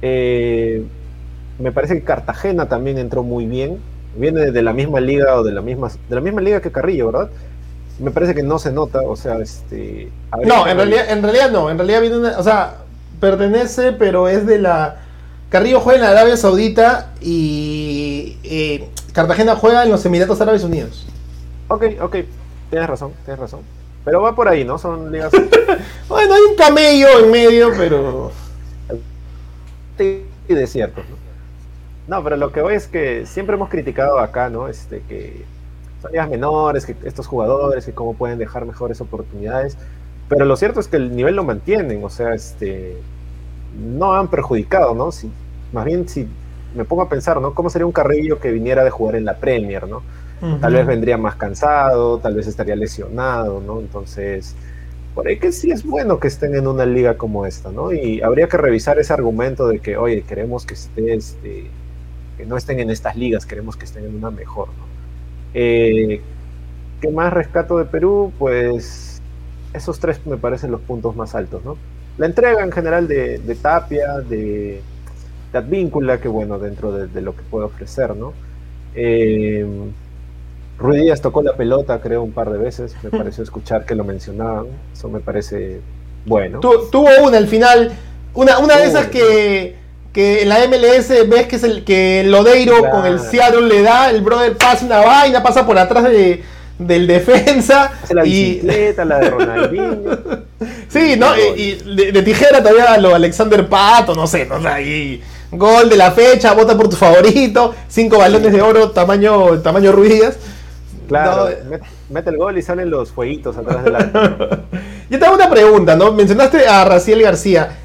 Eh, 0.00 0.84
me 1.58 1.72
parece 1.72 1.94
que 1.94 2.02
Cartagena 2.02 2.68
también 2.68 2.98
entró 2.98 3.22
muy 3.22 3.46
bien. 3.46 3.78
Viene 4.16 4.50
de 4.50 4.62
la 4.62 4.72
misma 4.72 5.00
liga 5.00 5.36
o 5.36 5.42
de 5.42 5.52
la 5.52 5.60
misma, 5.60 5.88
de 6.08 6.14
la 6.14 6.20
misma 6.20 6.40
liga 6.40 6.60
que 6.60 6.70
Carrillo, 6.70 7.06
¿verdad? 7.06 7.30
Me 7.98 8.10
parece 8.10 8.34
que 8.34 8.42
no 8.42 8.58
se 8.58 8.72
nota, 8.72 9.00
o 9.02 9.16
sea, 9.16 9.36
este... 9.38 10.10
No, 10.44 10.66
en 10.66 10.76
realidad, 10.76 11.10
en 11.10 11.22
realidad 11.22 11.50
no, 11.50 11.70
en 11.70 11.78
realidad 11.78 12.00
viene 12.00 12.16
o 12.16 12.42
sea, 12.42 12.78
pertenece, 13.20 13.92
pero 13.92 14.28
es 14.28 14.46
de 14.46 14.58
la... 14.58 15.00
Carrillo 15.50 15.80
juega 15.80 15.98
en 16.00 16.04
la 16.04 16.10
Arabia 16.10 16.36
Saudita 16.36 17.12
y 17.20 18.38
eh, 18.42 18.88
Cartagena 19.12 19.54
juega 19.54 19.84
en 19.84 19.90
los 19.90 20.04
Emiratos 20.04 20.40
Árabes 20.40 20.64
Unidos. 20.64 21.06
Ok, 21.68 21.84
ok, 22.00 22.16
tienes 22.70 22.88
razón, 22.88 23.12
tienes 23.24 23.38
razón. 23.38 23.60
Pero 24.04 24.20
va 24.20 24.34
por 24.34 24.48
ahí, 24.48 24.64
¿no? 24.64 24.78
Son 24.78 25.12
ligas... 25.12 25.32
bueno, 26.08 26.34
hay 26.34 26.42
un 26.42 26.56
camello 26.56 27.20
en 27.20 27.30
medio, 27.30 27.70
pero... 27.76 28.32
Sí, 29.96 30.24
de 30.48 30.66
cierto, 30.66 31.00
¿no? 31.08 31.24
No, 32.06 32.22
pero 32.22 32.36
lo 32.36 32.52
que 32.52 32.60
voy 32.60 32.74
es 32.74 32.86
que 32.86 33.24
siempre 33.24 33.56
hemos 33.56 33.70
criticado 33.70 34.18
acá, 34.18 34.50
¿no? 34.50 34.68
Este, 34.68 35.02
que 35.08 35.44
menores, 36.28 36.86
que 36.86 36.96
estos 37.04 37.26
jugadores, 37.26 37.84
que 37.86 37.92
cómo 37.92 38.14
pueden 38.14 38.38
dejar 38.38 38.64
mejores 38.64 39.00
oportunidades. 39.00 39.76
Pero 40.28 40.44
lo 40.44 40.56
cierto 40.56 40.80
es 40.80 40.88
que 40.88 40.96
el 40.96 41.14
nivel 41.14 41.36
lo 41.36 41.44
mantienen, 41.44 42.02
o 42.02 42.10
sea, 42.10 42.34
este, 42.34 42.96
no 43.78 44.14
han 44.14 44.28
perjudicado, 44.28 44.94
¿no? 44.94 45.12
Si, 45.12 45.30
más 45.72 45.84
bien, 45.84 46.08
si 46.08 46.26
me 46.74 46.84
pongo 46.84 47.02
a 47.02 47.08
pensar, 47.08 47.40
¿no? 47.40 47.54
¿Cómo 47.54 47.70
sería 47.70 47.86
un 47.86 47.92
Carrillo 47.92 48.40
que 48.40 48.50
viniera 48.50 48.84
de 48.84 48.90
jugar 48.90 49.16
en 49.16 49.24
la 49.24 49.36
Premier, 49.36 49.86
¿no? 49.86 50.02
Tal 50.60 50.74
vez 50.74 50.86
vendría 50.86 51.16
más 51.16 51.36
cansado, 51.36 52.18
tal 52.18 52.34
vez 52.34 52.46
estaría 52.46 52.76
lesionado, 52.76 53.62
¿no? 53.66 53.80
Entonces, 53.80 54.54
por 55.14 55.26
ahí 55.26 55.38
que 55.38 55.52
sí 55.52 55.70
es 55.70 55.86
bueno 55.86 56.20
que 56.20 56.28
estén 56.28 56.54
en 56.54 56.66
una 56.66 56.84
liga 56.84 57.16
como 57.16 57.46
esta, 57.46 57.70
¿no? 57.70 57.92
Y 57.92 58.20
habría 58.20 58.46
que 58.46 58.58
revisar 58.58 58.98
ese 58.98 59.14
argumento 59.14 59.68
de 59.68 59.78
que, 59.78 59.96
oye, 59.96 60.22
queremos 60.22 60.66
que 60.66 60.74
esté, 60.74 61.14
este, 61.14 61.70
que 62.36 62.44
no 62.44 62.58
estén 62.58 62.80
en 62.80 62.90
estas 62.90 63.16
ligas, 63.16 63.46
queremos 63.46 63.76
que 63.76 63.86
estén 63.86 64.04
en 64.04 64.16
una 64.16 64.30
mejor, 64.30 64.68
¿no? 64.68 64.93
Eh, 65.54 66.20
¿Qué 67.00 67.08
más 67.10 67.32
rescato 67.32 67.78
de 67.78 67.84
Perú? 67.84 68.32
Pues 68.38 69.22
esos 69.72 69.98
tres 69.98 70.20
me 70.26 70.36
parecen 70.36 70.70
los 70.70 70.80
puntos 70.80 71.16
más 71.16 71.34
altos, 71.34 71.64
¿no? 71.64 71.76
la 72.16 72.26
entrega 72.26 72.62
en 72.62 72.72
general 72.72 73.08
de, 73.08 73.56
Tapia, 73.60 74.18
de, 74.18 74.80
de, 75.52 75.58
Advíncula, 75.58 76.20
que 76.20 76.28
bueno, 76.28 76.58
dentro 76.58 76.92
de, 76.92 77.20
lo 77.20 77.34
que 77.34 77.42
puede 77.42 77.66
ofrecer, 77.66 78.14
¿no? 78.14 78.32
Eh, 78.94 79.66
Díaz 80.92 81.20
tocó 81.20 81.42
la 81.42 81.56
pelota, 81.56 82.00
creo, 82.00 82.22
un 82.22 82.32
par 82.32 82.50
de 82.50 82.58
veces. 82.58 82.96
Me 83.02 83.10
pareció 83.18 83.42
escuchar 83.42 83.84
que 83.84 83.94
lo 83.94 84.04
mencionaban. 84.04 84.66
Eso 84.92 85.08
me 85.08 85.20
parece 85.20 85.80
bueno. 86.26 86.60
tuvo 86.60 87.08
una 87.22 87.38
al 87.38 87.46
final. 87.46 87.92
Una, 88.34 88.58
una 88.58 88.76
de 88.76 88.86
esas 88.86 89.06
que, 89.06 89.76
que 90.14 90.42
en 90.42 90.48
la 90.48 90.60
MLS 90.68 91.08
ves 91.28 91.48
que 91.48 91.56
es 91.56 91.64
el 91.64 91.84
que 91.84 92.22
Lodeiro 92.24 92.88
con 92.88 93.04
el 93.04 93.18
Seattle 93.18 93.62
le 93.62 93.82
da, 93.82 94.10
el 94.10 94.22
brother 94.22 94.56
pasa 94.56 94.86
una 94.86 95.00
vaina, 95.00 95.42
pasa 95.42 95.66
por 95.66 95.76
atrás 95.76 96.04
de, 96.04 96.40
del 96.78 97.08
defensa. 97.08 97.90
la 98.10 98.24
y... 98.24 98.62
la 98.62 99.18
de 99.18 99.30
Ronaldinho. 99.30 100.18
sí, 100.88 101.16
¿no? 101.18 101.36
Y, 101.36 101.72
de, 101.96 102.22
tijera 102.22 102.62
todavía 102.62 102.96
lo 102.98 103.12
Alexander 103.12 103.68
Pato, 103.68 104.14
no 104.14 104.28
sé, 104.28 104.46
no 104.46 104.62
sé, 104.62 105.20
gol 105.50 105.90
de 105.90 105.96
la 105.96 106.12
fecha, 106.12 106.52
vota 106.52 106.76
por 106.76 106.88
tu 106.88 106.96
favorito, 106.96 107.74
cinco 107.88 108.18
balones 108.18 108.52
de 108.52 108.62
oro, 108.62 108.92
tamaño, 108.92 109.60
tamaño. 109.62 109.92
Claro, 111.08 111.48
mete, 112.08 112.30
el 112.30 112.36
gol 112.36 112.56
y 112.56 112.62
salen 112.62 112.88
los 112.88 113.10
fueguitos 113.10 113.56
atrás 113.56 113.84
del 113.84 113.94
Yo 115.10 115.18
te 115.18 115.26
hago 115.26 115.34
una 115.34 115.50
pregunta, 115.50 115.96
¿no? 115.96 116.12
Mencionaste 116.12 116.66
a 116.68 116.84
Raciel 116.84 117.20
García. 117.20 117.78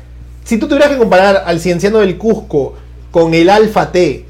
Si 0.49 0.57
tú 0.57 0.67
tuvieras 0.67 0.89
que 0.89 0.97
comparar 0.97 1.43
al 1.45 1.59
Cienciano 1.59 1.99
del 1.99 2.17
Cusco 2.17 2.73
con 3.11 3.35
el 3.35 3.51
Alfa 3.51 3.91
T, 3.91 4.25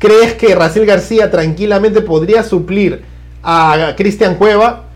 ¿crees 0.00 0.34
que 0.34 0.52
Raciel 0.52 0.84
García 0.84 1.30
tranquilamente 1.30 2.00
podría 2.00 2.42
suplir 2.42 3.04
a 3.40 3.94
Cristian 3.96 4.34
Cueva 4.34 4.86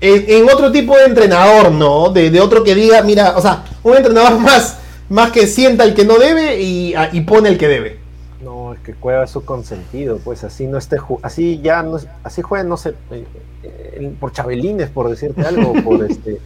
en, 0.00 0.48
otro 0.48 0.70
tipo 0.70 0.96
de 0.96 1.06
entrenador, 1.06 1.72
¿no? 1.72 2.10
De, 2.10 2.40
otro 2.40 2.62
que 2.62 2.76
diga, 2.76 3.02
mira, 3.02 3.36
o 3.36 3.42
sea, 3.42 3.64
un 3.82 3.96
entrenador 3.96 4.38
más, 4.38 4.78
más 5.08 5.32
que 5.32 5.48
sienta 5.48 5.82
el 5.82 5.94
que 5.94 6.04
no 6.04 6.16
debe 6.16 6.62
y, 6.62 6.94
y 7.10 7.20
pone 7.22 7.48
el 7.48 7.58
que 7.58 7.66
debe. 7.66 7.98
No, 8.40 8.72
es 8.72 8.78
que 8.82 8.94
Cueva 8.94 9.24
es 9.24 9.30
su 9.30 9.44
consentido, 9.44 10.20
pues 10.22 10.44
así 10.44 10.68
no 10.68 10.78
esté, 10.78 10.98
así 11.22 11.60
ya 11.60 11.82
no, 11.82 11.98
así 12.22 12.40
juega, 12.40 12.62
no 12.62 12.76
sé, 12.76 12.90
eh, 13.10 13.24
eh, 13.64 14.12
por 14.20 14.30
Chabelines, 14.30 14.90
por 14.90 15.10
decirte 15.10 15.42
algo, 15.42 15.72
por 15.82 16.04
este 16.08 16.38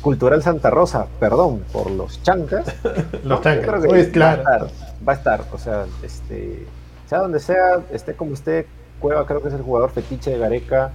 Cultural 0.00 0.42
Santa 0.42 0.70
Rosa, 0.70 1.06
perdón, 1.18 1.62
por 1.72 1.90
los 1.90 2.22
chancas. 2.22 2.74
los 3.24 3.40
chancas, 3.42 3.84
pues, 3.86 4.08
claro. 4.08 4.42
Va 4.42 4.50
a, 4.50 4.54
estar, 4.56 4.70
va 5.08 5.12
a 5.12 5.16
estar, 5.16 5.44
o 5.52 5.58
sea, 5.58 5.86
este, 6.02 6.66
sea 7.06 7.18
donde 7.18 7.40
sea, 7.40 7.82
esté 7.92 8.14
como 8.14 8.34
esté, 8.34 8.66
Cueva 9.00 9.26
creo 9.26 9.42
que 9.42 9.48
es 9.48 9.54
el 9.54 9.62
jugador 9.62 9.90
fetiche 9.90 10.30
de 10.30 10.38
Gareca, 10.38 10.92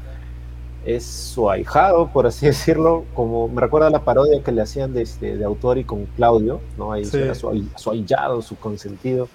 es 0.86 1.04
su 1.04 1.50
ahijado, 1.50 2.08
por 2.08 2.28
así 2.28 2.46
decirlo, 2.48 3.06
como 3.14 3.48
me 3.48 3.62
recuerda 3.62 3.90
la 3.90 4.04
parodia 4.04 4.42
que 4.44 4.52
le 4.52 4.62
hacían 4.62 4.94
de, 4.94 5.02
este, 5.02 5.38
de 5.38 5.46
Autori 5.46 5.84
con 5.84 6.06
Claudio, 6.06 6.62
¿no? 6.78 6.92
Ahí 6.94 7.06
su, 7.06 7.18
su 7.76 7.92
ahijado, 7.92 8.42
su 8.42 8.58
consentido, 8.58 9.28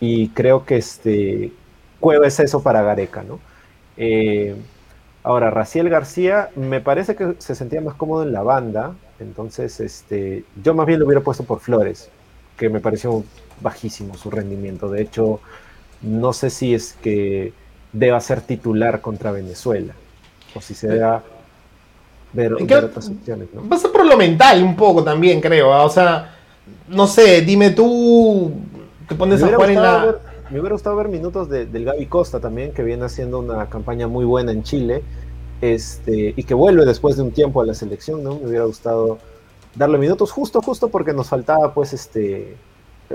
y 0.00 0.28
creo 0.30 0.64
que 0.64 0.76
este, 0.76 1.52
Cueva 2.00 2.26
es 2.26 2.40
eso 2.40 2.62
para 2.62 2.82
Gareca, 2.82 3.22
¿no? 3.22 3.38
Eh, 3.96 4.56
ahora, 5.22 5.50
Raciel 5.50 5.88
García 5.88 6.50
me 6.56 6.80
parece 6.80 7.14
que 7.14 7.34
se 7.38 7.54
sentía 7.54 7.80
más 7.80 7.94
cómodo 7.94 8.22
en 8.22 8.32
la 8.32 8.42
banda, 8.42 8.94
entonces 9.18 9.80
este, 9.80 10.44
yo 10.62 10.74
más 10.74 10.86
bien 10.86 11.00
lo 11.00 11.06
hubiera 11.06 11.22
puesto 11.22 11.44
por 11.44 11.60
Flores, 11.60 12.10
que 12.56 12.68
me 12.68 12.80
pareció 12.80 13.24
bajísimo 13.60 14.16
su 14.16 14.30
rendimiento, 14.30 14.90
de 14.90 15.02
hecho 15.02 15.40
no 16.02 16.32
sé 16.32 16.50
si 16.50 16.74
es 16.74 16.94
que 17.00 17.52
deba 17.92 18.20
ser 18.20 18.40
titular 18.40 19.00
contra 19.00 19.30
Venezuela 19.30 19.94
o 20.54 20.60
si 20.60 20.74
se 20.74 20.88
deba 20.88 21.22
ver, 22.32 22.54
otras 22.54 23.08
opciones. 23.08 23.48
¿no? 23.52 23.62
Pasa 23.62 23.90
por 23.90 24.04
lo 24.04 24.16
mental 24.16 24.62
un 24.62 24.76
poco 24.76 25.04
también, 25.04 25.40
creo. 25.40 25.72
¿ah? 25.72 25.84
O 25.84 25.90
sea, 25.90 26.34
no 26.88 27.06
sé, 27.06 27.42
dime 27.42 27.70
tú, 27.70 28.52
te 29.08 29.14
pones 29.14 29.42
a 29.42 29.48
jugar 29.48 29.70
en 29.70 29.82
la... 29.82 30.16
me 30.52 30.60
hubiera 30.60 30.74
gustado 30.74 30.96
ver 30.96 31.08
minutos 31.08 31.48
del 31.48 31.84
Gaby 31.84 32.06
Costa 32.06 32.38
también, 32.38 32.72
que 32.72 32.82
viene 32.82 33.04
haciendo 33.04 33.38
una 33.38 33.68
campaña 33.70 34.06
muy 34.06 34.24
buena 34.24 34.52
en 34.52 34.62
Chile. 34.62 35.02
Este, 35.62 36.34
y 36.36 36.42
que 36.42 36.54
vuelve 36.54 36.84
después 36.84 37.16
de 37.16 37.22
un 37.22 37.30
tiempo 37.30 37.62
a 37.62 37.66
la 37.66 37.72
selección, 37.72 38.22
¿no? 38.22 38.34
Me 38.34 38.48
hubiera 38.48 38.64
gustado 38.64 39.18
darle 39.74 39.96
minutos 39.96 40.30
justo, 40.30 40.60
justo 40.60 40.88
porque 40.88 41.12
nos 41.12 41.28
faltaba 41.28 41.72
pues 41.72 41.92
este 41.92 42.56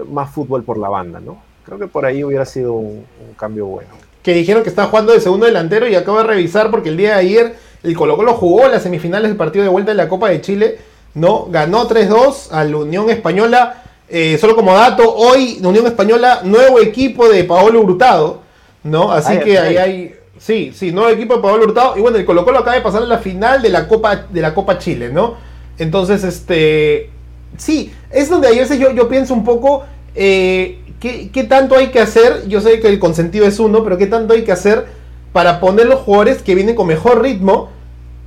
más 0.09 0.31
fútbol 0.31 0.63
por 0.63 0.77
la 0.77 0.89
banda, 0.89 1.19
¿no? 1.19 1.41
Creo 1.65 1.77
que 1.77 1.87
por 1.87 2.05
ahí 2.05 2.23
hubiera 2.23 2.45
sido 2.45 2.73
un, 2.73 3.05
cambio 3.37 3.65
bueno. 3.65 3.89
Que 4.23 4.33
dijeron 4.33 4.63
que 4.63 4.69
estaba 4.69 4.87
jugando 4.87 5.13
de 5.13 5.19
segundo 5.19 5.45
delantero 5.45 5.87
y 5.87 5.95
acabo 5.95 6.19
de 6.19 6.23
revisar 6.23 6.71
porque 6.71 6.89
el 6.89 6.97
día 6.97 7.09
de 7.09 7.19
ayer 7.19 7.55
el 7.83 7.95
Colo 7.95 8.15
Colo 8.15 8.33
jugó 8.33 8.67
las 8.67 8.83
semifinales 8.83 9.29
del 9.29 9.37
partido 9.37 9.63
de 9.63 9.69
vuelta 9.69 9.91
de 9.91 9.97
la 9.97 10.09
Copa 10.09 10.29
de 10.29 10.41
Chile, 10.41 10.77
¿no? 11.13 11.47
Ganó 11.51 11.87
3-2 11.87 12.51
a 12.51 12.63
la 12.63 12.77
Unión 12.77 13.09
Española. 13.09 13.83
Eh, 14.09 14.37
solo 14.39 14.55
como 14.55 14.73
dato, 14.73 15.13
hoy 15.13 15.57
la 15.61 15.67
Unión 15.67 15.85
Española, 15.85 16.41
nuevo 16.43 16.79
equipo 16.79 17.27
de 17.27 17.43
Paolo 17.43 17.81
Hurtado, 17.81 18.41
¿no? 18.83 19.11
Así 19.11 19.37
que 19.39 19.59
ahí 19.59 19.77
hay, 19.77 20.15
sí, 20.37 20.71
sí, 20.73 20.91
nuevo 20.91 21.09
equipo 21.09 21.35
de 21.35 21.41
Paolo 21.41 21.65
Hurtado. 21.65 21.97
Y 21.97 22.01
bueno, 22.01 22.17
el 22.17 22.25
Colo 22.25 22.45
Colo 22.45 22.59
acaba 22.59 22.75
de 22.75 22.81
pasar 22.81 23.03
a 23.03 23.05
la 23.05 23.19
final 23.19 23.61
de 23.61 23.69
la 23.69 23.87
Copa, 23.87 24.27
de 24.29 24.41
la 24.41 24.53
Copa 24.53 24.77
Chile, 24.77 25.09
¿no? 25.09 25.35
Entonces, 25.77 26.23
este, 26.23 27.09
sí, 27.57 27.91
es 28.09 28.29
donde 28.29 28.47
a 28.47 28.51
veces 28.51 28.79
yo, 28.79 28.91
yo 28.91 29.09
pienso 29.09 29.33
un 29.33 29.43
poco, 29.43 29.85
eh, 30.15 30.79
¿qué, 30.99 31.45
tanto 31.47 31.75
hay 31.75 31.87
que 31.87 31.99
hacer? 31.99 32.47
Yo 32.47 32.61
sé 32.61 32.79
que 32.79 32.87
el 32.87 32.99
consentido 32.99 33.45
es 33.45 33.59
uno, 33.59 33.83
pero 33.83 33.97
¿qué 33.97 34.07
tanto 34.07 34.33
hay 34.33 34.43
que 34.43 34.51
hacer 34.51 34.85
para 35.33 35.59
poner 35.59 35.85
los 35.85 35.99
jugadores 35.99 36.41
que 36.41 36.55
vienen 36.55 36.75
con 36.75 36.87
mejor 36.87 37.21
ritmo? 37.21 37.69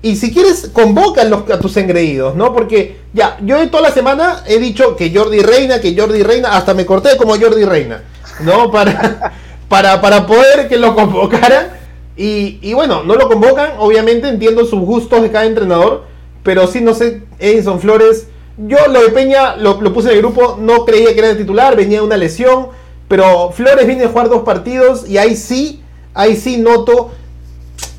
Y 0.02 0.16
si 0.16 0.32
quieres, 0.32 0.70
convoca 0.72 1.22
a 1.22 1.58
tus 1.58 1.76
engreídos, 1.76 2.34
¿no? 2.34 2.54
Porque 2.54 3.00
ya, 3.12 3.38
yo 3.42 3.68
toda 3.68 3.82
la 3.82 3.92
semana 3.92 4.42
he 4.46 4.58
dicho 4.58 4.96
que 4.96 5.14
Jordi 5.14 5.40
Reina, 5.40 5.80
que 5.80 5.94
Jordi 5.96 6.22
Reina, 6.22 6.56
hasta 6.56 6.72
me 6.72 6.86
corté 6.86 7.16
como 7.16 7.38
Jordi 7.38 7.64
Reina, 7.64 8.02
¿no? 8.40 8.70
Para, 8.72 9.32
para, 9.68 10.00
para 10.00 10.26
poder 10.26 10.68
que 10.68 10.76
lo 10.76 10.94
convocaran. 10.94 11.68
Y, 12.16 12.58
y, 12.60 12.74
bueno, 12.74 13.04
no 13.04 13.14
lo 13.14 13.28
convocan, 13.28 13.72
obviamente 13.78 14.28
entiendo 14.28 14.64
sus 14.64 14.80
gustos 14.80 15.22
de 15.22 15.30
cada 15.30 15.46
entrenador, 15.46 16.04
pero 16.42 16.66
sí, 16.66 16.80
no 16.80 16.92
sé, 16.92 17.22
Edison 17.38 17.80
Flores 17.80 18.26
yo 18.66 18.76
lo 18.88 19.02
de 19.02 19.10
Peña 19.10 19.56
lo, 19.56 19.78
puse 19.92 20.10
en 20.10 20.16
el 20.16 20.22
grupo, 20.22 20.58
no 20.60 20.84
creía 20.84 21.14
que 21.14 21.20
era 21.20 21.30
el 21.30 21.38
titular, 21.38 21.76
venía 21.76 22.02
una 22.02 22.16
lesión, 22.16 22.68
pero 23.08 23.50
Flores 23.52 23.86
viene 23.86 24.04
a 24.04 24.08
jugar 24.08 24.28
dos 24.28 24.42
partidos 24.42 25.08
y 25.08 25.18
ahí 25.18 25.34
sí, 25.34 25.82
ahí 26.12 26.36
sí 26.36 26.58
noto, 26.58 27.10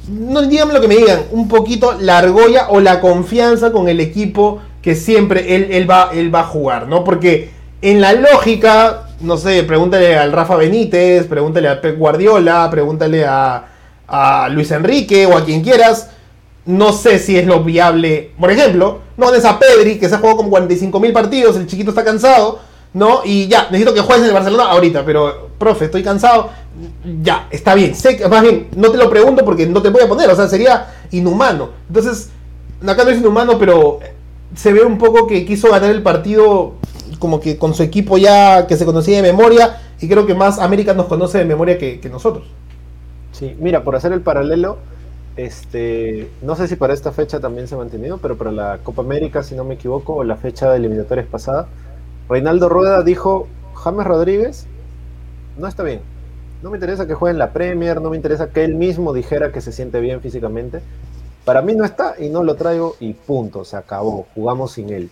no 0.10 0.42
díganme 0.42 0.74
lo 0.74 0.82
que 0.82 0.88
me 0.88 0.98
digan, 0.98 1.24
un 1.32 1.48
poquito 1.48 1.94
la 2.00 2.18
argolla 2.18 2.68
o 2.70 2.80
la 2.80 3.02
confianza 3.02 3.72
con 3.72 3.88
el 3.88 4.00
equipo 4.00 4.60
que 4.82 4.96
siempre 4.96 5.56
él, 5.56 5.90
va, 5.90 6.10
él 6.14 6.34
va 6.34 6.42
a 6.42 6.46
jugar, 6.46 6.88
¿no? 6.88 7.04
Porque 7.04 7.52
en 7.82 8.02
la 8.02 8.14
lógica, 8.14 9.10
no 9.20 9.38
sé, 9.38 9.64
pregúntale 9.64 10.18
al 10.18 10.32
Rafa 10.32 10.56
Benítez, 10.56 11.28
pregúntale 11.28 11.68
a 11.68 11.82
Pep 11.82 11.98
Guardiola, 11.98 12.68
pregúntale 12.72 13.26
a, 13.26 13.66
a 14.08 14.50
Luis 14.50 14.72
Enrique 14.72 15.26
o 15.28 15.38
a 15.38 15.46
quien 15.46 15.62
quieras 15.62 16.10
no 16.66 16.94
sé 16.94 17.20
si 17.20 17.38
es 17.38 17.46
lo 17.46 17.64
viable. 17.64 18.32
Por 18.40 18.52
ejemplo, 18.52 19.00
no 19.18 19.34
es 19.34 19.46
a 19.46 19.60
Pedri, 19.60 19.98
que 19.98 20.08
se 20.08 20.16
ha 20.16 20.20
jugado 20.20 20.38
como 20.38 20.50
45 20.50 21.00
mil 21.00 21.14
partidos, 21.14 21.56
el 21.56 21.68
chiquito 21.68 21.90
está 21.90 22.04
cansado, 22.04 22.60
¿no? 22.94 23.22
Y 23.26 23.48
ya, 23.48 23.64
necesito 23.66 23.94
que 23.94 24.02
juegues 24.02 24.24
en 24.24 24.30
el 24.30 24.34
Barcelona 24.34 24.72
ahorita, 24.72 25.04
pero, 25.06 25.51
profe, 25.62 25.86
estoy 25.86 26.02
cansado. 26.02 26.50
Ya, 27.22 27.48
está 27.52 27.76
bien. 27.76 27.94
Sé 27.94 28.18
que, 28.18 28.28
más 28.28 28.42
bien, 28.42 28.68
no 28.76 28.92
te 28.92 28.98
lo 28.98 29.10
pregunto 29.10 29.46
porque 29.46 29.68
no 29.68 29.82
te 29.82 29.90
voy 29.90 30.02
a 30.02 30.10
poner, 30.10 30.30
o 30.30 30.36
sea, 30.36 30.48
sería 30.48 30.88
inhumano. 31.12 31.70
Entonces, 31.88 32.32
acá 32.86 33.04
no 33.04 33.12
es 33.12 33.20
inhumano, 33.20 33.60
pero 33.60 34.00
se 34.56 34.74
ve 34.74 34.84
un 34.84 34.98
poco 34.98 35.28
que 35.28 35.46
quiso 35.46 35.70
ganar 35.70 35.92
el 35.92 36.02
partido 36.02 36.74
como 37.20 37.40
que 37.40 37.58
con 37.58 37.76
su 37.76 37.84
equipo 37.84 38.18
ya 38.18 38.66
que 38.66 38.76
se 38.76 38.86
conocía 38.86 39.18
de 39.18 39.22
memoria, 39.22 39.80
y 40.02 40.10
creo 40.10 40.26
que 40.26 40.34
más 40.34 40.58
América 40.58 40.96
nos 40.96 41.06
conoce 41.06 41.38
de 41.38 41.46
memoria 41.46 41.78
que, 41.78 42.10
nosotros. 42.12 42.48
Sí, 43.32 43.56
mira, 43.60 43.84
por 43.84 43.96
hacer 43.96 44.12
el 44.12 44.22
paralelo, 44.22 44.80
este, 45.38 46.28
no 46.42 46.56
sé 46.56 46.68
si 46.68 46.76
para 46.76 46.94
esta 46.94 47.12
fecha 47.12 47.40
también 47.40 47.68
se 47.68 47.76
ha 47.76 47.78
mantenido, 47.78 48.18
pero 48.18 48.36
para 48.36 48.52
la 48.52 48.80
Copa 48.84 49.04
América, 49.04 49.44
si 49.44 49.54
no 49.54 49.64
me 49.64 49.76
equivoco, 49.76 50.16
o 50.16 50.24
la 50.24 50.38
fecha 50.38 50.72
de 50.72 50.78
eliminatorias 50.78 51.28
pasada, 51.28 51.68
Reinaldo 52.28 52.68
Rueda 52.68 53.04
dijo, 53.04 53.48
James 53.76 54.08
Rodríguez 54.08 54.68
no 55.62 55.68
está 55.68 55.84
bien. 55.84 56.02
No 56.62 56.70
me 56.70 56.78
interesa 56.78 57.08
que 57.08 57.14
juegue 57.14 57.34
en 57.34 57.40
la 57.40 57.54
Premier, 57.54 58.02
no 58.02 58.10
me 58.10 58.18
interesa 58.18 58.52
que 58.52 58.64
él 58.64 58.76
mismo 58.76 59.14
dijera 59.14 59.52
que 59.52 59.62
se 59.62 59.72
siente 59.72 60.00
bien 60.00 60.22
físicamente. 60.22 60.82
Para 61.46 61.62
mí 61.62 61.74
no 61.74 61.86
está 61.86 62.16
y 62.20 62.30
no 62.30 62.44
lo 62.44 62.56
traigo 62.56 62.96
y 63.00 63.14
punto, 63.14 63.66
se 63.66 63.78
acabó, 63.78 64.28
jugamos 64.36 64.74
sin 64.74 64.90
él. 64.90 65.10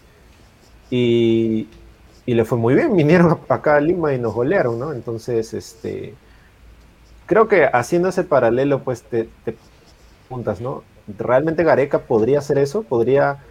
Y, 0.91 1.67
le 2.25 2.45
fue 2.45 2.57
muy 2.57 2.75
bien, 2.75 2.95
vinieron 2.97 3.39
acá 3.47 3.77
a 3.77 3.81
Lima 3.81 4.13
y 4.13 4.19
nos 4.19 4.33
golearon, 4.33 4.77
¿no? 4.77 4.93
Entonces, 4.93 5.53
este, 5.53 6.13
creo 7.25 7.47
que 7.47 7.65
haciendo 7.65 8.09
ese 8.09 8.23
paralelo, 8.23 8.83
pues 8.83 9.03
te, 9.03 9.29
te 9.45 9.55
¿no? 10.59 10.83
¿Realmente 11.17 11.63
Gareca 11.63 11.99
podría 11.99 12.39
hacer 12.39 12.59
eso? 12.59 12.83
¿Podría 12.83 13.43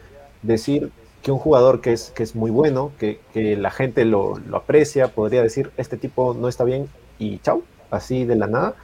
decir 0.42 0.92
que 1.22 1.32
un 1.32 1.38
jugador 1.38 1.80
que 1.80 1.92
es, 1.92 2.10
que 2.10 2.22
es 2.22 2.34
muy 2.34 2.50
bueno, 2.50 2.92
que, 2.98 3.18
la 3.56 3.70
gente 3.70 4.04
lo, 4.04 4.38
aprecia, 4.52 5.08
podría 5.08 5.42
decir, 5.42 5.70
este 5.76 5.96
tipo 5.96 6.34
no 6.34 6.48
está 6.48 6.64
bien 6.64 6.88
y 7.18 7.38
chau, 7.38 7.62
así 7.90 8.24
de 8.24 8.36
la 8.36 8.46
nada? 8.46 8.74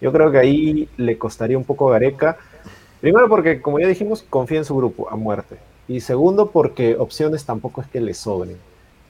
Yo 0.00 0.12
creo 0.12 0.30
que 0.30 0.38
ahí 0.38 0.88
le 0.96 1.18
costaría 1.18 1.58
un 1.58 1.64
poco 1.64 1.88
a 1.88 1.92
Gareca. 1.92 2.36
Primero 3.00 3.28
porque, 3.28 3.60
como 3.60 3.80
ya 3.80 3.88
dijimos, 3.88 4.24
confía 4.28 4.58
en 4.58 4.64
su 4.64 4.76
grupo 4.76 5.08
a 5.10 5.16
muerte. 5.16 5.56
Y 5.88 6.00
segundo, 6.00 6.50
porque 6.50 6.96
opciones 6.96 7.44
tampoco 7.44 7.80
es 7.80 7.88
que 7.88 8.00
le 8.00 8.14
sobren. 8.14 8.58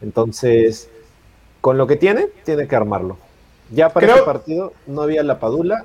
Entonces, 0.00 0.88
con 1.60 1.76
lo 1.76 1.86
que 1.86 1.96
tiene, 1.96 2.28
tiene 2.44 2.68
que 2.68 2.76
armarlo. 2.76 3.18
Ya 3.70 3.90
para 3.90 4.14
ese 4.14 4.22
partido 4.22 4.72
no 4.86 5.02
había 5.02 5.22
la 5.22 5.40
Padula 5.40 5.84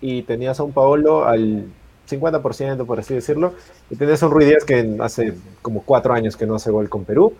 y 0.00 0.22
tenías 0.22 0.60
a 0.60 0.62
un 0.62 0.72
Paolo 0.72 1.24
al 1.24 1.66
50%, 2.08 2.86
por 2.86 2.98
así 2.98 3.14
decirlo, 3.14 3.54
y 3.90 3.96
tenías 3.96 4.22
un 4.22 4.30
Ruiz 4.30 4.48
Díaz 4.48 4.64
que 4.64 4.96
hace 5.00 5.34
como 5.62 5.82
cuatro 5.82 6.14
años 6.14 6.36
que 6.36 6.46
no 6.46 6.54
hace 6.54 6.70
gol 6.70 6.88
con 6.88 7.04
Perú, 7.04 7.34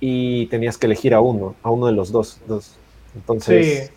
y 0.00 0.46
tenías 0.46 0.78
que 0.78 0.86
elegir 0.86 1.14
a 1.14 1.20
uno, 1.20 1.54
a 1.62 1.70
uno 1.70 1.86
de 1.86 1.92
los 1.92 2.12
dos. 2.12 2.38
dos. 2.46 2.76
Entonces, 3.14 3.90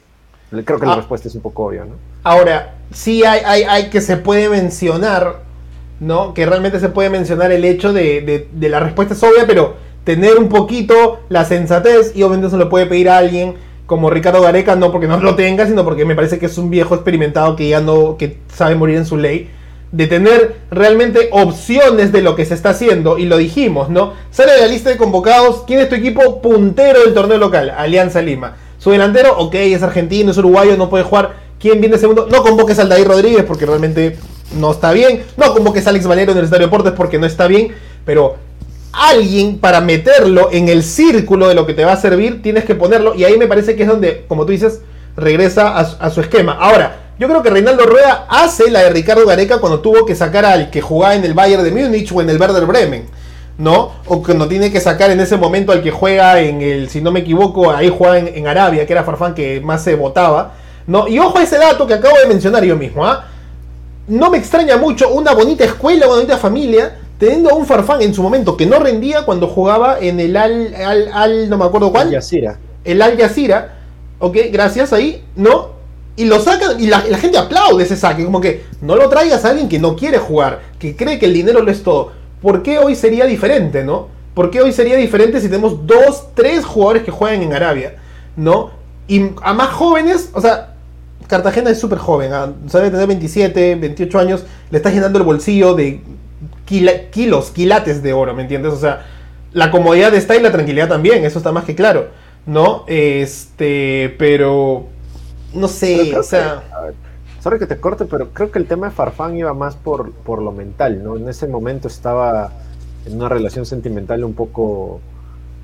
creo 0.66 0.80
que 0.80 0.86
la 0.86 0.94
ah. 0.94 0.98
respuesta 0.98 1.28
es 1.28 1.36
un 1.36 1.42
poco 1.42 1.66
obvia, 1.66 1.86
¿no? 1.86 1.96
Ahora, 2.24 2.76
sí 2.92 3.24
hay, 3.24 3.42
hay, 3.46 3.64
hay, 3.64 3.90
que 3.90 4.02
se 4.02 4.18
puede 4.18 4.50
mencionar, 4.50 5.42
¿no? 6.00 6.34
Que 6.34 6.46
realmente 6.46 6.80
se 6.80 6.90
puede 6.90 7.10
mencionar 7.10 7.52
el 7.52 7.66
hecho 7.66 7.94
de, 7.94 8.22
de, 8.22 8.48
de 8.52 8.70
la 8.70 8.80
respuesta 8.80 9.14
es 9.14 9.24
obvia, 9.24 9.46
pero 9.46 9.76
tener 10.04 10.38
un 10.38 10.50
poquito 10.50 11.20
la 11.30 11.46
sensatez, 11.46 12.16
y 12.16 12.24
obviamente 12.24 12.50
se 12.50 12.58
lo 12.58 12.70
puede 12.70 12.88
pedir 12.88 13.10
a 13.10 13.18
alguien 13.18 13.56
como 13.86 14.10
Ricardo 14.10 14.42
Gareca, 14.42 14.76
no 14.76 14.92
porque 14.92 15.08
no 15.08 15.18
lo 15.18 15.36
tenga, 15.36 15.68
sino 15.68 15.84
porque 15.84 16.06
me 16.06 16.16
parece 16.16 16.40
que 16.40 16.46
es 16.46 16.58
un 16.58 16.70
viejo 16.70 16.96
experimentado 16.96 17.56
que 17.56 17.68
ya 17.68 17.82
no, 17.82 18.16
que 18.18 18.38
sabe 18.48 18.76
morir 18.76 18.96
en 18.96 19.06
su 19.06 19.18
ley, 19.18 19.50
de 19.92 20.08
tener 20.08 20.56
realmente 20.72 21.30
opciones 21.32 22.12
de 22.12 22.22
lo 22.22 22.36
que 22.36 22.46
se 22.46 22.54
está 22.54 22.70
haciendo, 22.70 23.18
y 23.18 23.26
lo 23.26 23.38
dijimos, 23.38 23.90
¿no? 23.90 24.14
Sale 24.32 24.54
de 24.54 24.62
la 24.62 24.68
lista 24.68 24.90
de 24.90 24.98
convocados, 24.98 25.64
¿quién 25.68 25.80
es 25.80 25.90
tu 25.90 25.96
equipo 25.96 26.42
puntero 26.42 27.02
del 27.02 27.14
torneo 27.14 27.38
local? 27.38 27.74
Alianza 27.76 28.22
Lima. 28.22 28.56
Su 28.78 28.92
delantero, 28.92 29.38
ok, 29.38 29.54
es 29.56 29.84
argentino, 29.84 30.32
es 30.32 30.38
uruguayo, 30.38 30.76
no 30.76 30.90
puede 30.90 31.04
jugar. 31.04 31.36
¿Quién 31.60 31.80
viene 31.80 32.00
segundo? 32.00 32.28
No 32.32 32.42
convoques 32.42 32.80
al 32.80 32.90
David 32.90 33.06
Rodríguez 33.06 33.44
porque 33.44 33.68
realmente 33.68 34.18
no 34.58 34.72
está 34.72 34.92
bien. 34.92 35.24
No 35.38 35.54
convoques 35.54 35.86
a 35.86 35.92
Alex 35.92 36.08
Valero 36.08 36.32
el 36.32 36.44
Estadio 36.44 36.66
Deportes 36.66 36.94
porque 36.94 37.20
no 37.20 37.28
está 37.28 37.46
bien. 37.46 37.76
Pero 38.04 38.38
alguien 38.92 39.60
para 39.60 39.82
meterlo 39.82 40.50
en 40.52 40.70
el 40.70 40.82
círculo 40.82 41.48
de 41.48 41.54
lo 41.54 41.68
que 41.68 41.76
te 41.76 41.86
va 41.86 41.94
a 41.94 41.98
servir, 41.98 42.42
tienes 42.42 42.66
que 42.66 42.74
ponerlo. 42.74 43.14
Y 43.14 43.24
ahí 43.24 43.38
me 43.38 43.46
parece 43.46 43.76
que 43.76 43.84
es 43.84 43.90
donde, 43.90 44.26
como 44.28 44.46
tú 44.46 44.52
dices, 44.52 44.82
regresa 45.16 45.78
a, 45.78 46.10
su 46.10 46.22
esquema. 46.22 46.54
Ahora, 46.54 47.01
yo 47.22 47.28
creo 47.28 47.44
que 47.44 47.52
Reinaldo 47.52 47.86
Rueda 47.86 48.26
hace 48.30 48.72
la 48.72 48.80
de 48.80 48.90
Ricardo 48.90 49.28
Gareca 49.28 49.60
cuando 49.60 49.80
tuvo 49.80 50.08
que 50.08 50.16
sacar 50.16 50.44
al 50.44 50.72
que 50.72 50.82
jugaba 50.82 51.14
en 51.14 51.24
el 51.24 51.36
Bayern 51.36 51.64
de 51.64 51.70
Múnich 51.70 52.12
o 52.12 52.20
en 52.20 52.32
el 52.32 52.42
Werder 52.42 52.66
Bremen. 52.66 53.06
¿No? 53.60 53.92
O 54.08 54.24
cuando 54.24 54.48
tiene 54.48 54.72
que 54.72 54.80
sacar 54.80 55.12
en 55.12 55.20
ese 55.20 55.38
momento 55.38 55.72
al 55.72 55.84
que 55.84 55.92
juega 55.92 56.42
en 56.42 56.64
el, 56.64 56.90
si 56.90 57.00
no 57.00 57.12
me 57.12 57.20
equivoco, 57.20 57.70
ahí 57.70 57.94
juega 57.96 58.18
en, 58.18 58.48
Arabia, 58.48 58.88
que 58.88 58.94
era 58.94 59.04
Farfán 59.04 59.36
que 59.36 59.62
más 59.62 59.84
se 59.84 59.94
votaba. 59.94 60.54
¿No? 60.88 61.08
Y 61.08 61.20
ojo 61.20 61.38
a 61.38 61.44
ese 61.44 61.60
dato 61.60 61.86
que 61.86 61.94
acabo 61.94 62.18
de 62.18 62.26
mencionar 62.26 62.64
yo 62.64 62.76
mismo. 62.76 63.06
¿ah? 63.06 63.28
No 64.08 64.32
me 64.32 64.40
extraña 64.40 64.78
mucho 64.78 65.10
una 65.10 65.36
bonita 65.36 65.64
escuela, 65.64 66.08
una 66.08 66.16
bonita 66.16 66.38
familia 66.40 66.98
teniendo 67.20 67.52
a 67.52 67.54
un 67.54 67.68
Farfán 67.68 68.02
en 68.02 68.16
su 68.16 68.24
momento 68.24 68.58
que 68.58 68.66
no 68.66 68.80
rendía 68.80 69.26
cuando 69.26 69.46
jugaba 69.46 70.00
en 70.00 70.20
el 70.20 70.36
Al, 70.36 70.74
al, 71.14 71.52
no 71.52 71.60
me 71.60 71.66
acuerdo 71.66 71.92
cuál. 71.92 72.08
Al 72.08 72.16
Jazeera. 72.16 72.58
El 72.84 73.00
Al 73.00 73.16
Jazeera. 73.16 73.78
Ok, 74.18 74.38
gracias 74.52 74.92
ahí, 74.92 75.24
¿no? 75.36 75.81
Y 76.16 76.26
lo 76.26 76.40
sacan 76.40 76.80
y 76.80 76.88
la, 76.88 77.00
gente 77.00 77.38
aplaude 77.38 77.84
ese 77.84 77.96
saque. 77.96 78.26
Como 78.26 78.42
que 78.42 78.66
no 78.82 78.96
lo 78.96 79.10
traigas 79.10 79.46
a 79.46 79.50
alguien 79.50 79.70
que 79.70 79.80
no 79.80 79.96
quiere 79.96 80.18
jugar, 80.18 80.62
que 80.78 80.96
cree 80.96 81.20
que 81.20 81.26
el 81.26 81.34
dinero 81.34 81.62
lo 81.62 81.72
es 81.72 81.84
todo. 81.84 82.12
¿Por 82.42 82.64
qué 82.64 82.80
hoy 82.80 82.96
sería 82.96 83.26
diferente, 83.26 83.84
no? 83.84 84.08
¿Por 84.34 84.50
qué 84.50 84.62
hoy 84.62 84.72
sería 84.72 84.96
diferente 84.96 85.40
si 85.40 85.48
tenemos 85.48 85.86
dos, 85.86 86.34
tres 86.34 86.66
jugadores 86.66 87.04
que 87.04 87.12
juegan 87.12 87.42
en 87.42 87.54
Arabia, 87.54 87.96
¿no? 88.36 88.72
Y 89.08 89.32
a 89.42 89.54
más 89.54 89.70
jóvenes, 89.70 90.30
o 90.34 90.42
sea, 90.42 90.76
Cartagena 91.28 91.70
es 91.70 91.80
súper 91.80 91.98
joven, 91.98 92.34
¿ah? 92.34 92.54
tener 92.72 93.08
27, 93.08 93.76
28 93.76 94.20
años, 94.20 94.44
le 94.70 94.78
está 94.78 94.90
llenando 94.90 95.20
el 95.20 95.26
bolsillo 95.26 95.76
de 95.76 96.02
kilos, 96.66 97.52
quilates 97.52 98.02
de 98.02 98.14
oro, 98.14 98.34
¿me 98.34 98.44
entiendes? 98.44 98.74
O 98.74 98.78
sea, 98.78 99.06
la 99.54 99.72
comodidad 99.72 100.14
está 100.14 100.36
y 100.36 100.42
la 100.42 100.52
tranquilidad 100.52 100.88
también, 100.88 101.24
eso 101.26 101.38
está 101.38 101.52
más 101.52 101.66
que 101.66 101.76
claro, 101.76 102.08
¿no? 102.46 102.86
Este, 102.88 104.16
pero 104.18 104.88
no 105.54 105.68
sé, 105.68 106.16
o 106.18 106.24
sea... 106.24 106.64
sorry 107.42 107.60
que 107.60 107.68
te 107.68 107.78
corte, 107.78 108.06
pero 108.06 108.30
creo 108.30 108.52
que 108.52 108.60
el 108.60 108.68
tema 108.68 108.90
de 108.90 108.96
Farfán 108.96 109.36
iba 109.38 109.54
más 109.54 109.76
por, 109.76 110.12
por 110.12 110.42
lo 110.42 110.52
mental, 110.52 111.04
¿no? 111.04 111.18
En 111.18 111.28
ese 111.28 111.48
momento 111.48 111.88
estaba 111.88 112.52
en 113.06 113.16
una 113.16 113.30
relación 113.30 113.66
sentimental 113.66 114.24
un 114.24 114.34
poco 114.34 115.02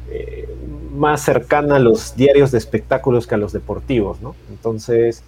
eh, 0.09 0.47
más 0.93 1.21
cercana 1.21 1.75
a 1.75 1.79
los 1.79 2.15
diarios 2.15 2.51
de 2.51 2.57
espectáculos 2.57 3.27
que 3.27 3.35
a 3.35 3.38
los 3.38 3.53
deportivos, 3.53 4.21
¿no? 4.21 4.35
Entonces, 4.49 5.23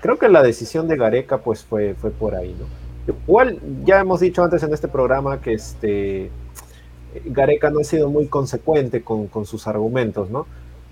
creo 0.00 0.18
que 0.18 0.28
la 0.28 0.42
decisión 0.42 0.88
de 0.88 0.96
Gareca 0.96 1.38
pues 1.38 1.64
fue, 1.64 1.94
fue 1.94 2.10
por 2.10 2.34
ahí, 2.34 2.54
¿no? 2.58 3.12
Igual 3.26 3.58
ya 3.84 4.00
hemos 4.00 4.20
dicho 4.20 4.42
antes 4.42 4.62
en 4.62 4.72
este 4.72 4.88
programa 4.88 5.40
que 5.40 5.54
este 5.54 6.30
Gareca 7.24 7.70
no 7.70 7.80
ha 7.80 7.84
sido 7.84 8.08
muy 8.08 8.26
consecuente 8.26 9.02
con, 9.02 9.28
sus 9.44 9.66
argumentos, 9.66 10.30
¿no? 10.30 10.46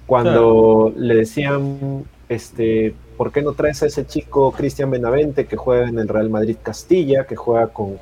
Cuando 0.06 0.92
le 0.96 1.14
decían, 1.14 2.04
este, 2.29 2.95
¿por 3.16 3.33
qué 3.33 3.43
no 3.43 3.53
traes 3.53 3.83
a 3.83 3.87
ese 3.87 4.07
chico 4.07 4.53
Cristian 4.53 4.91
Benavente 4.91 5.47
que 5.47 5.57
juega 5.57 5.89
en 5.89 5.99
el 5.99 6.09
Real 6.09 6.29
Madrid 6.29 6.57
Castilla, 6.62 7.24
que 7.24 7.37
juega 7.37 7.68
con, 7.68 7.97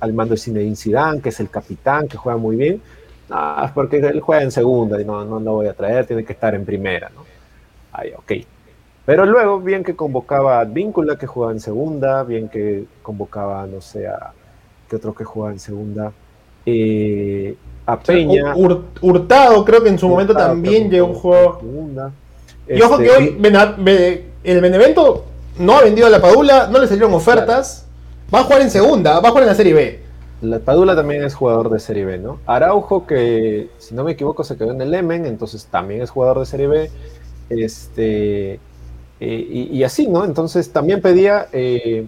al 0.00 0.12
mando 0.12 0.34
de 0.34 0.40
Zinedine 0.40 0.76
Zidane, 0.76 1.20
que 1.20 1.30
es 1.30 1.40
el 1.40 1.48
capitán, 1.48 2.08
que 2.08 2.16
juega 2.16 2.36
muy 2.38 2.56
bien? 2.56 2.82
Ah, 3.30 3.70
porque 3.74 3.98
él 3.98 4.20
juega 4.20 4.42
en 4.42 4.50
segunda 4.50 5.00
y 5.00 5.04
no, 5.04 5.24
no 5.24 5.40
lo 5.40 5.52
voy 5.54 5.68
a 5.68 5.72
traer, 5.72 6.06
tiene 6.06 6.24
que 6.24 6.32
estar 6.32 6.54
en 6.54 6.64
primera, 6.64 7.10
¿no? 7.14 7.24
Ay, 7.92 8.12
ok. 8.16 8.32
Pero 9.06 9.24
luego, 9.24 9.60
bien 9.60 9.82
que 9.82 9.96
convocaba 9.96 10.60
a 10.60 10.64
Víncula, 10.64 11.16
que 11.16 11.26
jugaba 11.26 11.52
en 11.52 11.60
segunda, 11.60 12.22
bien 12.22 12.48
que 12.48 12.84
convocaba, 13.02 13.66
no 13.66 13.80
sé, 13.80 14.06
a 14.06 14.32
qué 14.88 14.96
otro 14.96 15.14
que 15.14 15.24
jugaba 15.24 15.52
en 15.52 15.58
segunda, 15.58 16.12
eh, 16.66 17.56
a 17.86 17.98
Peña. 17.98 18.54
Hurtado, 18.54 19.64
creo 19.64 19.82
que 19.82 19.88
en 19.88 19.98
su 19.98 20.08
momento 20.08 20.34
también 20.34 20.90
llegó 20.90 21.06
un 21.06 21.14
juego. 21.14 21.58
Segunda. 21.60 22.12
Y 22.68 22.80
ojo 22.82 22.98
que 22.98 23.06
este, 23.06 23.16
hoy 23.16 24.24
el 24.44 24.60
Benevento 24.60 25.24
no 25.58 25.76
ha 25.76 25.82
vendido 25.82 26.06
a 26.06 26.10
la 26.10 26.20
Padula, 26.20 26.68
no 26.68 26.78
le 26.78 26.86
salieron 26.86 27.12
ofertas. 27.14 27.86
Va 28.32 28.40
a 28.40 28.44
jugar 28.44 28.62
en 28.62 28.70
segunda, 28.70 29.20
va 29.20 29.28
a 29.28 29.30
jugar 29.30 29.42
en 29.42 29.48
la 29.48 29.54
Serie 29.54 29.74
B. 29.74 30.00
La 30.42 30.58
Padula 30.58 30.96
también 30.96 31.22
es 31.22 31.34
jugador 31.34 31.68
de 31.68 31.78
Serie 31.80 32.04
B, 32.04 32.18
¿no? 32.18 32.38
Araujo, 32.46 33.06
que 33.06 33.68
si 33.78 33.94
no 33.94 34.04
me 34.04 34.12
equivoco 34.12 34.44
se 34.44 34.56
quedó 34.56 34.72
en 34.72 34.80
el 34.80 34.90
Lemen, 34.90 35.26
entonces 35.26 35.66
también 35.66 36.00
es 36.00 36.10
jugador 36.10 36.38
de 36.38 36.46
Serie 36.46 36.66
B. 36.66 36.90
Este, 37.50 38.60
eh, 39.20 39.68
y, 39.70 39.82
así, 39.82 40.08
¿no? 40.08 40.24
Entonces 40.24 40.72
también 40.72 41.02
pedía 41.02 41.48
eh, 41.52 42.06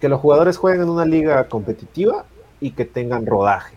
que 0.00 0.08
los 0.08 0.20
jugadores 0.20 0.56
jueguen 0.56 0.82
en 0.82 0.88
una 0.88 1.04
liga 1.04 1.48
competitiva 1.48 2.24
y 2.60 2.72
que 2.72 2.84
tengan 2.84 3.24
rodaje, 3.24 3.76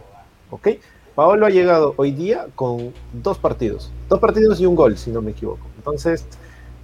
¿ok? 0.50 0.70
Paolo 1.14 1.46
ha 1.46 1.50
llegado 1.50 1.94
hoy 1.98 2.12
día 2.12 2.48
con 2.56 2.94
dos 3.14 3.38
partidos, 3.38 3.92
dos 4.10 4.20
partidos 4.20 4.60
y 4.60 4.66
un 4.66 4.76
gol, 4.76 4.98
si 4.98 5.12
no 5.12 5.22
me 5.22 5.32
equivoco. 5.32 5.68
Entonces, 5.88 6.26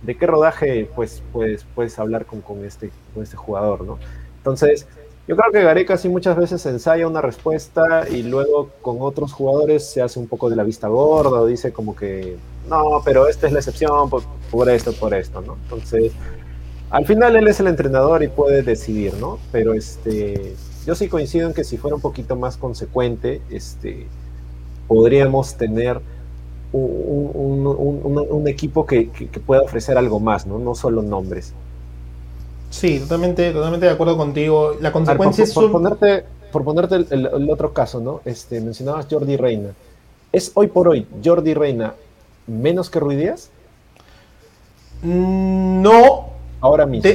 ¿de 0.01 0.15
qué 0.15 0.25
rodaje 0.25 0.89
pues, 0.95 1.21
puedes, 1.33 1.65
puedes 1.75 1.99
hablar 1.99 2.25
con, 2.25 2.39
con, 2.39 2.63
este, 2.63 2.89
con 3.13 3.23
este 3.23 3.35
jugador, 3.35 3.83
¿no? 3.83 3.99
Entonces, 4.37 4.87
yo 5.27 5.35
creo 5.35 5.51
que 5.51 5.61
Gareca 5.61 5.97
sí 5.97 6.07
muchas 6.07 6.37
veces 6.37 6.65
ensaya 6.65 7.05
una 7.05 7.21
respuesta 7.21 8.07
y 8.09 8.23
luego 8.23 8.69
con 8.81 8.97
otros 8.99 9.33
jugadores 9.33 9.85
se 9.85 10.01
hace 10.01 10.19
un 10.19 10.27
poco 10.27 10.49
de 10.49 10.55
la 10.55 10.63
vista 10.63 10.87
gorda 10.87 11.41
o 11.41 11.45
dice 11.45 11.73
como 11.73 11.95
que 11.95 12.37
no, 12.69 13.01
pero 13.03 13.27
esta 13.27 13.47
es 13.47 13.53
la 13.53 13.59
excepción 13.59 14.09
por, 14.09 14.69
esto, 14.69 14.93
por 14.93 15.13
esto, 15.13 15.41
¿no? 15.41 15.57
Entonces, 15.63 16.13
al 16.89 17.05
final 17.05 17.35
él 17.35 17.47
es 17.47 17.59
el 17.59 17.67
entrenador 17.67 18.23
y 18.23 18.29
puede 18.29 18.63
decidir, 18.63 19.13
¿no? 19.15 19.39
Pero 19.51 19.73
este, 19.73 20.55
yo 20.85 20.95
sí 20.95 21.09
coincido 21.09 21.47
en 21.47 21.53
que 21.53 21.65
si 21.65 21.77
fuera 21.77 21.95
un 21.95 22.01
poquito 22.01 22.37
más 22.37 22.55
consecuente, 22.55 23.41
este, 23.49 24.07
podríamos 24.87 25.55
tener 25.55 26.01
un, 26.73 28.47
equipo 28.47 28.85
que, 28.85 29.09
pueda 29.45 29.61
ofrecer 29.61 29.97
algo 29.97 30.19
más, 30.19 30.45
¿no? 30.45 30.57
No 30.59 30.75
solo 30.75 31.01
nombres. 31.01 31.53
Sí, 32.69 32.99
totalmente, 32.99 33.51
totalmente 33.51 33.85
de 33.85 33.91
acuerdo 33.91 34.17
contigo. 34.17 34.75
La 34.81 34.91
consecuencia 34.91 35.43
por, 35.43 35.49
es. 35.49 35.53
Por 35.53 35.71
ponerte, 35.71 36.25
por 36.51 36.63
ponerte 36.63 36.95
el, 37.11 37.49
otro 37.49 37.73
caso, 37.73 37.99
¿no? 37.99 38.21
Este, 38.25 38.59
mencionabas 38.59 39.07
Jordi 39.09 39.37
Reina. 39.37 39.69
¿Es 40.31 40.51
hoy 40.55 40.67
por 40.67 40.87
hoy 40.87 41.05
Jordi 41.23 41.53
Reina 41.53 41.93
menos 42.47 42.89
que 42.89 42.99
Ruidías? 42.99 43.51
Mm, 45.03 45.81
no. 45.81 46.29
Ahora 46.59 46.85
mismo. 46.85 47.11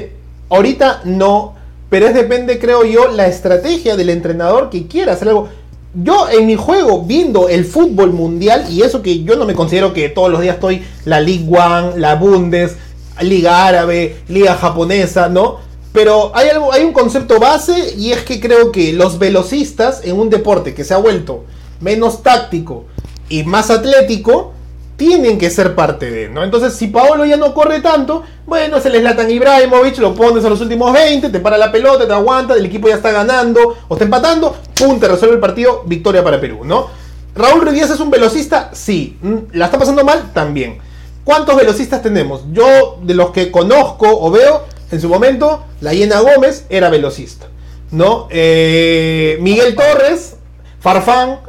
ahorita 0.51 1.03
no. 1.05 1.55
Pero 1.91 2.07
es 2.07 2.15
depende, 2.15 2.59
creo 2.59 2.85
yo, 2.85 3.09
la 3.09 3.27
estrategia 3.27 3.97
del 3.97 4.11
entrenador 4.11 4.71
que 4.71 4.87
quiera 4.87 5.15
hacer 5.15 5.29
algo. 5.29 5.49
Yo 5.95 6.29
en 6.29 6.47
mi 6.47 6.55
juego, 6.55 7.03
viendo 7.03 7.49
el 7.49 7.65
fútbol 7.65 8.13
mundial, 8.13 8.67
y 8.71 8.83
eso 8.83 9.03
que 9.03 9.23
yo 9.23 9.37
no 9.37 9.47
me 9.47 9.55
considero 9.55 9.93
que 9.95 10.09
todos 10.09 10.31
los 10.31 10.41
días 10.41 10.57
estoy 10.57 10.83
la 11.05 11.21
League 11.21 11.47
One, 11.49 11.99
la 11.99 12.15
Bundes, 12.17 12.77
liga 13.23 13.67
árabe, 13.67 14.17
liga 14.29 14.55
japonesa, 14.55 15.29
¿no? 15.29 15.57
Pero 15.93 16.31
hay, 16.35 16.49
algo, 16.51 16.73
hay 16.73 16.85
un 16.85 16.93
concepto 16.93 17.41
base 17.41 17.95
y 17.97 18.13
es 18.13 18.23
que 18.23 18.39
creo 18.39 18.71
que 18.71 18.93
los 18.93 19.19
velocistas 19.19 20.05
en 20.05 20.19
un 20.19 20.31
deporte 20.31 20.75
que 20.75 20.85
se 20.85 20.95
ha 20.95 20.99
vuelto 20.99 21.45
menos 21.81 22.23
táctico 22.23 22.85
y 23.29 23.45
más 23.45 23.71
atlético, 23.71 24.53
tienen 24.99 25.39
que 25.39 25.49
ser 25.49 25.77
parte 25.77 26.11
de, 26.11 26.29
¿no? 26.29 26.43
Entonces, 26.43 26.75
si 26.75 26.89
Paolo 26.89 27.25
ya 27.25 27.37
no 27.37 27.55
corre 27.55 27.81
tanto, 27.81 28.25
bueno, 28.45 28.81
se 28.81 28.91
les 28.91 29.01
latan 29.01 29.31
Ibrahimovic, 29.31 29.97
lo 29.99 30.13
pones 30.13 30.45
a 30.45 30.51
los 30.51 30.61
últimos 30.61 30.93
20, 30.93 31.31
te 31.31 31.39
para 31.39 31.57
la 31.57 31.71
pelota, 31.71 32.05
te 32.05 32.13
aguanta, 32.13 32.55
el 32.55 32.67
equipo 32.67 32.89
ya 32.89 32.97
está 32.97 33.13
ganando 33.13 33.77
o 33.87 33.95
está 33.95 34.05
empatando, 34.05 34.57
pum, 34.75 34.99
te 34.99 35.07
resuelve 35.07 35.37
el 35.37 35.41
partido, 35.41 35.85
victoria 35.87 36.25
para 36.25 36.41
Perú, 36.41 36.65
¿no? 36.65 36.89
Raúl 37.37 37.61
Ruiz 37.61 37.89
es 37.89 38.01
un 38.01 38.11
velocista, 38.11 38.71
sí. 38.73 39.17
Mm, 39.23 39.37
¿La 39.53 39.67
está 39.67 39.79
pasando 39.79 40.05
mal? 40.05 40.33
También. 40.35 40.79
¿Cuántos 41.23 41.55
velocistas 41.55 42.03
tenemos? 42.03 42.43
Yo, 42.51 42.99
de 43.01 43.15
los 43.15 43.31
que 43.31 43.53
conozco 43.53 44.09
o 44.09 44.33
veo, 44.33 44.65
en 44.91 45.01
su 45.01 45.09
momento, 45.09 45.63
la 45.81 45.95
Hiena 45.95 46.19
Gómez 46.19 46.67
era 46.71 46.91
velocista. 46.91 47.47
¿No? 47.93 48.27
Eh, 48.31 49.39
Miguel 49.41 49.77
Torres, 49.77 50.38
Farfán. 50.81 51.41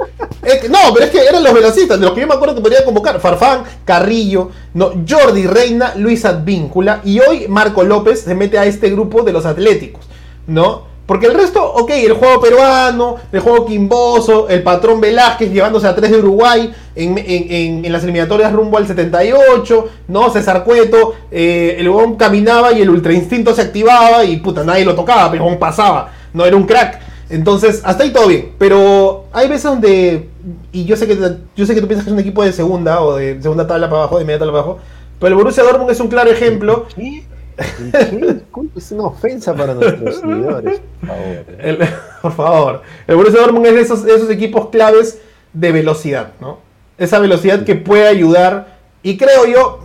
no, 0.70 0.80
pero 0.94 1.06
es 1.06 1.12
que 1.12 1.20
eran 1.20 1.44
los 1.44 1.54
velocistas, 1.54 2.00
de 2.00 2.06
los 2.06 2.16
que 2.16 2.22
yo 2.22 2.28
me 2.28 2.34
acuerdo 2.34 2.56
que 2.56 2.62
podría 2.62 2.84
convocar. 2.84 3.20
Farfán, 3.20 3.64
Carrillo, 3.86 4.50
no, 4.74 4.92
Jordi 5.08 5.46
Reina, 5.46 5.94
Luis 5.96 6.26
Advíncula. 6.26 7.02
Y 7.04 7.20
hoy 7.20 7.48
Marco 7.48 7.84
López 7.84 8.22
se 8.22 8.36
mete 8.36 8.58
a 8.58 8.66
este 8.66 8.90
grupo 8.90 9.24
de 9.24 9.34
los 9.34 9.46
atléticos. 9.46 10.06
¿No? 10.48 10.90
Porque 11.10 11.26
el 11.26 11.34
resto, 11.34 11.66
ok, 11.66 11.90
el 11.90 12.14
juego 12.14 12.40
peruano, 12.40 13.16
el 13.32 13.40
juego 13.40 13.66
quimboso, 13.66 14.48
el 14.48 14.62
patrón 14.62 15.02
Velázquez 15.02 15.52
llevándose 15.52 15.88
a 15.88 15.96
3 15.96 16.12
de 16.12 16.18
Uruguay 16.20 16.72
en, 16.96 17.92
las 17.92 18.04
eliminatorias 18.04 18.54
rumbo 18.54 18.78
al 18.78 18.86
78, 18.86 19.90
¿no? 20.08 20.30
César 20.30 20.64
Cueto, 20.64 21.16
eh, 21.32 21.78
el 21.80 21.90
huevón 21.90 22.16
caminaba 22.16 22.74
y 22.74 22.84
el 22.84 22.92
ultra 22.92 23.12
instinto 23.12 23.56
se 23.56 23.64
activaba 23.64 24.24
y 24.24 24.38
puta, 24.38 24.64
nadie 24.64 24.86
lo 24.86 24.94
tocaba, 24.94 25.32
pero 25.32 25.50
el 25.50 25.58
pasaba, 25.58 26.12
no 26.32 26.46
era 26.46 26.56
un 26.56 26.68
crack. 26.68 27.00
Entonces, 27.30 27.82
hasta 27.84 28.04
ahí 28.04 28.12
todo 28.12 28.28
bien. 28.28 28.54
Pero 28.58 29.26
hay 29.32 29.48
veces 29.48 29.64
donde. 29.64 30.30
Y 30.72 30.86
yo 30.86 30.96
sé 30.96 31.08
que 31.08 31.18
yo 31.56 31.66
sé 31.66 31.76
que 31.76 31.82
tú 31.82 31.88
piensas 31.88 32.06
que 32.06 32.10
es 32.10 32.14
un 32.14 32.20
equipo 32.20 32.44
de 32.44 32.52
segunda 32.52 33.02
o 33.02 33.16
de 33.16 33.42
segunda 33.42 33.68
tabla 33.68 33.90
para 33.90 34.02
abajo, 34.02 34.18
de 34.18 34.26
media 34.26 34.40
tabla 34.40 34.54
para 34.54 34.64
abajo. 34.64 34.80
Pero 35.20 35.28
el 35.30 35.36
Borussia 35.36 35.64
Dortmund 35.64 35.92
es 35.92 36.00
un 36.00 36.08
claro 36.08 36.32
ejemplo. 36.32 36.88
Es 38.76 38.92
una 38.92 39.04
ofensa 39.04 39.54
para 39.54 39.74
nuestros 39.74 40.16
seguidores, 40.16 40.82
por 41.02 41.10
favor. 41.10 41.46
El, 41.60 41.78
por 42.22 42.32
favor. 42.32 42.82
El 43.06 43.16
Borussia 43.16 43.42
Dortmund 43.42 43.66
es 43.68 43.76
de 43.76 43.82
esos, 43.82 44.06
esos 44.06 44.30
equipos 44.30 44.70
claves 44.70 45.20
de 45.54 45.72
velocidad, 45.72 46.32
¿no? 46.40 46.60
Esa 46.98 47.20
velocidad 47.20 47.64
que 47.64 47.76
puede 47.76 48.08
ayudar. 48.08 48.80
Y 49.04 49.18
creo 49.18 49.46
yo, 49.46 49.80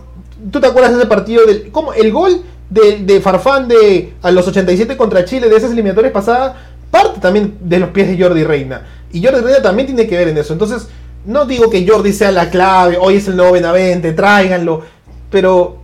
¿tú 0.51 0.59
te 0.59 0.67
acuerdas 0.67 0.91
de 0.93 0.99
ese 0.99 1.07
partido? 1.07 1.45
Del, 1.45 1.69
¿cómo? 1.71 1.93
El 1.93 2.11
gol 2.11 2.43
de, 2.69 2.99
de 3.03 3.21
Farfán 3.21 3.67
de, 3.67 4.13
a 4.21 4.31
los 4.31 4.47
87 4.47 4.97
contra 4.97 5.25
Chile 5.25 5.49
de 5.49 5.55
esas 5.55 5.71
eliminatorias 5.71 6.13
pasadas 6.13 6.55
parte 6.91 7.19
también 7.19 7.57
de 7.61 7.79
los 7.79 7.89
pies 7.89 8.07
de 8.07 8.21
Jordi 8.21 8.43
Reina. 8.43 8.85
Y 9.11 9.23
Jordi 9.23 9.41
Reina 9.41 9.61
también 9.61 9.87
tiene 9.87 10.07
que 10.07 10.17
ver 10.17 10.27
en 10.29 10.37
eso. 10.37 10.53
Entonces, 10.53 10.87
no 11.25 11.45
digo 11.45 11.69
que 11.69 11.87
Jordi 11.87 12.13
sea 12.13 12.31
la 12.31 12.49
clave, 12.49 12.97
hoy 12.99 13.15
es 13.15 13.27
el 13.27 13.35
nuevo 13.35 13.53
Benavente, 13.53 14.13
tráiganlo. 14.13 14.81
Pero, 15.29 15.77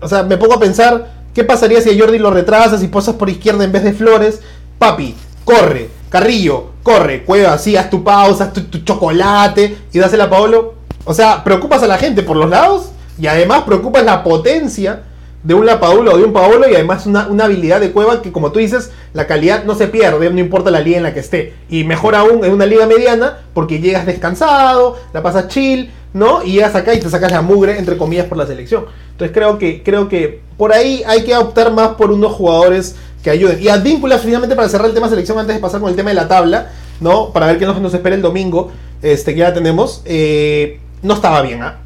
o 0.00 0.08
sea, 0.08 0.22
me 0.22 0.36
pongo 0.36 0.54
a 0.54 0.60
pensar, 0.60 1.08
¿qué 1.34 1.44
pasaría 1.44 1.80
si 1.80 1.90
a 1.90 1.98
Jordi 1.98 2.18
lo 2.18 2.30
retrasas 2.30 2.82
y 2.82 2.88
posas 2.88 3.14
por 3.16 3.30
izquierda 3.30 3.64
en 3.64 3.72
vez 3.72 3.84
de 3.84 3.92
Flores? 3.92 4.40
Papi, 4.78 5.14
corre, 5.44 5.88
Carrillo, 6.08 6.70
corre, 6.82 7.24
cueva, 7.24 7.54
así, 7.54 7.76
haz 7.76 7.90
tu 7.90 8.04
pausa, 8.04 8.44
haz 8.44 8.52
tu, 8.52 8.64
tu 8.64 8.78
chocolate 8.80 9.76
y 9.92 9.98
dásela 9.98 10.24
a 10.24 10.30
Paolo. 10.30 10.74
O 11.04 11.14
sea, 11.14 11.42
preocupas 11.44 11.82
a 11.82 11.86
la 11.86 11.98
gente 11.98 12.22
por 12.22 12.36
los 12.36 12.50
lados 12.50 12.90
y 13.18 13.26
además 13.26 13.62
preocupas 13.62 14.04
la 14.04 14.22
potencia 14.22 15.02
de 15.46 15.54
un 15.54 15.64
Lapadula 15.64 16.12
o 16.12 16.18
de 16.18 16.24
un 16.24 16.32
Paolo 16.32 16.68
y 16.68 16.74
además 16.74 17.06
una, 17.06 17.28
una, 17.28 17.44
habilidad 17.44 17.80
de 17.80 17.92
Cueva 17.92 18.20
que 18.20 18.32
como 18.32 18.50
tú 18.50 18.58
dices, 18.58 18.90
la 19.12 19.28
calidad 19.28 19.64
no 19.64 19.76
se 19.76 19.86
pierde, 19.86 20.28
no 20.28 20.40
importa 20.40 20.72
la 20.72 20.80
liga 20.80 20.96
en 20.96 21.04
la 21.04 21.14
que 21.14 21.20
esté. 21.20 21.54
Y 21.70 21.84
mejor 21.84 22.16
aún 22.16 22.44
en 22.44 22.52
una 22.52 22.66
liga 22.66 22.84
mediana 22.86 23.38
porque 23.54 23.78
llegas 23.78 24.06
descansado, 24.06 24.96
la 25.12 25.22
pasas 25.22 25.46
chill, 25.46 25.92
¿no? 26.12 26.42
Y 26.42 26.54
llegas 26.54 26.74
acá 26.74 26.94
y 26.94 26.98
te 26.98 27.08
sacas 27.08 27.30
la 27.30 27.42
mugre, 27.42 27.78
entre 27.78 27.96
comillas, 27.96 28.26
por 28.26 28.38
la 28.38 28.46
selección. 28.46 28.86
Entonces 29.12 29.32
creo 29.32 29.56
que, 29.56 29.84
creo 29.84 30.08
que 30.08 30.40
por 30.56 30.72
ahí 30.72 31.04
hay 31.06 31.22
que 31.22 31.36
optar 31.36 31.72
más 31.72 31.90
por 31.90 32.10
unos 32.10 32.32
jugadores 32.32 32.96
que 33.22 33.30
ayuden. 33.30 33.62
Y 33.62 33.68
Advíncula, 33.68 34.18
finalmente, 34.18 34.56
para 34.56 34.68
cerrar 34.68 34.88
el 34.88 34.94
tema 34.94 35.08
selección, 35.08 35.38
antes 35.38 35.54
de 35.54 35.62
pasar 35.62 35.80
con 35.80 35.90
el 35.90 35.94
tema 35.94 36.10
de 36.10 36.16
la 36.16 36.26
tabla, 36.26 36.72
¿no? 36.98 37.32
Para 37.32 37.46
ver 37.46 37.58
qué 37.58 37.66
nos, 37.66 37.80
nos 37.80 37.94
espera 37.94 38.16
el 38.16 38.22
domingo, 38.22 38.72
este, 39.00 39.32
que 39.32 39.40
ya 39.40 39.54
tenemos, 39.54 40.02
eh, 40.06 40.80
no 41.02 41.14
estaba 41.14 41.40
bien, 41.42 41.62
¿ah? 41.62 41.76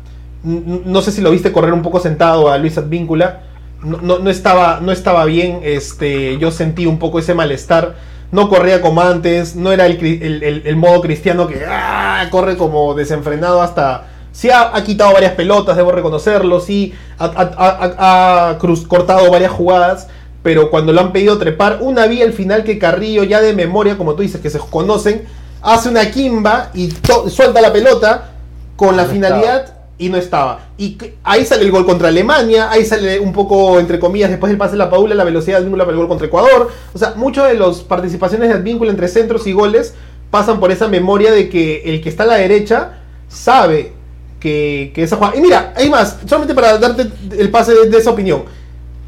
No 0.42 1.02
sé 1.02 1.12
si 1.12 1.20
lo 1.20 1.30
viste 1.30 1.52
correr 1.52 1.74
un 1.74 1.82
poco 1.82 2.00
sentado 2.00 2.50
a 2.50 2.56
Luis 2.56 2.78
Advíncula 2.78 3.49
no, 3.82 4.18
no, 4.18 4.30
estaba, 4.30 4.80
no 4.80 4.92
estaba 4.92 5.24
bien, 5.24 5.60
este, 5.62 6.38
yo 6.38 6.50
sentí 6.50 6.86
un 6.86 6.98
poco 6.98 7.18
ese 7.18 7.34
malestar, 7.34 7.96
no 8.30 8.48
corría 8.48 8.80
como 8.80 9.00
antes, 9.00 9.56
no 9.56 9.72
era 9.72 9.86
el, 9.86 10.76
modo 10.76 11.00
cristiano 11.00 11.46
que 11.46 11.64
¡ah! 11.66 12.28
corre 12.30 12.56
como 12.56 12.94
desenfrenado 12.94 13.62
hasta... 13.62 14.06
Sí 14.32 14.48
ha, 14.48 14.72
quitado 14.84 15.12
varias 15.12 15.32
pelotas, 15.32 15.76
debo 15.76 15.90
reconocerlo, 15.90 16.60
sí 16.60 16.94
ha, 17.18 18.56
cruz, 18.60 18.86
cortado 18.86 19.28
varias 19.28 19.50
jugadas, 19.50 20.06
pero 20.44 20.70
cuando 20.70 20.92
lo 20.92 21.00
han 21.00 21.10
pedido 21.10 21.36
trepar, 21.36 21.78
una 21.80 22.06
vía 22.06 22.24
al 22.24 22.32
final 22.32 22.62
que 22.62 22.78
Carrillo 22.78 23.24
ya 23.24 23.40
de 23.40 23.54
memoria, 23.54 23.98
como 23.98 24.14
tú 24.14 24.22
dices, 24.22 24.40
que 24.40 24.48
se 24.48 24.60
conocen, 24.60 25.24
hace 25.62 25.88
una 25.88 26.12
quimba 26.12 26.70
y 26.74 26.92
suelta 27.28 27.60
la 27.60 27.72
pelota 27.72 28.30
con 28.76 28.96
la 28.96 29.06
finalidad 29.06 29.79
y 30.00 30.08
no 30.08 30.16
estaba. 30.16 30.70
Y 30.78 30.96
ahí 31.22 31.44
sale 31.44 31.62
el 31.62 31.70
gol 31.70 31.84
contra 31.84 32.08
Alemania, 32.08 32.70
ahí 32.70 32.86
sale 32.86 33.20
un 33.20 33.34
poco, 33.34 33.78
entre 33.78 34.00
comillas, 34.00 34.30
después 34.30 34.50
del 34.50 34.58
pase 34.58 34.72
de 34.72 34.78
la 34.78 34.88
Paula, 34.88 35.14
la 35.14 35.24
velocidad 35.24 35.58
de 35.58 35.60
Advíncula 35.60 35.84
para 35.84 35.92
el 35.92 35.98
gol 35.98 36.08
contra 36.08 36.26
Ecuador. 36.26 36.70
O 36.94 36.98
sea, 36.98 37.12
muchas 37.16 37.48
de 37.48 37.54
las 37.54 37.80
participaciones 37.80 38.48
de 38.48 38.54
Advíncula 38.54 38.90
entre 38.90 39.08
centros 39.08 39.46
y 39.46 39.52
goles 39.52 39.94
pasan 40.30 40.58
por 40.58 40.72
esa 40.72 40.88
memoria 40.88 41.32
de 41.32 41.50
que 41.50 41.82
el 41.84 42.00
que 42.00 42.08
está 42.08 42.22
a 42.22 42.26
la 42.26 42.36
derecha 42.36 43.00
sabe 43.28 43.92
que, 44.40 44.92
esa 44.96 45.16
jugada... 45.16 45.36
Y 45.36 45.42
mira, 45.42 45.74
hay 45.76 45.90
más, 45.90 46.16
solamente 46.24 46.54
para 46.54 46.78
darte 46.78 47.06
el 47.38 47.50
pase 47.50 47.74
de, 47.74 47.98
esa 47.98 48.10
opinión. 48.10 48.44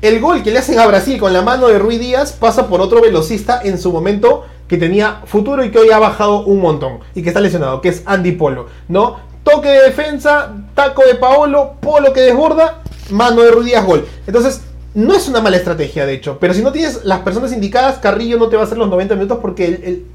El 0.03 0.21
gol 0.21 0.43
que 0.43 0.51
le 0.51 0.59
hacen 0.59 0.79
a 0.79 0.87
Brasil 0.87 1.19
con 1.19 1.33
la 1.33 1.41
mano 1.41 1.69
de 1.69 1.79
Rui 1.79 1.97
Díaz 1.97 2.33
pasa 2.33 2.69
por 2.69 2.83
otro 2.83 3.01
velocista 3.01 3.63
en 3.65 3.79
su 3.79 3.91
momento 3.93 4.45
que 4.69 4.77
tenía 4.77 5.23
futuro 5.25 5.65
y 5.65 5.71
que 5.71 5.79
hoy 5.79 5.91
ha 5.91 5.99
bajado 5.99 6.45
un 6.45 6.61
montón 6.61 6.99
y 7.15 7.23
que 7.23 7.31
está 7.31 7.41
lesionado, 7.41 7.81
que 7.81 7.89
es 7.89 8.03
Andy 8.05 8.33
Polo, 8.33 8.67
¿no? 8.89 9.32
Toque 9.45 9.69
de 9.69 9.83
defensa, 9.83 10.53
taco 10.75 11.05
de 11.05 11.15
Paolo, 11.15 11.75
Polo 11.81 12.13
que 12.13 12.21
desborda, 12.21 12.83
mano 13.11 13.43
de 13.43 13.51
Ruidías, 13.51 13.85
gol. 13.85 14.07
Entonces, 14.27 14.63
no 14.95 15.15
es 15.15 15.29
una 15.29 15.41
mala 15.41 15.57
estrategia, 15.57 16.07
de 16.07 16.15
hecho. 16.15 16.39
Pero 16.39 16.55
si 16.55 16.63
no 16.63 16.73
tienes 16.73 17.05
las 17.05 17.21
personas 17.21 17.53
indicadas, 17.53 17.99
Carrillo 17.99 18.39
no 18.39 18.49
te 18.49 18.57
va 18.57 18.63
a 18.63 18.67
hacer 18.67 18.79
los 18.79 18.89
90 18.89 19.15
minutos 19.15 19.39
porque 19.41 19.67
él, 19.67 20.07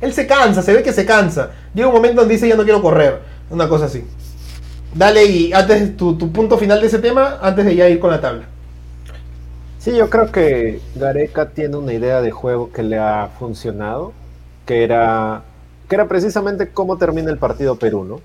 él, 0.00 0.12
se 0.12 0.26
cansa, 0.26 0.62
se 0.62 0.72
ve 0.72 0.82
que 0.82 0.92
se 0.92 1.04
cansa. 1.04 1.50
Llega 1.74 1.88
un 1.88 1.94
momento 1.94 2.20
donde 2.20 2.34
dice 2.34 2.48
ya 2.48 2.56
no 2.56 2.64
quiero 2.64 2.82
correr. 2.82 3.20
Una 3.50 3.68
cosa 3.68 3.86
así. 3.86 4.04
Dale 4.94 5.24
y 5.24 5.52
antes 5.52 5.96
tu, 5.96 6.16
tu 6.16 6.30
punto 6.32 6.58
final 6.58 6.80
de 6.80 6.86
ese 6.86 6.98
tema, 6.98 7.38
antes 7.42 7.64
de 7.64 7.74
ya 7.74 7.88
ir 7.88 7.98
con 7.98 8.10
la 8.10 8.20
tabla. 8.20 8.44
Sí, 9.78 9.96
yo 9.96 10.10
creo 10.10 10.30
que 10.30 10.80
Gareca 10.94 11.50
tiene 11.50 11.76
una 11.76 11.94
idea 11.94 12.20
de 12.20 12.30
juego 12.30 12.70
que 12.70 12.82
le 12.82 12.98
ha 12.98 13.30
funcionado, 13.38 14.12
que 14.66 14.84
era, 14.84 15.42
que 15.88 15.94
era 15.94 16.06
precisamente 16.06 16.68
cómo 16.68 16.98
termina 16.98 17.30
el 17.30 17.38
partido 17.38 17.76
Perú, 17.76 18.04
¿no? 18.04 18.20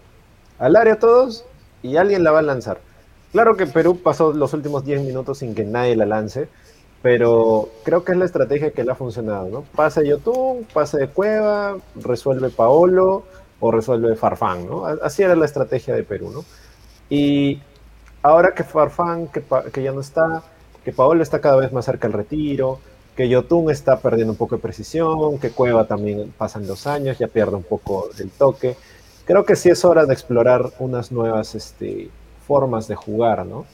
Al 0.59 0.75
área 0.75 0.99
todos 0.99 1.45
y 1.81 1.97
alguien 1.97 2.23
la 2.23 2.31
va 2.31 2.39
a 2.39 2.43
lanzar. 2.43 2.79
Claro 3.31 3.57
que 3.57 3.67
Perú 3.67 3.99
pasó 4.01 4.33
los 4.33 4.53
últimos 4.53 4.85
10 4.85 5.01
minutos 5.01 5.39
sin 5.39 5.55
que 5.55 5.65
nadie 5.65 5.95
la 5.95 6.05
lance, 6.05 6.47
pero 7.01 7.69
creo 7.83 8.03
que 8.03 8.13
es 8.13 8.17
la 8.17 8.25
estrategia 8.25 8.71
que 8.71 8.83
le 8.83 8.91
ha 8.91 8.95
funcionado, 8.95 9.49
¿no? 9.49 9.61
Pase 9.75 10.07
Yotun, 10.07 10.65
pase 10.73 10.97
de 10.97 11.07
Cueva, 11.07 11.77
resuelve 11.95 12.49
Paolo 12.49 13.23
o 13.59 13.71
resuelve 13.71 14.15
Farfán, 14.15 14.65
¿no? 14.65 14.85
Así 14.85 15.21
era 15.21 15.35
la 15.35 15.45
estrategia 15.45 15.93
de 15.93 16.03
Perú, 16.03 16.31
¿no? 16.31 16.45
Y 17.09 17.61
ahora 18.23 18.53
que 18.55 18.63
Farfán, 18.63 19.27
que, 19.27 19.83
ya 19.83 19.91
no 19.91 20.01
está, 20.01 20.41
que 20.83 20.91
Paolo 20.91 21.21
está 21.21 21.41
cada 21.41 21.57
vez 21.57 21.71
más 21.71 21.85
cerca 21.85 22.07
del 22.07 22.17
retiro, 22.17 22.79
que 23.15 23.29
Yotun 23.29 23.69
está 23.69 23.99
perdiendo 23.99 24.33
un 24.33 24.37
poco 24.37 24.55
de 24.55 24.61
precisión, 24.61 25.37
que 25.39 25.51
Cueva 25.51 25.85
también 25.85 26.33
pasan 26.37 26.65
los 26.65 26.87
años, 26.87 27.17
ya 27.19 27.27
pierde 27.27 27.55
un 27.55 27.63
poco 27.63 28.09
del 28.17 28.31
toque 28.31 28.75
creo 29.25 29.43
que 29.45 29.55
sí 29.55 29.69
es 29.69 29.83
hora 29.83 30.05
de 30.05 30.13
explorar 30.13 30.71
unas 30.79 31.11
nuevas 31.11 31.55
este, 31.55 32.09
formas 32.47 32.87
de 32.87 32.95
jugar, 32.95 33.45
¿no? 33.45 33.65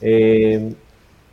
Eh, 0.00 0.72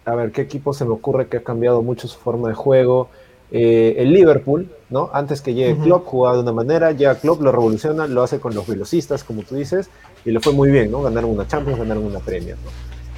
a 0.05 0.15
ver, 0.15 0.31
¿qué 0.31 0.41
equipo 0.41 0.73
se 0.73 0.85
me 0.85 0.91
ocurre 0.91 1.27
que 1.27 1.37
ha 1.37 1.43
cambiado 1.43 1.81
mucho 1.81 2.07
su 2.07 2.17
forma 2.17 2.49
de 2.49 2.55
juego? 2.55 3.09
Eh, 3.51 3.95
el 3.99 4.11
Liverpool, 4.11 4.69
¿no? 4.89 5.09
Antes 5.13 5.41
que 5.41 5.53
llegue 5.53 5.77
Klopp 5.81 6.05
jugaba 6.05 6.35
de 6.35 6.43
una 6.43 6.51
manera, 6.51 6.91
llega 6.91 7.15
Klopp, 7.15 7.41
lo 7.41 7.51
revoluciona, 7.51 8.07
lo 8.07 8.23
hace 8.23 8.39
con 8.39 8.53
los 8.53 8.67
velocistas, 8.67 9.23
como 9.23 9.43
tú 9.43 9.55
dices, 9.55 9.89
y 10.25 10.31
le 10.31 10.39
fue 10.39 10.53
muy 10.53 10.69
bien, 10.69 10.91
¿no? 10.91 11.01
Ganaron 11.01 11.29
una 11.29 11.47
Champions, 11.47 11.79
ganaron 11.79 12.03
una 12.03 12.19
Premier, 12.19 12.55
¿no? 12.57 12.69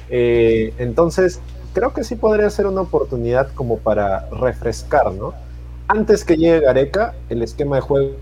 Eh, 0.08 0.72
entonces, 0.78 1.40
creo 1.72 1.92
que 1.92 2.04
sí 2.04 2.14
podría 2.14 2.48
ser 2.50 2.66
una 2.66 2.82
oportunidad 2.82 3.52
como 3.54 3.78
para 3.78 4.28
refrescar, 4.30 5.12
¿no? 5.12 5.34
Antes 5.88 6.24
que 6.24 6.36
llegue 6.36 6.60
Gareca, 6.60 7.14
el 7.28 7.42
esquema 7.42 7.76
de 7.76 7.82
juego 7.82 8.12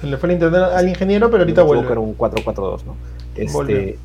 se 0.00 0.06
le 0.06 0.16
fue 0.16 0.28
el 0.28 0.34
internet 0.34 0.62
al 0.74 0.88
ingeniero, 0.88 1.30
pero 1.30 1.42
ahorita 1.42 1.62
vuelve. 1.62 1.90
Era 1.90 2.00
un 2.00 2.16
4-4-2, 2.16 2.84
¿no? 2.84 2.96
Este... 3.34 3.98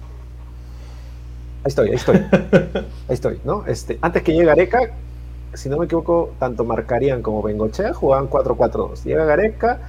Ahí 1.64 1.68
estoy, 1.68 1.90
ahí 1.90 1.96
estoy. 1.96 2.16
ahí 2.16 2.86
estoy, 3.10 3.40
¿no? 3.44 3.66
Este, 3.68 4.00
antes 4.02 4.24
que 4.24 4.32
llegue 4.32 4.46
Gareca, 4.46 4.80
si 5.54 5.70
no 5.70 5.78
me 5.78 5.86
equivoco, 5.86 6.34
tanto 6.40 6.64
Marcarían 6.64 7.22
como 7.22 7.44
Bengochea 7.44 7.94
jugaban 7.94 8.30
4-4-2. 8.30 9.04
Llega 9.04 9.26
Gareca, 9.26 9.80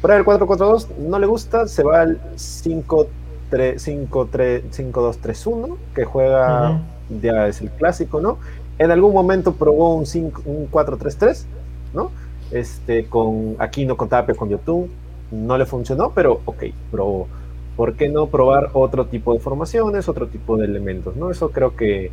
prueba 0.00 0.20
el 0.20 0.24
4-4-2, 0.24 0.88
no 0.98 1.18
le 1.18 1.26
gusta, 1.26 1.66
se 1.66 1.82
va 1.82 2.02
al 2.02 2.20
5 2.36 3.08
5-2-3-1, 3.50 5.76
que 5.94 6.04
juega, 6.04 6.80
ya 7.20 7.48
es 7.48 7.60
el 7.60 7.70
clásico, 7.70 8.20
¿no? 8.20 8.38
En 8.78 8.92
algún 8.92 9.12
momento 9.12 9.54
probó 9.54 9.94
un, 9.94 10.04
4-3-3, 10.04 11.44
¿no? 11.92 12.12
Este, 12.50 13.06
con 13.06 13.56
Aquino, 13.58 13.96
con 13.96 14.08
Tapia, 14.08 14.34
con 14.34 14.48
Yotun, 14.48 14.90
no 15.30 15.58
le 15.58 15.66
funcionó, 15.66 16.12
pero 16.14 16.40
ok, 16.44 16.64
probó. 16.90 17.28
¿Por 17.76 17.94
qué 17.94 18.08
no 18.08 18.26
probar 18.26 18.70
otro 18.74 19.06
tipo 19.06 19.32
de 19.32 19.40
formaciones, 19.40 20.08
otro 20.08 20.26
tipo 20.26 20.56
de 20.56 20.66
elementos, 20.66 21.16
¿no? 21.16 21.30
Eso 21.30 21.50
creo 21.50 21.76
que, 21.76 22.10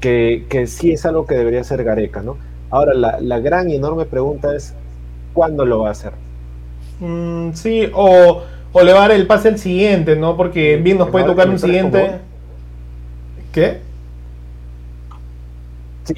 que, 0.00 0.66
sí 0.66 0.92
es 0.92 1.06
algo 1.06 1.26
que 1.26 1.34
debería 1.34 1.60
hacer 1.60 1.84
Gareca, 1.84 2.22
¿no? 2.22 2.36
Ahora, 2.70 2.94
la, 2.94 3.38
gran 3.38 3.70
y 3.70 3.76
enorme 3.76 4.06
pregunta 4.06 4.54
es, 4.56 4.74
¿cuándo 5.34 5.64
lo 5.64 5.80
va 5.80 5.88
a 5.88 5.92
hacer? 5.92 6.12
Mm, 7.00 7.52
sí, 7.52 7.88
o, 7.94 8.42
o, 8.72 8.82
le 8.82 8.92
va 8.92 9.04
a 9.04 9.08
dar 9.08 9.12
el 9.12 9.26
pase 9.26 9.48
al 9.48 9.58
siguiente, 9.58 10.16
¿no? 10.16 10.36
Porque 10.36 10.76
bien 10.78 10.98
nos 10.98 11.10
puede 11.10 11.26
tocar 11.26 11.48
un 11.48 11.58
siguiente... 11.58 12.20
¿Qué? 13.52 13.78
Sí, 16.04 16.14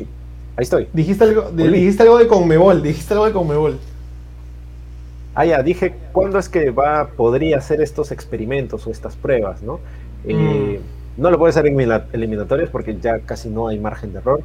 ahí 0.57 0.62
estoy. 0.62 0.88
Dijiste 0.92 1.24
algo, 1.24 1.51
dijiste 1.53 2.03
algo 2.03 2.18
de 2.18 2.26
Conmebol, 2.26 2.82
dijiste 2.82 3.14
algo 3.14 3.26
de 3.26 3.32
Conmebol. 3.32 3.78
Ah, 5.39 5.45
ya, 5.45 5.62
dije, 5.62 5.95
¿cuándo 6.11 6.36
es 6.41 6.49
que 6.49 6.70
va, 6.70 7.11
podría 7.16 7.59
hacer 7.59 7.80
estos 7.80 8.11
experimentos 8.11 8.84
o 8.89 8.91
estas 8.91 9.14
pruebas, 9.14 9.62
no? 9.62 9.78
Eh, 10.26 10.80
mm. 10.80 11.22
no 11.22 11.30
lo 11.30 11.39
puede 11.39 11.51
hacer 11.51 11.64
en 11.68 11.78
eliminatorias 12.12 12.70
porque 12.70 12.99
ya 12.99 13.20
casi 13.20 13.49
no 13.49 13.68
hay 13.68 13.78
margen 13.78 14.12
de 14.12 14.18
error. 14.18 14.41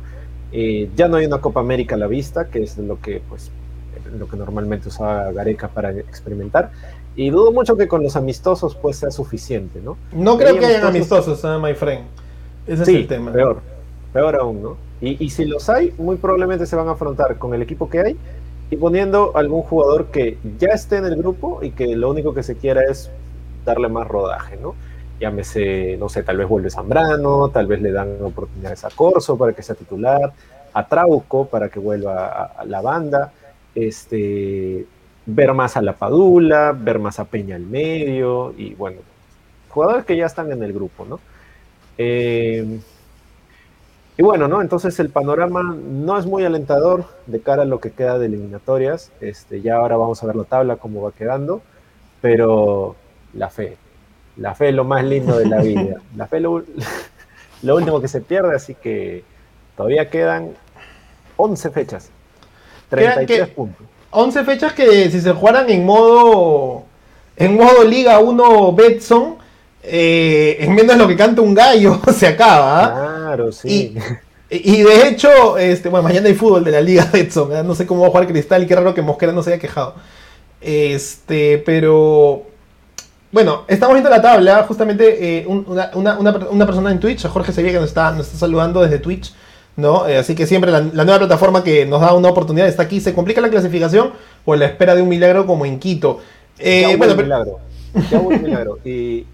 Eh, 0.52 0.91
ya 0.96 1.08
no 1.08 1.18
hay 1.18 1.26
una 1.26 1.41
Copa 1.41 1.62
América 1.62 1.96
a 1.96 1.98
la 1.98 2.06
vista, 2.06 2.46
que 2.46 2.62
es 2.62 2.78
lo 2.78 3.02
que, 3.02 3.24
pues, 3.28 3.50
lo 4.20 4.28
que 4.28 4.38
normalmente 4.38 4.89
usaba 4.89 5.32
Gareca 5.32 5.68
para 5.68 5.89
experimentar. 5.89 6.70
Y 7.16 7.32
dudo 7.32 7.52
mucho 7.52 7.76
que 7.76 7.88
con 7.88 8.04
los 8.04 8.16
amistosos 8.16 8.76
pues 8.76 8.98
sea 8.98 9.10
suficiente, 9.10 9.82
¿no? 9.84 9.98
No 10.12 10.38
creo 10.38 10.60
que 10.60 10.66
hayan 10.68 10.86
amistosos, 10.86 11.44
¿eh, 11.44 11.58
my 11.60 11.74
friend. 11.74 12.04
Ese 12.68 12.84
es 12.84 12.88
el 12.88 13.08
tema. 13.08 13.32
Peor, 13.32 13.62
peor 14.14 14.36
aún, 14.36 14.62
¿no? 14.62 14.78
Y, 15.02 15.32
si 15.32 15.46
los 15.46 15.68
hay, 15.70 15.91
muy 15.98 16.18
probablemente 16.18 16.68
se 16.68 16.76
van 16.76 16.88
a 16.88 16.91
afrontar 16.91 17.39
con 17.39 17.56
el 17.56 17.64
equipo 17.64 17.89
que 17.89 18.00
hay 18.00 18.18
y 18.70 18.78
poniendo 18.78 19.36
algún 19.36 19.61
jugador 19.61 20.07
que 20.07 20.38
ya 20.57 20.70
esté 20.70 20.97
en 20.97 21.05
el 21.05 21.16
grupo 21.16 21.59
y 21.61 21.72
que 21.72 21.95
lo 21.95 22.09
único 22.09 22.34
que 22.34 22.43
se 22.43 22.55
quiera 22.55 22.82
es 22.89 23.11
darle 23.66 23.88
más 23.88 24.07
rodaje, 24.07 24.57
¿no? 24.57 24.76
Llámese, 25.20 25.95
no 25.97 26.09
sé, 26.09 26.24
tal 26.24 26.38
vez 26.38 26.47
vuelve 26.47 26.70
Zambrano, 26.70 27.49
tal 27.49 27.68
vez 27.68 27.82
le 27.82 27.91
dan 27.91 28.18
oportunidades 28.22 28.84
a 28.84 28.89
Corso 28.89 29.38
para 29.38 29.53
que 29.53 29.61
sea 29.61 29.76
titular, 29.76 30.34
a 30.74 30.88
Trauco 30.88 31.45
para 31.45 31.70
que 31.70 31.80
vuelva 31.80 32.51
a, 32.57 32.66
la 32.66 32.82
banda, 32.82 33.32
este, 33.76 34.86
ver 35.26 35.53
más 35.53 35.78
a 35.78 35.82
la 35.82 35.93
Padula, 35.93 36.76
ver 36.78 36.99
más 36.99 37.20
a 37.20 37.26
Peña 37.26 37.55
al 37.55 37.66
medio 37.66 38.53
y 38.57 38.74
bueno, 38.74 38.97
jugadores 39.70 40.05
que 40.05 40.18
ya 40.18 40.26
están 40.26 40.51
en 40.51 40.64
el 40.64 40.74
grupo, 40.74 41.05
¿no? 41.05 41.20
Eh, 41.97 42.80
y 44.18 44.22
bueno, 44.22 44.47
¿no? 44.47 44.61
Entonces 44.61 44.99
el 44.99 45.09
panorama 45.09 45.64
no 45.64 46.20
es 46.20 46.26
muy 46.26 46.45
alentador 46.45 47.05
de 47.26 47.41
cara 47.41 47.64
a 47.64 47.66
lo 47.66 47.80
que 47.80 47.91
queda 47.91 48.20
de 48.20 48.28
eliminatorias. 48.28 49.11
Este, 49.22 49.61
ya 49.61 49.78
ahora 49.78 49.97
vamos 49.97 50.22
a 50.22 50.28
ver 50.28 50.36
la 50.36 50.43
tabla, 50.43 50.76
cómo 50.76 51.01
va 51.01 51.11
quedando. 51.11 51.61
Pero 52.22 52.95
la 53.34 53.49
fe. 53.49 53.78
La 54.38 54.53
fe 54.53 54.70
es 54.70 54.76
lo 54.76 54.84
más 54.84 55.03
lindo 55.03 55.38
de 55.38 55.47
la 55.47 55.61
vida. 55.61 55.95
La 56.16 56.28
fe 56.28 56.38
es 56.38 56.43
lo, 56.43 56.64
lo 57.64 57.76
último 57.76 58.01
que 58.01 58.07
se 58.07 58.22
pierde, 58.22 58.55
así 58.55 58.76
que 58.76 59.24
todavía 59.76 60.09
quedan 60.09 60.51
11 61.38 61.70
fechas. 61.72 62.11
33 62.89 63.47
puntos. 63.49 63.88
11 64.11 64.43
fechas 64.43 64.74
que 64.74 65.09
si 65.09 65.20
se 65.22 65.34
jugaran 65.34 65.70
en 65.70 65.86
modo 65.86 66.84
en 67.36 67.55
modo 67.55 67.84
Liga 67.84 68.20
1 68.20 68.74
Betson, 68.74 69.38
eh, 69.84 70.58
en 70.60 70.74
menos 70.74 70.96
de 70.96 71.02
lo 71.02 71.08
que 71.08 71.18
canta 71.18 71.42
un 71.42 71.54
gallo, 71.54 72.00
se 72.16 72.28
acaba. 72.28 72.86
¿ah? 72.86 73.26
Claro, 73.26 73.52
sí. 73.52 73.96
Y, 74.50 74.84
de 74.84 75.08
hecho, 75.08 75.58
este, 75.58 75.90
bueno, 75.90 76.04
mañana 76.04 76.28
hay 76.28 76.36
fútbol 76.36 76.64
de 76.64 76.72
la 76.72 76.82
Liga 76.82 77.10
Edson. 77.14 77.56
¿eh? 77.56 77.64
No 77.64 77.74
sé 77.74 77.88
cómo 77.88 78.02
va 78.02 78.08
a 78.08 78.12
jugar 78.12 78.28
Cristal 78.28 78.64
y 78.64 78.68
qué 78.68 78.76
raro 78.76 78.94
que 78.94 79.02
Mosquera 79.02 79.32
no 79.32 79.42
se 79.42 79.52
haya 79.52 79.60
quejado. 79.60 79.96
Este, 80.62 81.58
pero. 81.66 82.44
Bueno, 83.32 83.64
estamos 83.68 83.96
viendo 83.96 84.12
la 84.12 84.22
tabla. 84.22 84.64
Justamente 84.68 85.40
eh, 85.40 85.48
una, 85.48 86.66
persona 86.68 86.92
en 86.92 87.00
Twitch, 87.00 87.28
Jorge 87.28 87.52
Sevilla, 87.52 87.74
que 87.74 87.80
nos 87.80 87.90
está, 87.90 88.12
nos 88.12 88.28
está 88.28 88.38
saludando 88.38 88.82
desde 88.82 89.00
Twitch. 89.00 89.34
¿no? 89.76 90.08
Eh, 90.08 90.18
así 90.18 90.36
que 90.36 90.46
siempre 90.46 90.70
la, 90.70 90.82
nueva 90.82 91.18
plataforma 91.18 91.64
que 91.64 91.88
nos 91.88 92.00
da 92.00 92.14
una 92.14 92.30
oportunidad 92.30 92.68
está 92.68 92.84
aquí. 92.84 93.02
¿Se 93.02 93.16
complica 93.16 93.42
la 93.42 93.50
clasificación 93.50 94.14
o 94.46 94.56
la 94.56 94.66
espera 94.66 94.94
de 94.94 95.02
un 95.02 95.10
milagro 95.10 95.48
como 95.48 95.66
en 95.66 95.80
Quito? 95.80 96.22
ya 96.60 96.96
bueno, 96.96 97.16
milagro. 97.16 97.60
Ya 98.10 98.20
hubo 98.20 98.30
un 98.30 98.44
milagro. 98.44 98.80
y 98.84 99.26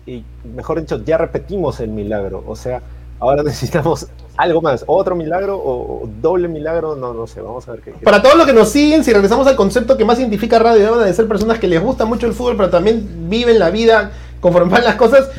mejor 0.55 0.81
dicho, 0.81 1.03
ya 1.03 1.17
repetimos 1.17 1.79
el 1.79 1.89
milagro. 1.89 2.43
O 2.47 2.55
sea 2.55 2.81
Ahora 3.19 3.43
necesitamos 3.43 4.07
algo 4.37 4.61
más, 4.61 4.85
otro 4.87 5.15
milagro 5.15 5.57
o, 5.57 6.09
doble 6.21 6.47
milagro, 6.47 6.95
no, 6.95 7.13
no 7.13 7.27
sé, 7.27 7.41
vamos 7.41 7.67
a 7.67 7.73
ver 7.73 7.81
qué. 7.81 7.91
Para 7.91 8.21
todos 8.21 8.35
los 8.35 8.45
que 8.45 8.53
nos 8.53 8.69
siguen, 8.69 9.03
si 9.03 9.11
regresamos 9.11 9.45
al 9.47 9.57
concepto 9.57 9.97
que 9.97 10.05
más 10.05 10.17
identifica 10.19 10.59
Radio, 10.59 10.85
deben 10.93 11.05
de 11.05 11.13
ser 11.13 11.27
personas 11.27 11.59
que 11.59 11.67
les 11.67 11.81
gusta 11.81 12.05
mucho 12.05 12.25
el 12.25 12.33
fútbol, 12.33 12.55
pero 12.55 12.69
también 12.69 13.29
viven 13.29 13.59
la 13.59 13.69
vida 13.69 14.11
conforme 14.39 14.71
van 14.71 14.85
las 14.85 14.95
cosas. 14.95 15.29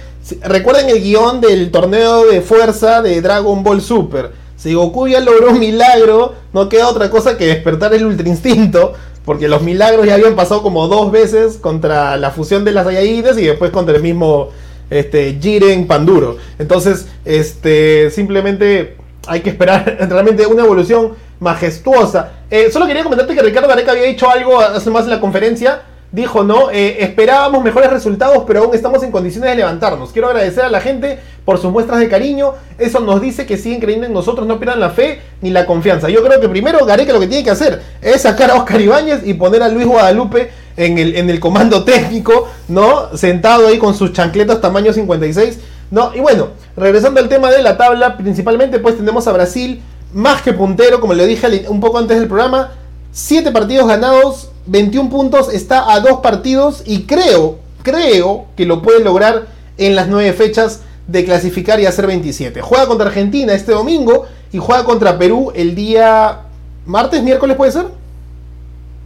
Recuerden 0.42 0.90
el 0.90 1.00
guion 1.00 1.40
del 1.40 1.70
torneo 1.70 2.26
de 2.26 2.42
fuerza 2.42 3.00
de 3.00 3.22
Dragon 3.22 3.64
Ball 3.64 3.80
Super. 3.80 4.32
Si 4.60 4.74
Goku 4.74 5.08
ya 5.08 5.20
logró 5.20 5.52
un 5.52 5.58
milagro, 5.58 6.34
no 6.52 6.68
queda 6.68 6.88
otra 6.88 7.08
cosa 7.08 7.38
que 7.38 7.46
despertar 7.46 7.94
el 7.94 8.04
ultra 8.04 8.28
instinto, 8.28 8.92
porque 9.24 9.48
los 9.48 9.62
milagros 9.62 10.04
ya 10.04 10.16
habían 10.16 10.36
pasado 10.36 10.62
como 10.62 10.86
dos 10.86 11.10
veces 11.10 11.56
contra 11.56 12.18
la 12.18 12.30
fusión 12.30 12.62
de 12.62 12.72
las 12.72 12.84
Saiyajines 12.84 13.38
y 13.38 13.46
después 13.46 13.70
contra 13.70 13.96
el 13.96 14.02
mismo 14.02 14.50
este, 14.90 15.38
Jiren 15.40 15.86
Panduro. 15.86 16.36
Entonces, 16.58 17.06
este, 17.24 18.10
simplemente 18.10 18.98
hay 19.26 19.40
que 19.40 19.48
esperar 19.48 19.96
realmente 20.10 20.46
una 20.46 20.62
evolución 20.62 21.12
majestuosa. 21.38 22.32
Eh, 22.50 22.70
solo 22.70 22.86
quería 22.86 23.02
comentarte 23.02 23.34
que 23.34 23.40
Ricardo 23.40 23.66
Gareca 23.66 23.92
había 23.92 24.04
dicho 24.04 24.28
algo 24.28 24.60
hace 24.60 24.90
más 24.90 25.04
en 25.04 25.10
la 25.10 25.20
conferencia. 25.20 25.80
Dijo, 26.12 26.42
¿no? 26.42 26.70
Eh, 26.72 27.04
esperábamos 27.04 27.62
mejores 27.62 27.88
resultados, 27.88 28.42
pero 28.44 28.64
aún 28.64 28.74
estamos 28.74 29.00
en 29.04 29.12
condiciones 29.12 29.50
de 29.50 29.56
levantarnos. 29.56 30.10
Quiero 30.10 30.28
agradecer 30.28 30.64
a 30.64 30.68
la 30.68 30.80
gente 30.80 31.20
por 31.44 31.58
sus 31.58 31.70
muestras 31.70 32.00
de 32.00 32.08
cariño. 32.08 32.54
Eso 32.78 32.98
nos 32.98 33.20
dice 33.20 33.46
que 33.46 33.56
siguen 33.56 33.80
creyendo 33.80 34.06
en 34.06 34.12
nosotros, 34.12 34.44
no 34.46 34.58
pierdan 34.58 34.80
la 34.80 34.90
fe 34.90 35.20
ni 35.40 35.50
la 35.50 35.66
confianza. 35.66 36.08
Yo 36.08 36.24
creo 36.24 36.40
que 36.40 36.48
primero 36.48 36.84
Gareca 36.84 37.12
lo 37.12 37.20
que 37.20 37.28
tiene 37.28 37.44
que 37.44 37.50
hacer 37.50 37.80
es 38.02 38.22
sacar 38.22 38.50
a 38.50 38.54
Oscar 38.54 38.80
Ibáñez 38.80 39.20
y 39.24 39.34
poner 39.34 39.62
a 39.62 39.68
Luis 39.68 39.86
Guadalupe 39.86 40.50
en 40.76 40.98
el, 40.98 41.14
en 41.14 41.30
el 41.30 41.38
comando 41.38 41.84
técnico, 41.84 42.48
¿no? 42.66 43.16
Sentado 43.16 43.68
ahí 43.68 43.78
con 43.78 43.94
sus 43.94 44.12
chancletas 44.12 44.60
tamaño 44.60 44.92
56, 44.92 45.58
¿no? 45.92 46.12
Y 46.12 46.18
bueno, 46.18 46.48
regresando 46.76 47.20
al 47.20 47.28
tema 47.28 47.52
de 47.52 47.62
la 47.62 47.76
tabla, 47.76 48.16
principalmente 48.16 48.80
pues 48.80 48.96
tenemos 48.96 49.28
a 49.28 49.32
Brasil 49.32 49.80
más 50.12 50.42
que 50.42 50.52
puntero, 50.52 51.00
como 51.00 51.14
le 51.14 51.26
dije 51.26 51.66
un 51.68 51.80
poco 51.80 51.98
antes 51.98 52.18
del 52.18 52.26
programa, 52.26 52.72
7 53.12 53.52
partidos 53.52 53.86
ganados, 53.86 54.49
21 54.66 55.10
puntos, 55.10 55.52
está 55.52 55.92
a 55.92 56.00
dos 56.00 56.20
partidos 56.20 56.82
y 56.86 57.04
creo, 57.04 57.58
creo 57.82 58.46
que 58.56 58.66
lo 58.66 58.82
puede 58.82 59.02
lograr 59.02 59.48
en 59.78 59.96
las 59.96 60.08
9 60.08 60.32
fechas 60.32 60.82
de 61.06 61.24
clasificar 61.24 61.80
y 61.80 61.86
hacer 61.86 62.06
27. 62.06 62.60
Juega 62.60 62.86
contra 62.86 63.06
Argentina 63.08 63.52
este 63.52 63.72
domingo 63.72 64.26
y 64.52 64.58
juega 64.58 64.84
contra 64.84 65.18
Perú 65.18 65.52
el 65.54 65.74
día 65.74 66.42
martes, 66.86 67.22
miércoles 67.22 67.56
puede 67.56 67.72
ser? 67.72 67.86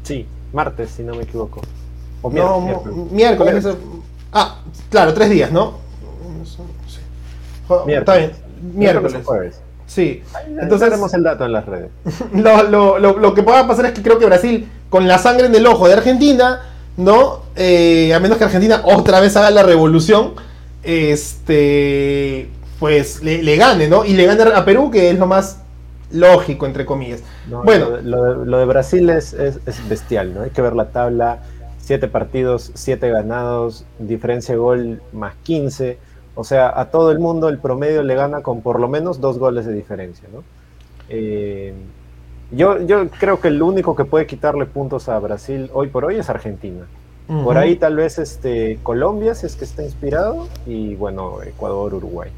Sí, 0.02 0.26
martes, 0.52 0.90
si 0.90 1.02
no 1.02 1.14
me 1.14 1.22
equivoco. 1.22 1.60
O 2.22 2.30
no, 2.30 2.82
miércoles. 3.10 3.66
Ah, 4.32 4.60
claro, 4.90 5.14
tres 5.14 5.30
días, 5.30 5.52
¿no? 5.52 5.74
Miércoles. 7.86 7.98
Está 7.98 8.16
bien. 8.16 8.32
Miércoles. 8.74 9.24
jueves. 9.24 9.60
Sí. 9.94 10.22
Entonces 10.48 10.88
tenemos 10.88 11.14
el 11.14 11.22
dato 11.22 11.44
en 11.44 11.52
las 11.52 11.66
redes. 11.66 11.90
Lo, 12.34 13.34
que 13.34 13.42
pueda 13.44 13.66
pasar 13.68 13.86
es 13.86 13.92
que 13.92 14.02
creo 14.02 14.18
que 14.18 14.26
Brasil, 14.26 14.68
con 14.90 15.06
la 15.06 15.18
sangre 15.18 15.46
en 15.46 15.54
el 15.54 15.66
ojo 15.66 15.86
de 15.86 15.94
Argentina, 15.94 16.62
¿no? 16.96 17.42
Eh, 17.54 18.12
a 18.12 18.18
menos 18.18 18.38
que 18.38 18.44
Argentina 18.44 18.82
otra 18.84 19.20
vez 19.20 19.36
haga 19.36 19.50
la 19.50 19.62
revolución, 19.62 20.32
este, 20.82 22.48
pues 22.80 23.22
le, 23.22 23.56
gane, 23.56 23.88
¿no? 23.88 24.04
Y 24.04 24.14
le 24.14 24.26
gane 24.26 24.42
a 24.42 24.64
Perú, 24.64 24.90
que 24.90 25.10
es 25.10 25.18
lo 25.18 25.26
más 25.26 25.60
lógico, 26.10 26.66
entre 26.66 26.84
comillas. 26.84 27.22
bueno, 27.46 27.98
lo, 28.02 28.58
de, 28.58 28.64
Brasil 28.64 29.08
es, 29.10 29.36
bestial, 29.88 30.34
¿no? 30.34 30.42
Hay 30.42 30.50
que 30.50 30.60
ver 30.60 30.74
la 30.74 30.86
tabla, 30.86 31.38
siete 31.78 32.08
partidos, 32.08 32.72
siete 32.74 33.10
ganados, 33.10 33.84
diferencia 34.00 34.54
de 34.54 34.58
gol 34.58 35.02
más 35.12 35.34
15. 35.44 35.98
O 36.34 36.44
sea, 36.44 36.78
a 36.78 36.90
todo 36.90 37.10
el 37.10 37.18
mundo 37.18 37.48
el 37.48 37.58
promedio 37.58 38.02
le 38.02 38.14
gana 38.14 38.42
con 38.42 38.60
por 38.60 38.80
lo 38.80 38.88
menos 38.88 39.20
dos 39.20 39.38
goles 39.38 39.66
de 39.66 39.72
diferencia, 39.72 40.28
¿no? 40.32 40.42
Eh, 41.08 41.72
yo, 42.50 42.80
yo 42.82 43.08
creo 43.18 43.40
que 43.40 43.48
el 43.48 43.62
único 43.62 43.94
que 43.94 44.04
puede 44.04 44.26
quitarle 44.26 44.66
puntos 44.66 45.08
a 45.08 45.18
Brasil 45.18 45.70
hoy 45.72 45.88
por 45.88 46.04
hoy 46.04 46.16
es 46.16 46.28
Argentina. 46.30 46.86
Por 47.26 47.56
ahí 47.56 47.76
tal 47.76 47.96
vez 47.96 48.18
este, 48.18 48.78
Colombia, 48.82 49.34
si 49.34 49.46
es 49.46 49.56
que 49.56 49.64
está 49.64 49.82
inspirado, 49.82 50.46
y 50.66 50.94
bueno, 50.94 51.42
Ecuador, 51.42 51.94
Uruguay 51.94 52.30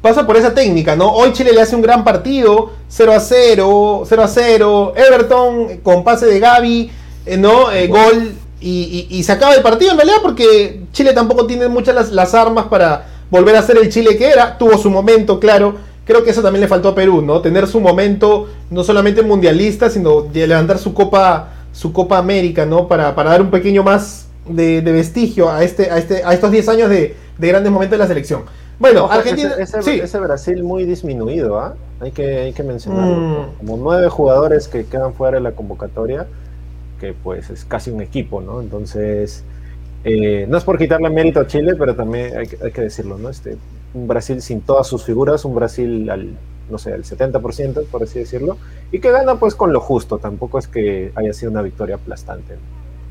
pasa 0.00 0.26
por 0.26 0.36
esa 0.36 0.54
técnica, 0.54 0.96
¿no? 0.96 1.12
Hoy 1.12 1.32
Chile 1.32 1.52
le 1.52 1.60
hace 1.60 1.76
un 1.76 1.82
gran 1.82 2.04
partido, 2.04 2.70
0 2.88 3.12
a 3.12 3.20
0, 3.20 4.02
0 4.06 4.22
a 4.22 4.28
0, 4.28 4.92
Everton 4.96 5.78
con 5.82 6.04
pase 6.04 6.26
de 6.26 6.40
Gaby, 6.40 6.90
eh, 7.26 7.36
¿no? 7.36 7.70
Eh, 7.70 7.86
gol 7.86 8.32
y, 8.62 9.22
se 9.22 9.32
acaba 9.32 9.54
el 9.54 9.62
partido 9.62 9.92
en 9.92 9.96
realidad 9.96 10.18
porque 10.22 10.82
Chile 10.92 11.12
tampoco 11.12 11.46
tiene 11.46 11.68
muchas 11.68 11.94
las, 11.94 12.12
las, 12.12 12.34
armas 12.34 12.66
para 12.66 13.08
volver 13.30 13.56
a 13.56 13.62
ser 13.62 13.78
el 13.78 13.88
Chile 13.88 14.16
que 14.16 14.28
era. 14.28 14.58
Tuvo 14.58 14.78
su 14.78 14.90
momento, 14.90 15.40
claro. 15.40 15.74
Creo 16.04 16.24
que 16.24 16.30
eso 16.30 16.42
también 16.42 16.60
le 16.60 16.68
faltó 16.68 16.88
a 16.88 16.94
Perú, 16.94 17.22
¿no? 17.22 17.40
Tener 17.40 17.66
su 17.66 17.80
momento, 17.80 18.48
no 18.70 18.82
solamente 18.82 19.22
mundialista, 19.22 19.90
sino 19.90 20.22
de 20.22 20.46
levantar 20.46 20.78
su 20.78 20.92
Copa, 20.92 21.50
su 21.72 21.92
Copa 21.92 22.18
América, 22.18 22.66
¿no? 22.66 22.88
Para, 22.88 23.14
para 23.14 23.30
dar 23.30 23.42
un 23.42 23.50
pequeño 23.50 23.82
más 23.82 24.26
de, 24.48 24.80
vestigio 24.80 25.50
a, 25.50 25.62
este, 25.62 25.90
a, 25.90 25.98
este, 25.98 26.24
a 26.24 26.32
estos 26.32 26.50
10 26.50 26.68
años 26.68 26.90
de, 26.90 27.14
grandes 27.38 27.70
momentos 27.70 27.92
de 27.92 27.98
la 27.98 28.08
selección. 28.08 28.42
Bueno, 28.78 29.08
Argentina. 29.10 29.54
Ese, 29.58 30.18
Brasil 30.18 30.62
muy 30.64 30.84
disminuido, 30.84 31.60
¿ah? 31.60 31.74
Hay, 32.00 32.12
que, 32.12 32.38
hay 32.40 32.52
que 32.52 32.62
mencionarlo. 32.62 33.16
Mm. 33.16 33.58
Como 33.58 33.76
nueve 33.76 34.08
jugadores 34.08 34.68
que 34.68 34.86
quedan 34.86 35.14
fuera 35.14 35.36
de 35.36 35.42
la 35.42 35.52
convocatoria 35.52 36.26
que 37.00 37.14
pues 37.14 37.50
es 37.50 37.64
casi 37.64 37.90
un 37.90 38.02
equipo, 38.02 38.40
¿no? 38.40 38.60
Entonces, 38.60 39.42
eh, 40.04 40.46
no 40.48 40.56
es 40.56 40.64
por 40.64 40.78
quitarle 40.78 41.10
mérito 41.10 41.40
a 41.40 41.46
Chile, 41.46 41.74
pero 41.78 41.94
también 41.94 42.36
hay, 42.36 42.46
que 42.46 42.80
decirlo, 42.80 43.18
¿no? 43.18 43.28
Este, 43.28 43.56
un 43.94 44.08
Brasil 44.08 44.40
sin 44.40 44.62
todas 44.62 44.86
sus 44.86 45.04
figuras, 45.04 45.44
un 45.44 45.54
Brasil 45.54 46.08
al, 46.10 46.30
no 46.70 46.78
sé, 46.78 46.92
al 46.92 47.04
70%, 47.04 47.86
por 47.86 48.02
así 48.02 48.18
decirlo, 48.20 48.56
y 48.92 49.00
que 49.00 49.10
gana 49.10 49.36
pues 49.36 49.54
con 49.54 49.72
lo 49.72 49.80
justo, 49.80 50.18
tampoco 50.18 50.58
es 50.58 50.68
que 50.68 51.12
haya 51.14 51.32
sido 51.32 51.50
una 51.50 51.62
victoria 51.62 51.96
aplastante. 51.96 52.56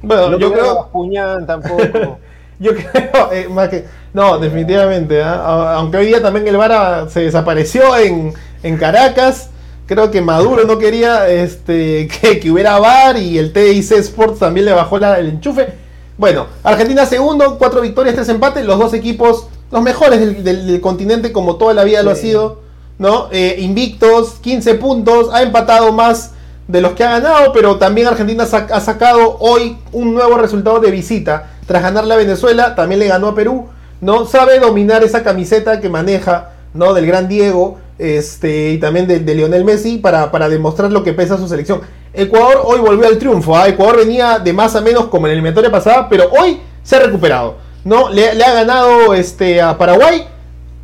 Bueno, 0.01 0.37
yo 0.37 0.51
creo... 0.51 0.89
Puñan 0.91 1.45
tampoco. 1.45 2.19
yo 2.59 2.71
creo, 2.73 3.31
eh, 3.31 3.47
más 3.49 3.69
que... 3.69 3.85
No, 4.13 4.39
definitivamente, 4.39 5.21
¿ah? 5.21 5.75
aunque 5.75 5.97
hoy 5.97 6.07
día 6.07 6.21
también 6.21 6.47
el 6.47 6.57
Vara 6.57 7.07
se 7.09 7.21
desapareció 7.21 7.95
en, 7.97 8.33
en 8.63 8.77
Caracas, 8.77 9.51
creo 9.85 10.11
que 10.11 10.21
Maduro 10.21 10.65
no 10.65 10.77
quería 10.77 11.27
este, 11.29 12.07
que, 12.41 12.51
hubiera 12.51 12.79
VAR 12.79 13.17
y 13.17 13.37
el 13.37 13.51
TIC 13.51 13.91
Sports 13.91 14.39
también 14.39 14.65
le 14.65 14.73
bajó 14.73 14.97
el 14.97 15.27
enchufe. 15.27 15.88
Bueno, 16.19 16.47
Argentina 16.63 17.05
segundo, 17.05 17.57
cuatro 17.57 17.79
victorias, 17.79 18.13
tres 18.13 18.27
empates, 18.27 18.65
los 18.65 18.77
dos 18.77 18.93
equipos, 18.93 19.47
los 19.71 19.81
mejores 19.81 20.43
del, 20.43 20.81
continente 20.81 21.31
como 21.31 21.55
toda 21.55 21.73
la 21.73 21.85
vida 21.85 22.03
lo 22.03 22.11
ha 22.11 22.15
sido, 22.15 22.59
¿no? 22.97 23.29
Eh, 23.31 23.55
invictos, 23.59 24.33
15 24.41 24.73
puntos, 24.75 25.29
ha 25.31 25.43
empatado 25.43 25.93
más 25.93 26.31
de 26.67 26.81
los 26.81 26.91
que 26.91 27.05
ha 27.05 27.11
ganado, 27.11 27.53
pero 27.53 27.77
también 27.77 28.07
Argentina 28.07 28.43
ha 28.43 28.81
sacado 28.81 29.37
hoy 29.39 29.77
un 29.93 30.13
nuevo 30.13 30.37
resultado 30.37 30.81
de 30.81 30.91
visita. 30.91 31.51
Tras 31.65 31.81
ganar 31.81 32.03
la 32.03 32.17
Venezuela, 32.17 32.75
también 32.75 32.99
le 32.99 33.07
ganó 33.07 33.29
a 33.29 33.35
Perú, 33.35 33.69
¿no? 34.01 34.25
Sabe 34.25 34.59
dominar 34.59 35.05
esa 35.05 35.23
camiseta 35.23 35.79
que 35.79 35.87
maneja, 35.87 36.49
¿no? 36.73 36.93
Del 36.93 37.05
gran 37.05 37.29
Diego 37.29 37.77
este, 37.99 38.71
y 38.71 38.77
también 38.77 39.07
de, 39.07 39.19
Lionel 39.35 39.65
Messi 39.65 39.97
para, 39.97 40.31
para, 40.31 40.47
demostrar 40.47 40.91
lo 40.91 41.03
que 41.03 41.13
pesa 41.13 41.37
su 41.37 41.47
selección. 41.47 41.81
Ecuador 42.13 42.61
hoy 42.63 42.79
volvió 42.79 43.07
al 43.07 43.19
triunfo. 43.19 43.55
¿ah? 43.55 43.67
Ecuador 43.67 43.97
venía 43.97 44.39
de 44.39 44.53
más 44.53 44.75
a 44.75 44.81
menos 44.81 45.05
como 45.07 45.27
en 45.27 45.31
la 45.31 45.33
eliminatoria 45.33 45.69
pasada, 45.69 46.07
pero 46.09 46.29
hoy 46.31 46.59
se 46.81 46.95
ha 46.95 46.99
recuperado. 46.99 47.57
¿no? 47.83 48.09
Le, 48.09 48.29
ha 48.29 48.53
ganado 48.53 49.13
este, 49.13 49.61
a 49.61 49.77
Paraguay. 49.77 50.27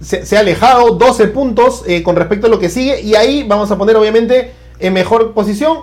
Se, 0.01 0.35
ha 0.35 0.41
alejado 0.41 0.91
12 0.91 1.27
puntos 1.29 1.83
eh, 1.87 2.03
con 2.03 2.17
respecto 2.17 2.47
a 2.47 2.49
lo 2.49 2.59
que 2.59 2.69
sigue. 2.69 3.01
Y 3.01 3.15
ahí 3.15 3.43
vamos 3.47 3.71
a 3.71 3.77
poner, 3.77 3.95
obviamente, 3.95 4.51
en 4.79 4.93
mejor 4.93 5.33
posición 5.33 5.79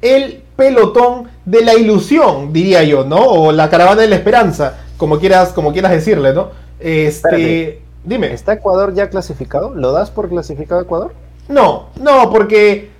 el 0.00 0.42
pelotón 0.56 1.28
de 1.44 1.64
la 1.64 1.74
ilusión, 1.74 2.52
diría 2.52 2.82
yo, 2.82 3.04
¿no? 3.04 3.18
O 3.18 3.52
la 3.52 3.70
caravana 3.70 4.02
de 4.02 4.08
la 4.08 4.16
esperanza, 4.16 4.80
como 4.96 5.20
quieras, 5.20 5.50
como 5.50 5.72
quieras 5.72 5.92
decirle, 5.92 6.34
¿no? 6.34 6.50
Este. 6.80 7.81
Dime. 8.04 8.32
¿Está 8.32 8.54
Ecuador 8.54 8.94
ya 8.94 9.08
clasificado? 9.08 9.74
¿Lo 9.74 9.92
das 9.92 10.10
por 10.10 10.28
clasificado 10.28 10.80
Ecuador? 10.80 11.12
No, 11.48 11.88
no, 12.00 12.30
porque 12.30 12.90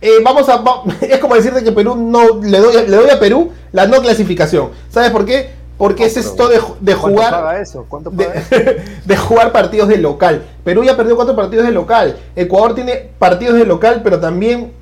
eh, 0.00 0.10
vamos 0.24 0.48
a. 0.48 0.62
es 1.00 1.18
como 1.18 1.34
decirte 1.34 1.64
que 1.64 1.72
Perú 1.72 1.96
no. 1.96 2.40
Le 2.42 2.58
doy, 2.58 2.86
le 2.86 2.96
doy 2.96 3.10
a 3.10 3.18
Perú 3.18 3.52
la 3.72 3.86
no 3.86 4.00
clasificación. 4.00 4.70
¿Sabes 4.88 5.10
por 5.10 5.24
qué? 5.24 5.50
Porque 5.76 6.06
es 6.06 6.16
esto 6.16 6.48
de, 6.48 6.60
de 6.80 6.94
jugar. 6.94 7.30
Paga 7.30 7.60
eso? 7.60 7.86
¿Cuánto 7.88 8.10
paga 8.10 8.32
de, 8.32 8.38
eso? 8.40 8.82
de 9.04 9.16
jugar 9.16 9.52
partidos 9.52 9.88
de 9.88 9.98
local. 9.98 10.44
Perú 10.64 10.82
ya 10.82 10.96
perdió 10.96 11.16
cuatro 11.16 11.36
partidos 11.36 11.66
de 11.66 11.72
local. 11.72 12.16
Ecuador 12.34 12.74
tiene 12.74 13.10
partidos 13.18 13.56
de 13.56 13.64
local, 13.64 14.00
pero 14.02 14.18
también 14.18 14.72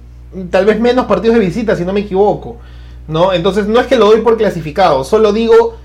tal 0.50 0.64
vez 0.64 0.80
menos 0.80 1.06
partidos 1.06 1.38
de 1.38 1.44
visita, 1.44 1.76
si 1.76 1.84
no 1.84 1.92
me 1.92 2.00
equivoco. 2.00 2.56
¿No? 3.08 3.32
Entonces 3.32 3.66
no 3.66 3.78
es 3.80 3.86
que 3.86 3.96
lo 3.96 4.06
doy 4.06 4.20
por 4.22 4.36
clasificado, 4.36 5.04
solo 5.04 5.32
digo 5.32 5.76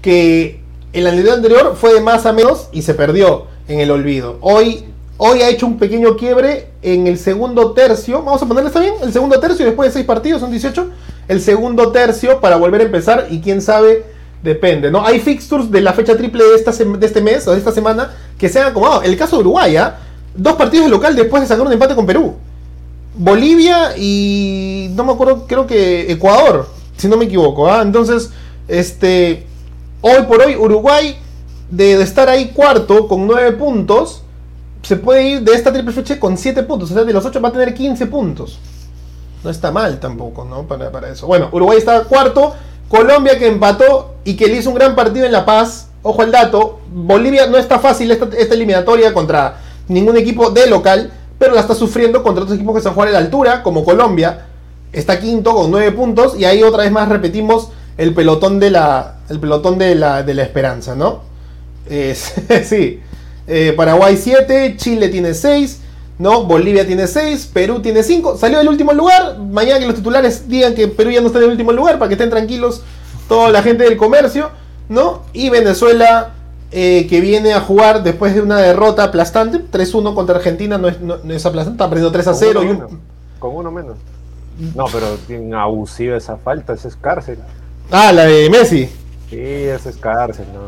que 0.00 0.60
el 1.06 1.18
año 1.18 1.32
anterior 1.32 1.76
fue 1.78 1.94
de 1.94 2.00
más 2.00 2.26
a 2.26 2.32
menos 2.32 2.68
y 2.72 2.82
se 2.82 2.94
perdió 2.94 3.46
en 3.68 3.80
el 3.80 3.90
olvido. 3.90 4.38
Hoy, 4.40 4.84
hoy 5.16 5.42
ha 5.42 5.48
hecho 5.48 5.66
un 5.66 5.78
pequeño 5.78 6.16
quiebre 6.16 6.70
en 6.82 7.06
el 7.06 7.18
segundo 7.18 7.72
tercio. 7.72 8.22
Vamos 8.22 8.42
a 8.42 8.46
ponerle, 8.46 8.68
¿está 8.68 8.80
bien? 8.80 8.94
El 9.02 9.12
segundo 9.12 9.38
tercio 9.38 9.64
después 9.66 9.90
de 9.90 9.92
seis 9.94 10.06
partidos, 10.06 10.40
son 10.40 10.50
18. 10.50 10.90
El 11.28 11.40
segundo 11.40 11.92
tercio 11.92 12.40
para 12.40 12.56
volver 12.56 12.80
a 12.80 12.84
empezar 12.84 13.26
y 13.30 13.40
quién 13.40 13.60
sabe, 13.60 14.04
depende, 14.42 14.90
¿no? 14.90 15.04
Hay 15.04 15.20
fixtures 15.20 15.70
de 15.70 15.80
la 15.80 15.92
fecha 15.92 16.16
triple 16.16 16.44
de, 16.44 17.06
este 17.06 17.20
mes 17.20 17.46
o 17.46 17.52
de 17.52 17.58
esta 17.58 17.72
semana 17.72 18.12
que 18.38 18.48
se 18.48 18.60
han 18.60 18.68
acomodado. 18.68 19.02
El 19.02 19.16
caso 19.16 19.36
de 19.36 19.42
Uruguay, 19.42 19.76
¿ah? 19.76 19.98
Dos 20.34 20.54
partidos 20.54 20.86
de 20.86 20.90
local 20.90 21.16
después 21.16 21.42
de 21.42 21.48
sacar 21.48 21.66
un 21.66 21.72
empate 21.72 21.94
con 21.94 22.06
Perú. 22.06 22.36
Bolivia 23.14 23.96
y 23.96 24.90
no 24.94 25.04
me 25.04 25.12
acuerdo, 25.12 25.46
creo 25.46 25.66
que 25.66 26.10
Ecuador, 26.12 26.68
si 26.96 27.08
no 27.08 27.16
me 27.16 27.24
equivoco, 27.24 27.70
¿ah? 27.70 27.82
Entonces, 27.82 28.30
este 28.68 29.47
Hoy 30.00 30.22
por 30.28 30.40
hoy, 30.40 30.54
Uruguay, 30.54 31.16
de, 31.70 32.00
estar 32.00 32.28
ahí 32.28 32.50
cuarto 32.50 33.08
con 33.08 33.26
9 33.26 33.52
puntos, 33.52 34.22
se 34.82 34.96
puede 34.96 35.24
ir 35.24 35.42
de 35.42 35.52
esta 35.52 35.72
triple 35.72 35.92
fecha 35.92 36.20
con 36.20 36.38
7 36.38 36.62
puntos. 36.62 36.90
O 36.90 36.94
sea, 36.94 37.04
de 37.04 37.12
los 37.12 37.24
8 37.24 37.40
va 37.40 37.48
a 37.48 37.52
tener 37.52 37.74
15 37.74 38.06
puntos. 38.06 38.58
No 39.42 39.50
está 39.50 39.72
mal 39.72 39.98
tampoco, 39.98 40.44
¿no? 40.44 40.62
Para, 40.62 40.92
para 40.92 41.10
eso. 41.10 41.26
Bueno, 41.26 41.48
Uruguay 41.50 41.78
está 41.78 42.04
cuarto. 42.04 42.54
Colombia 42.88 43.38
que 43.38 43.48
empató 43.48 44.14
y 44.24 44.34
que 44.34 44.46
le 44.46 44.56
hizo 44.56 44.70
un 44.70 44.76
gran 44.76 44.94
partido 44.94 45.26
en 45.26 45.32
La 45.32 45.44
Paz. 45.44 45.88
Ojo 46.02 46.22
al 46.22 46.30
dato. 46.30 46.78
Bolivia 46.92 47.46
no 47.46 47.56
está 47.56 47.80
fácil 47.80 48.10
esta, 48.12 48.54
eliminatoria 48.54 49.12
contra 49.12 49.58
ningún 49.88 50.16
equipo 50.16 50.50
de 50.50 50.68
local. 50.68 51.10
Pero 51.40 51.54
la 51.54 51.60
está 51.60 51.74
sufriendo 51.74 52.22
contra 52.22 52.44
otros 52.44 52.56
equipos 52.56 52.74
que 52.74 52.78
están 52.78 52.94
jugando 52.94 53.16
a 53.16 53.20
la 53.20 53.24
altura, 53.26 53.62
como 53.64 53.84
Colombia. 53.84 54.46
Está 54.92 55.18
quinto 55.18 55.54
con 55.54 55.72
9 55.72 55.90
puntos. 55.92 56.38
Y 56.38 56.44
ahí 56.44 56.62
otra 56.62 56.84
vez 56.84 56.92
más 56.92 57.08
repetimos 57.08 57.70
el 57.98 58.14
pelotón 58.14 58.58
de 58.58 58.70
la, 58.70 59.16
el 59.28 59.38
pelotón 59.38 59.76
de 59.76 59.94
la, 59.94 60.22
de 60.22 60.32
la 60.32 60.44
esperanza, 60.44 60.94
¿no? 60.94 61.28
sí. 62.64 63.00
Eh, 63.46 63.72
Paraguay 63.76 64.16
7, 64.16 64.76
Chile 64.76 65.08
tiene 65.08 65.34
6, 65.34 65.80
¿no? 66.18 66.44
Bolivia 66.44 66.86
tiene 66.86 67.06
6, 67.06 67.50
Perú 67.52 67.80
tiene 67.80 68.02
5. 68.02 68.36
Salió 68.36 68.58
del 68.58 68.68
último 68.68 68.92
lugar. 68.92 69.38
Mañana 69.38 69.80
que 69.80 69.86
los 69.86 69.96
titulares 69.96 70.48
digan 70.48 70.74
que 70.74 70.88
Perú 70.88 71.10
ya 71.10 71.20
no 71.20 71.26
está 71.26 71.38
en 71.38 71.46
el 71.46 71.50
último 71.52 71.72
lugar 71.72 71.98
para 71.98 72.08
que 72.08 72.14
estén 72.14 72.30
tranquilos 72.30 72.82
toda 73.28 73.50
la 73.50 73.62
gente 73.62 73.84
del 73.84 73.96
comercio, 73.96 74.50
¿no? 74.88 75.22
Y 75.32 75.50
Venezuela 75.50 76.34
eh, 76.70 77.06
que 77.08 77.20
viene 77.20 77.54
a 77.54 77.60
jugar 77.60 78.02
después 78.02 78.34
de 78.34 78.42
una 78.42 78.58
derrota 78.58 79.04
aplastante, 79.04 79.58
3-1 79.58 80.14
contra 80.14 80.36
Argentina, 80.36 80.76
no 80.76 80.88
es, 80.88 81.00
no, 81.00 81.14
es 81.14 81.46
aplastante, 81.46 81.82
está 81.82 81.88
perdiendo 81.88 82.16
3-0. 82.16 82.64
y 82.64 82.66
un... 82.68 83.00
Con 83.38 83.56
uno 83.56 83.70
menos. 83.70 83.96
No, 84.74 84.86
pero 84.92 85.06
tiene 85.26 85.56
abusiva 85.56 86.16
esa 86.16 86.36
falta, 86.36 86.74
esa 86.74 86.88
es 86.88 86.96
cárcel. 86.96 87.38
Ah, 87.90 88.12
la 88.12 88.26
de 88.26 88.50
Messi. 88.50 88.86
Sí, 89.30 89.38
es 89.38 89.96
cárcel, 89.98 90.46
no. 90.52 90.60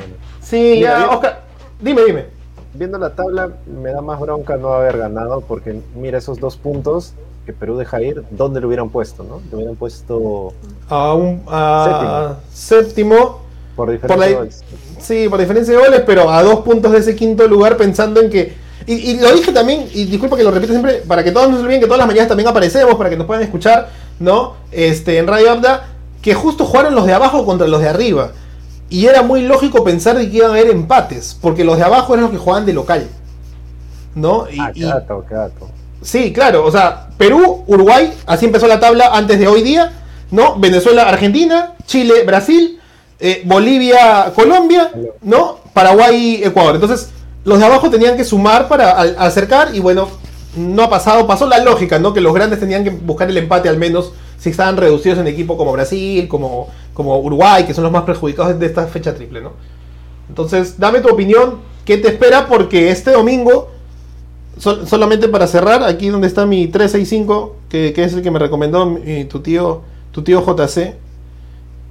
Sí, 0.43 0.81
ya, 0.81 1.11
Oscar, 1.11 1.43
dime, 1.81 2.03
dime. 2.05 2.27
Viendo 2.73 2.99
la 2.99 3.15
tabla, 3.15 3.51
me 3.67 3.91
da 3.91 4.01
más 4.01 4.19
bronca 4.21 4.57
no 4.57 4.73
haber 4.73 4.97
ganado, 4.97 5.43
porque 5.43 5.81
mira 5.95 6.19
esos 6.19 6.39
dos 6.39 6.57
puntos 6.57 7.15
que 7.45 7.53
Perú 7.53 7.77
deja 7.77 8.01
ir, 8.01 8.23
¿dónde 8.31 8.61
lo 8.61 8.69
hubieran 8.69 8.91
puesto, 8.91 9.23
no? 9.23 9.43
Lo 9.51 9.59
hubieran 9.59 9.77
puesto. 9.77 10.53
A 10.89 11.15
un. 11.15 11.43
A 11.47 12.37
séptimo. 12.53 13.41
por 13.77 13.91
diferencia 13.91 14.27
de 14.27 14.35
goles. 14.35 14.65
Sí, 14.99 15.29
por 15.29 15.41
diferencia 15.41 15.75
de 15.75 15.85
goles, 15.85 16.03
pero 16.07 16.31
a 16.31 16.43
dos 16.43 16.61
puntos 16.61 16.93
de 16.93 16.99
ese 16.99 17.15
quinto 17.15 17.47
lugar, 17.49 17.77
pensando 17.77 18.21
en 18.21 18.31
que. 18.31 18.55
Y, 18.87 19.21
lo 19.21 19.33
dije 19.35 19.53
también, 19.53 19.89
y 19.93 20.07
disculpa 20.07 20.37
que 20.37 20.43
lo 20.43 20.51
repito 20.51 20.73
siempre, 20.73 21.03
para 21.07 21.23
que 21.23 21.33
todos 21.33 21.51
nos 21.51 21.61
olviden 21.61 21.81
que 21.81 21.87
todas 21.87 21.99
las 21.99 22.09
mañanas 22.09 22.29
también 22.29 22.49
aparecemos, 22.49 22.95
para 22.95 23.11
que 23.11 23.17
nos 23.17 23.27
puedan 23.27 23.43
escuchar, 23.43 23.91
¿no? 24.19 24.55
Este, 24.73 25.19
en 25.19 25.27
Radio 25.27 25.51
Abda 25.53 25.87
que 26.23 26.35
justo 26.35 26.65
jugaron 26.65 26.95
los 26.95 27.07
de 27.07 27.13
abajo 27.13 27.45
contra 27.45 27.67
los 27.67 27.81
de 27.81 27.89
arriba. 27.89 28.33
Y 28.89 29.07
era 29.07 29.23
muy 29.23 29.43
lógico 29.43 29.85
pensar 29.85 30.17
que 30.17 30.25
iban 30.25 30.51
a 30.51 30.55
haber 30.55 30.71
empates, 30.71 31.39
porque 31.41 31.65
los 31.65 31.77
de 31.77 31.85
abajo 31.85 32.15
eran 32.15 32.25
los 32.25 32.33
que 32.33 32.39
jugaban 32.39 32.67
de 32.67 32.73
local. 32.73 33.09
¿No? 34.15 34.47
Y, 34.51 34.59
ah, 34.59 34.73
qué 34.75 34.85
dato, 34.85 35.25
qué 35.29 35.35
dato. 35.35 35.69
Sí, 36.03 36.33
claro, 36.33 36.65
o 36.65 36.73
sea, 36.73 37.09
Perú, 37.17 37.65
Uruguay, 37.67 38.13
así 38.27 38.47
empezó 38.47 38.67
la 38.67 38.81
tabla 38.81 39.11
antes 39.13 39.39
de 39.39 39.47
hoy 39.47 39.63
día, 39.63 39.93
¿no? 40.31 40.59
Venezuela, 40.59 41.03
Argentina, 41.03 41.75
Chile, 41.87 42.25
Brasil, 42.25 42.81
eh, 43.19 43.43
Bolivia, 43.45 44.33
Colombia, 44.35 44.91
¿no? 45.21 45.59
Paraguay, 45.75 46.41
Ecuador. 46.43 46.75
Entonces, 46.75 47.11
los 47.45 47.59
de 47.59 47.67
abajo 47.67 47.91
tenían 47.91 48.17
que 48.17 48.25
sumar 48.25 48.67
para 48.67 48.93
acercar 48.93 49.75
y 49.75 49.81
bueno, 49.81 50.09
no 50.57 50.83
ha 50.83 50.91
pasado, 50.91 51.27
pasó 51.27 51.47
la 51.47 51.59
lógica, 51.59 51.99
¿no? 51.99 52.13
Que 52.13 52.21
los 52.21 52.35
grandes 52.35 52.59
tenían 52.59 52.83
que 52.83 52.91
buscar 52.91 53.29
el 53.29 53.37
empate 53.37 53.69
al 53.69 53.77
menos 53.77 54.13
si 54.41 54.49
estaban 54.49 54.77
reducidos 54.77 55.19
en 55.19 55.27
equipo 55.27 55.57
como 55.57 55.73
Brasil, 55.73 56.27
como, 56.27 56.69
como 56.95 57.19
Uruguay, 57.21 57.65
que 57.65 57.75
son 57.75 57.85
los 57.85 57.93
más 57.93 58.05
perjudicados 58.05 58.59
de 58.59 58.67
esta 58.67 58.87
fecha 58.87 59.15
triple, 59.15 59.43
¿no? 59.43 59.53
Entonces, 60.29 60.79
dame 60.79 61.01
tu 61.01 61.09
opinión, 61.09 61.59
¿qué 61.85 61.99
te 61.99 62.09
espera? 62.09 62.49
Porque 62.49 62.91
este 62.91 63.11
domingo, 63.13 63.71
solamente 64.59 65.29
para 65.29 65.47
cerrar, 65.47 65.85
aquí 65.85 66.09
donde 66.09 66.27
está 66.27 66.47
mi 66.47 66.69
365, 66.69 67.57
que, 67.69 67.93
que 67.93 68.05
es 68.05 68.15
el 68.15 68.23
que 68.23 68.31
me 68.31 68.39
recomendó 68.39 68.99
tu 69.29 69.41
tío, 69.41 69.83
tu 70.11 70.23
tío 70.23 70.43
JC, 70.43 70.95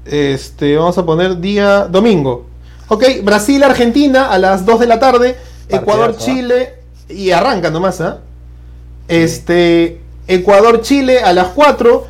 Este, 0.05 0.75
vamos 0.75 0.97
a 0.97 1.05
poner 1.05 1.39
día 1.39 1.85
domingo. 1.85 2.45
Ok, 2.87 3.03
Brasil-Argentina 3.23 4.31
a 4.31 4.39
las 4.39 4.65
2 4.65 4.79
de 4.79 4.87
la 4.87 4.99
tarde. 4.99 5.35
Ecuador-Chile. 5.69 6.73
Y 7.07 7.29
arranca 7.29 7.69
nomás, 7.69 8.01
¿ah? 8.01 8.21
Este, 9.07 10.01
Ecuador-Chile 10.27 11.19
a 11.19 11.31
las 11.33 11.49
4. 11.49 12.07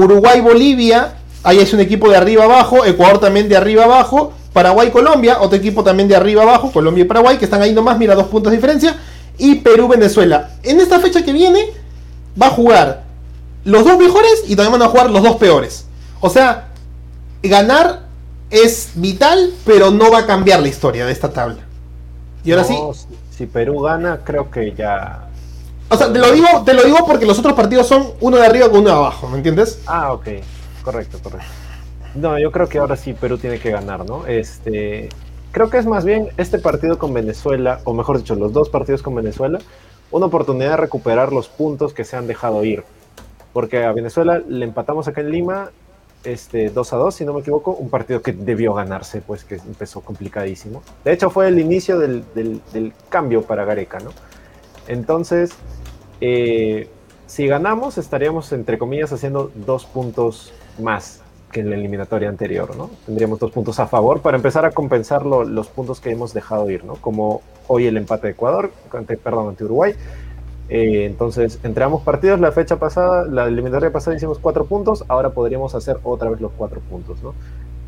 Uruguay-Bolivia. 0.00 1.14
Ahí 1.42 1.58
es 1.58 1.72
un 1.72 1.80
equipo 1.80 2.08
de 2.08 2.16
arriba 2.16 2.44
abajo. 2.44 2.84
Ecuador 2.84 3.18
también 3.18 3.48
de 3.48 3.56
arriba 3.56 3.84
abajo. 3.84 4.32
Paraguay-Colombia. 4.52 5.40
Otro 5.40 5.56
equipo 5.56 5.84
también 5.84 6.08
de 6.08 6.16
arriba 6.16 6.42
abajo. 6.42 6.70
Colombia 6.72 7.02
y 7.02 7.06
Paraguay. 7.06 7.38
Que 7.38 7.44
están 7.44 7.62
ahí 7.62 7.72
nomás. 7.72 7.98
Mira, 7.98 8.14
dos 8.14 8.26
puntos 8.26 8.50
de 8.50 8.56
diferencia. 8.56 8.96
Y 9.38 9.56
Perú-Venezuela. 9.56 10.50
En 10.62 10.80
esta 10.80 10.98
fecha 10.98 11.24
que 11.24 11.32
viene. 11.32 11.66
Va 12.40 12.46
a 12.46 12.50
jugar 12.50 13.04
los 13.64 13.84
dos 13.84 13.98
mejores 13.98 14.44
y 14.46 14.56
también 14.56 14.72
van 14.72 14.82
a 14.82 14.90
jugar 14.90 15.10
los 15.10 15.22
dos 15.22 15.36
peores. 15.36 15.86
O 16.20 16.30
sea, 16.30 16.68
ganar 17.42 18.02
es 18.50 18.90
vital, 18.94 19.52
pero 19.64 19.90
no 19.90 20.10
va 20.10 20.20
a 20.20 20.26
cambiar 20.26 20.60
la 20.60 20.68
historia 20.68 21.06
de 21.06 21.12
esta 21.12 21.30
tabla. 21.30 21.58
Y 22.44 22.52
ahora 22.52 22.64
sí. 22.64 22.76
Si 23.36 23.46
Perú 23.46 23.80
gana, 23.80 24.20
creo 24.24 24.50
que 24.50 24.74
ya. 24.76 25.29
O 25.90 25.96
sea, 25.96 26.12
te 26.12 26.18
lo 26.18 26.32
digo, 26.32 26.46
te 26.64 26.72
lo 26.72 26.84
digo 26.84 26.98
porque 27.06 27.26
los 27.26 27.38
otros 27.38 27.54
partidos 27.54 27.86
son 27.88 28.12
uno 28.20 28.36
de 28.36 28.46
arriba 28.46 28.68
con 28.68 28.80
uno 28.80 28.90
de 28.90 28.96
abajo, 28.96 29.28
¿me 29.28 29.36
entiendes? 29.36 29.82
Ah, 29.86 30.12
ok. 30.12 30.28
Correcto, 30.84 31.18
correcto. 31.22 31.46
No, 32.14 32.38
yo 32.38 32.50
creo 32.50 32.68
que 32.68 32.78
ahora 32.78 32.96
sí 32.96 33.12
Perú 33.12 33.38
tiene 33.38 33.58
que 33.58 33.70
ganar, 33.70 34.04
¿no? 34.06 34.26
Este. 34.26 35.08
Creo 35.52 35.68
que 35.68 35.78
es 35.78 35.86
más 35.86 36.04
bien 36.04 36.28
este 36.36 36.58
partido 36.60 36.98
con 36.98 37.12
Venezuela, 37.12 37.80
o 37.84 37.92
mejor 37.92 38.18
dicho, 38.18 38.36
los 38.36 38.52
dos 38.52 38.68
partidos 38.68 39.02
con 39.02 39.16
Venezuela, 39.16 39.58
una 40.12 40.26
oportunidad 40.26 40.70
de 40.70 40.76
recuperar 40.76 41.32
los 41.32 41.48
puntos 41.48 41.92
que 41.92 42.04
se 42.04 42.16
han 42.16 42.28
dejado 42.28 42.64
ir. 42.64 42.84
Porque 43.52 43.84
a 43.84 43.92
Venezuela 43.92 44.40
le 44.46 44.64
empatamos 44.64 45.08
acá 45.08 45.22
en 45.22 45.30
Lima 45.30 45.70
este, 46.24 46.70
2 46.70 46.92
a 46.92 46.96
2, 46.96 47.14
si 47.14 47.24
no 47.24 47.32
me 47.32 47.40
equivoco, 47.40 47.72
un 47.72 47.90
partido 47.90 48.22
que 48.22 48.32
debió 48.32 48.74
ganarse, 48.74 49.22
pues 49.22 49.44
que 49.44 49.56
empezó 49.56 50.02
complicadísimo. 50.02 50.82
De 51.04 51.12
hecho, 51.12 51.30
fue 51.30 51.48
el 51.48 51.58
inicio 51.58 51.98
del, 51.98 52.24
cambio 53.08 53.42
para 53.42 53.64
Gareca, 53.64 53.98
¿no? 54.00 54.10
Entonces, 54.86 55.50
eh, 56.20 56.88
si 57.26 57.46
ganamos, 57.46 57.98
estaríamos, 57.98 58.52
entre 58.52 58.78
comillas, 58.78 59.12
haciendo 59.12 59.50
dos 59.54 59.86
puntos 59.86 60.52
más 60.78 61.22
que 61.52 61.60
en 61.60 61.70
la 61.70 61.76
eliminatoria 61.76 62.28
anterior, 62.28 62.76
¿no? 62.76 62.90
Tendríamos 63.06 63.38
dos 63.38 63.50
puntos 63.50 63.80
a 63.80 63.86
favor 63.86 64.20
para 64.20 64.36
empezar 64.36 64.64
a 64.64 64.70
compensar 64.70 65.26
los 65.26 65.68
puntos 65.68 66.00
que 66.00 66.10
hemos 66.10 66.32
dejado 66.32 66.70
ir, 66.70 66.84
¿no? 66.84 66.94
Como 66.94 67.42
hoy 67.66 67.86
el 67.86 67.96
empate 67.96 68.28
de 68.28 68.32
Ecuador, 68.32 68.70
perdón, 69.22 69.48
ante 69.48 69.64
Uruguay, 69.64 69.94
eh, 70.70 71.04
entonces, 71.04 71.58
entre 71.64 71.82
ambos 71.82 72.02
partidos, 72.02 72.38
la 72.38 72.52
fecha 72.52 72.78
pasada, 72.78 73.24
la 73.24 73.46
eliminatoria 73.48 73.92
pasada 73.92 74.16
hicimos 74.16 74.38
cuatro 74.38 74.66
puntos, 74.66 75.04
ahora 75.08 75.30
podríamos 75.30 75.74
hacer 75.74 75.98
otra 76.04 76.30
vez 76.30 76.40
los 76.40 76.52
cuatro 76.52 76.80
puntos, 76.80 77.20
¿no? 77.24 77.34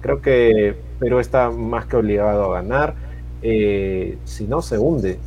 Creo 0.00 0.20
que 0.20 0.76
Perú 0.98 1.20
está 1.20 1.50
más 1.50 1.86
que 1.86 1.96
obligado 1.96 2.44
a 2.46 2.60
ganar, 2.60 2.94
eh, 3.40 4.18
si 4.24 4.48
no, 4.48 4.62
se 4.62 4.78
hunde. 4.78 5.20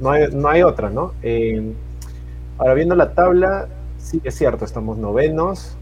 No 0.00 0.10
hay, 0.10 0.28
no 0.32 0.48
hay 0.48 0.62
otra, 0.62 0.90
¿no? 0.90 1.12
Eh, 1.22 1.72
ahora, 2.58 2.74
viendo 2.74 2.96
la 2.96 3.12
tabla, 3.12 3.68
sí 3.98 4.20
es 4.24 4.34
cierto, 4.34 4.64
estamos 4.64 4.98
novenos, 4.98 5.76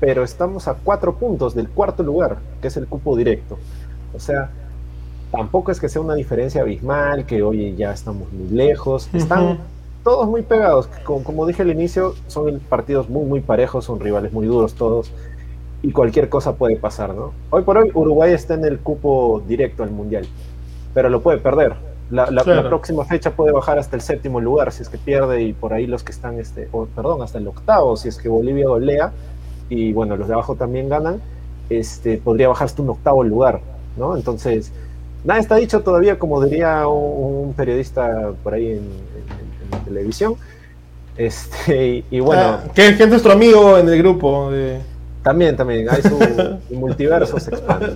pero 0.00 0.24
estamos 0.24 0.68
a 0.68 0.74
cuatro 0.74 1.16
puntos 1.16 1.54
del 1.54 1.68
cuarto 1.68 2.02
lugar, 2.02 2.38
que 2.62 2.68
es 2.68 2.76
el 2.76 2.86
cupo 2.86 3.16
directo. 3.16 3.58
O 4.14 4.20
sea, 4.20 4.50
tampoco 5.30 5.70
es 5.70 5.80
que 5.80 5.88
sea 5.88 6.00
una 6.00 6.14
diferencia 6.14 6.62
abismal, 6.62 7.26
que 7.26 7.42
oye, 7.42 7.74
ya 7.76 7.92
estamos 7.92 8.32
muy 8.32 8.48
lejos. 8.48 9.08
Están 9.12 9.58
todos 10.02 10.28
muy 10.28 10.42
pegados. 10.42 10.88
Como, 11.04 11.22
como, 11.22 11.46
dije 11.46 11.62
al 11.62 11.70
inicio, 11.70 12.14
son 12.26 12.60
partidos 12.60 13.08
muy, 13.08 13.26
muy 13.26 13.40
parejos, 13.40 13.84
son 13.84 14.00
rivales 14.00 14.32
muy 14.32 14.46
duros 14.46 14.74
todos. 14.74 15.12
Y 15.82 15.92
cualquier 15.92 16.28
cosa 16.28 16.56
puede 16.56 16.76
pasar, 16.76 17.14
¿no? 17.14 17.32
Hoy 17.50 17.62
por 17.62 17.78
hoy 17.78 17.90
Uruguay 17.94 18.32
está 18.32 18.54
en 18.54 18.64
el 18.64 18.78
cupo 18.78 19.42
directo 19.46 19.82
al 19.82 19.90
Mundial, 19.90 20.26
pero 20.94 21.08
lo 21.08 21.20
puede 21.20 21.38
perder. 21.38 21.87
La, 22.10 22.30
la, 22.30 22.42
próxima 22.42 23.04
fecha 23.04 23.32
puede 23.32 23.52
bajar 23.52 23.78
hasta 23.78 23.94
el 23.94 24.00
séptimo 24.00 24.40
lugar 24.40 24.72
si 24.72 24.82
es 24.82 24.88
que 24.88 24.96
pierde 24.96 25.42
y 25.42 25.52
por 25.52 25.74
ahí 25.74 25.86
los 25.86 26.02
que 26.02 26.12
están, 26.12 26.40
este, 26.40 26.66
perdón, 26.96 27.20
hasta 27.20 27.36
el 27.36 27.46
octavo, 27.46 27.98
si 27.98 28.08
es 28.08 28.16
que 28.16 28.30
Bolivia 28.30 28.66
golea 28.66 29.12
y 29.68 29.92
bueno, 29.92 30.16
los 30.16 30.26
de 30.26 30.32
abajo 30.32 30.54
también 30.54 30.88
ganan, 30.88 31.20
este, 31.68 32.16
podría 32.16 32.48
bajar 32.48 32.64
hasta 32.64 32.80
un 32.80 32.88
octavo 32.90 33.22
lugar, 33.24 33.60
¿no? 33.98 34.16
Entonces, 34.16 34.72
nada 35.24 35.38
está 35.38 35.56
dicho 35.56 35.80
todavía, 35.80 36.18
como 36.18 36.42
diría 36.42 36.88
un, 36.88 37.52
periodista 37.52 38.32
por 38.42 38.54
ahí 38.54 38.70
en 38.70 39.84
televisión. 39.84 40.36
Este, 41.18 42.04
y, 42.10 42.20
bueno. 42.20 42.42
Ah, 42.42 42.64
que, 42.72 42.88
es 42.88 43.08
nuestro 43.08 43.32
amigo 43.32 43.76
en 43.76 43.88
el 43.88 43.98
grupo. 43.98 44.50
También, 45.22 45.56
también. 45.56 45.88
Hay 45.90 46.00
su 46.02 46.16
multiverso 46.74 47.38
se 47.40 47.50
expande. 47.50 47.94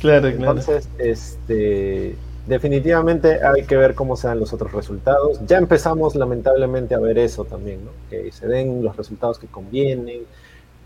Claro, 0.00 0.28
Entonces, 0.28 0.88
este, 0.98 2.14
definitivamente 2.48 3.44
hay 3.44 3.64
que 3.64 3.76
ver 3.76 3.94
cómo 3.94 4.16
se 4.16 4.26
dan 4.26 4.40
los 4.40 4.52
otros 4.52 4.72
resultados. 4.72 5.40
Ya 5.46 5.58
empezamos 5.58 6.14
lamentablemente 6.16 6.94
a 6.94 6.98
ver 6.98 7.18
eso 7.18 7.44
también, 7.44 7.80
que 8.08 8.32
se 8.32 8.48
den 8.48 8.82
los 8.82 8.96
resultados 8.96 9.38
que 9.38 9.46
convienen, 9.46 10.22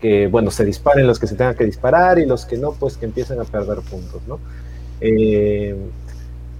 que 0.01 0.27
bueno, 0.27 0.51
se 0.51 0.65
disparen 0.65 1.07
los 1.07 1.19
que 1.19 1.27
se 1.27 1.35
tengan 1.35 1.55
que 1.55 1.63
disparar 1.63 2.19
y 2.19 2.25
los 2.25 2.45
que 2.45 2.57
no, 2.57 2.73
pues 2.73 2.97
que 2.97 3.05
empiecen 3.05 3.39
a 3.39 3.45
perder 3.45 3.79
puntos. 3.79 4.21
¿no? 4.27 4.39
Eh, 4.99 5.75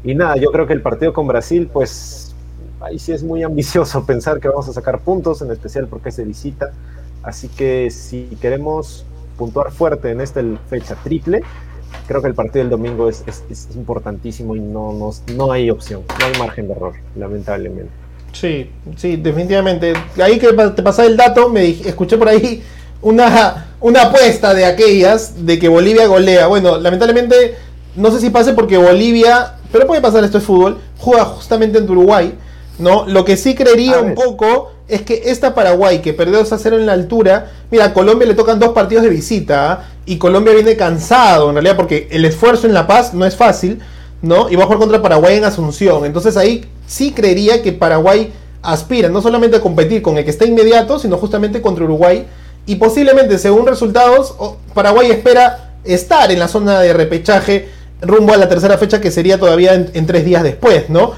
y 0.03 0.15
nada, 0.15 0.37
yo 0.37 0.51
creo 0.51 0.65
que 0.65 0.73
el 0.73 0.81
partido 0.81 1.11
con 1.11 1.27
Brasil, 1.27 1.69
pues 1.71 2.33
ahí 2.79 2.97
sí 2.97 3.11
es 3.11 3.23
muy 3.23 3.43
ambicioso 3.43 4.05
pensar 4.07 4.39
que 4.39 4.47
vamos 4.47 4.69
a 4.69 4.73
sacar 4.73 5.01
puntos, 5.01 5.41
en 5.41 5.51
especial 5.51 5.87
porque 5.87 6.11
se 6.11 6.23
visita. 6.23 6.71
Así 7.21 7.49
que 7.49 7.91
si 7.91 8.37
queremos 8.41 9.05
puntuar 9.37 9.71
fuerte 9.71 10.11
en 10.11 10.21
esta 10.21 10.41
fecha 10.69 10.95
triple, 11.03 11.43
creo 12.07 12.21
que 12.21 12.27
el 12.27 12.33
partido 12.33 12.63
del 12.63 12.69
domingo 12.69 13.09
es, 13.09 13.23
importantísimo 13.75 14.55
y 14.55 14.59
no, 14.59 14.93
no, 14.93 15.11
no, 15.35 15.51
hay 15.51 15.69
opción, 15.69 16.01
no 16.19 16.25
hay 16.25 16.33
margen 16.39 16.67
de 16.67 16.73
error, 16.73 16.93
lamentablemente. 17.15 17.91
Sí, 18.31 18.69
sí, 18.95 19.17
definitivamente. 19.17 19.93
Ahí 20.21 20.39
que 20.39 20.47
te 20.47 20.83
pasaba 20.83 21.07
el 21.07 21.17
dato, 21.17 21.49
me 21.49 21.69
escuché 21.69 22.17
por 22.17 22.29
ahí 22.29 22.63
una, 23.01 23.75
una 23.79 24.03
apuesta 24.03 24.53
de 24.53 24.65
aquellas 24.65 25.45
de 25.45 25.59
que 25.59 25.67
Bolivia 25.67 26.07
golea. 26.07 26.47
Bueno, 26.47 26.77
lamentablemente 26.77 27.55
no 27.95 28.09
sé 28.11 28.19
si 28.19 28.29
pase 28.31 28.53
porque 28.53 28.77
Bolivia, 28.77 29.55
pero 29.71 29.85
puede 29.85 30.01
pasar, 30.01 30.23
esto 30.23 30.39
es 30.39 30.43
fútbol, 30.43 30.79
juega 30.97 31.25
justamente 31.25 31.77
en 31.77 31.89
Uruguay 31.89 32.33
¿no? 32.79 33.05
Lo 33.07 33.25
que 33.25 33.37
sí 33.37 33.55
creería 33.55 33.99
un 33.99 34.15
poco 34.15 34.71
es 34.87 35.01
que 35.01 35.23
esta 35.25 35.55
Paraguay, 35.55 36.01
que 36.01 36.13
perdió 36.13 36.39
2 36.39 36.53
a 36.53 36.57
0 36.57 36.77
en 36.77 36.85
la 36.85 36.93
altura, 36.93 37.51
mira, 37.71 37.85
a 37.85 37.93
Colombia 37.93 38.27
le 38.27 38.33
tocan 38.33 38.59
dos 38.59 38.73
partidos 38.73 39.03
de 39.03 39.09
visita 39.09 39.71
¿ah? 39.71 39.85
Y 40.05 40.17
Colombia 40.17 40.53
viene 40.53 40.75
cansado, 40.75 41.49
en 41.49 41.55
realidad, 41.55 41.75
porque 41.75 42.07
el 42.11 42.25
esfuerzo 42.25 42.67
en 42.67 42.73
La 42.73 42.87
Paz 42.87 43.13
no 43.13 43.25
es 43.25 43.35
fácil, 43.35 43.79
¿no? 44.21 44.49
Y 44.49 44.55
va 44.55 44.63
a 44.63 44.65
jugar 44.65 44.79
contra 44.79 45.01
Paraguay 45.01 45.37
en 45.37 45.45
Asunción. 45.45 46.05
Entonces 46.05 46.37
ahí 46.37 46.65
sí 46.87 47.11
creería 47.11 47.61
que 47.61 47.71
Paraguay 47.71 48.33
aspira 48.61 49.09
no 49.09 49.21
solamente 49.21 49.57
a 49.57 49.61
competir 49.61 50.01
con 50.01 50.17
el 50.17 50.23
que 50.23 50.29
está 50.31 50.45
inmediato, 50.45 50.99
sino 50.99 51.17
justamente 51.17 51.61
contra 51.61 51.85
Uruguay. 51.85 52.25
Y 52.65 52.75
posiblemente, 52.75 53.37
según 53.37 53.67
resultados, 53.67 54.35
Paraguay 54.73 55.11
espera 55.11 55.75
estar 55.83 56.31
en 56.31 56.39
la 56.39 56.47
zona 56.47 56.79
de 56.79 56.93
repechaje 56.93 57.69
rumbo 58.01 58.33
a 58.33 58.37
la 58.37 58.49
tercera 58.49 58.77
fecha 58.77 59.01
que 59.01 59.11
sería 59.11 59.37
todavía 59.37 59.73
en, 59.73 60.05
tres 60.05 60.25
días 60.25 60.43
después, 60.43 60.89
¿no? 60.89 61.13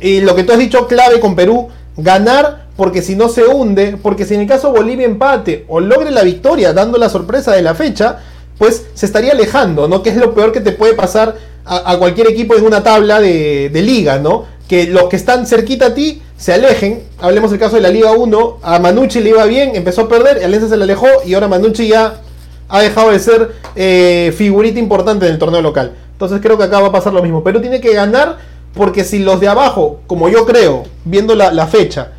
y 0.00 0.20
lo 0.22 0.34
que 0.34 0.42
tú 0.42 0.52
has 0.52 0.58
dicho 0.58 0.88
clave 0.88 1.20
con 1.20 1.36
Perú, 1.36 1.68
ganar 1.96 2.67
porque 2.78 3.02
si 3.02 3.16
no 3.16 3.28
se 3.28 3.44
hunde, 3.44 3.98
porque 4.00 4.24
si 4.24 4.34
en 4.34 4.42
el 4.42 4.46
caso 4.46 4.70
Bolivia 4.70 5.04
empate 5.04 5.64
o 5.66 5.80
logre 5.80 6.12
la 6.12 6.22
victoria 6.22 6.72
dando 6.72 6.96
la 6.96 7.08
sorpresa 7.08 7.50
de 7.50 7.60
la 7.60 7.74
fecha, 7.74 8.20
pues 8.56 8.86
se 8.94 9.04
estaría 9.04 9.32
alejando, 9.32 9.88
¿no? 9.88 10.00
Que 10.00 10.10
es 10.10 10.16
lo 10.16 10.32
peor 10.32 10.52
que 10.52 10.60
te 10.60 10.70
puede 10.70 10.94
pasar 10.94 11.34
a, 11.64 11.96
cualquier 11.98 12.28
equipo 12.28 12.54
en 12.54 12.64
una 12.64 12.84
tabla 12.84 13.20
de, 13.20 13.68
liga, 13.74 14.20
¿no? 14.20 14.44
Que 14.68 14.86
los 14.86 15.08
que 15.08 15.16
están 15.16 15.44
cerquita 15.44 15.86
a 15.86 15.94
ti 15.94 16.22
se 16.36 16.52
alejen. 16.54 17.02
Hablemos 17.18 17.50
del 17.50 17.58
caso 17.58 17.74
de 17.74 17.82
la 17.82 17.88
Liga 17.88 18.12
1. 18.12 18.58
A 18.62 18.78
Manucci 18.78 19.18
le 19.18 19.30
iba 19.30 19.44
bien, 19.46 19.74
empezó 19.74 20.02
a 20.02 20.08
perder, 20.08 20.44
Alianza 20.44 20.68
se 20.68 20.76
le 20.76 20.84
alejó 20.84 21.08
y 21.26 21.34
ahora 21.34 21.48
Manucci 21.48 21.88
ya 21.88 22.20
ha 22.68 22.80
dejado 22.80 23.10
de 23.10 23.18
ser 23.18 23.56
eh, 23.74 24.32
figurita 24.36 24.78
importante 24.78 25.26
en 25.26 25.32
el 25.32 25.38
torneo 25.40 25.62
local. 25.62 25.94
Entonces 26.12 26.38
creo 26.40 26.56
que 26.56 26.62
acá 26.62 26.78
va 26.78 26.88
a 26.88 26.92
pasar 26.92 27.12
lo 27.12 27.24
mismo. 27.24 27.42
Pero 27.42 27.60
tiene 27.60 27.80
que 27.80 27.92
ganar 27.92 28.38
porque 28.74 29.02
si 29.02 29.18
los 29.18 29.40
de 29.40 29.48
abajo, 29.48 30.00
como 30.06 30.28
yo 30.28 30.46
creo, 30.46 30.84
viendo 31.04 31.34
la, 31.34 31.66
fecha, 31.66 32.12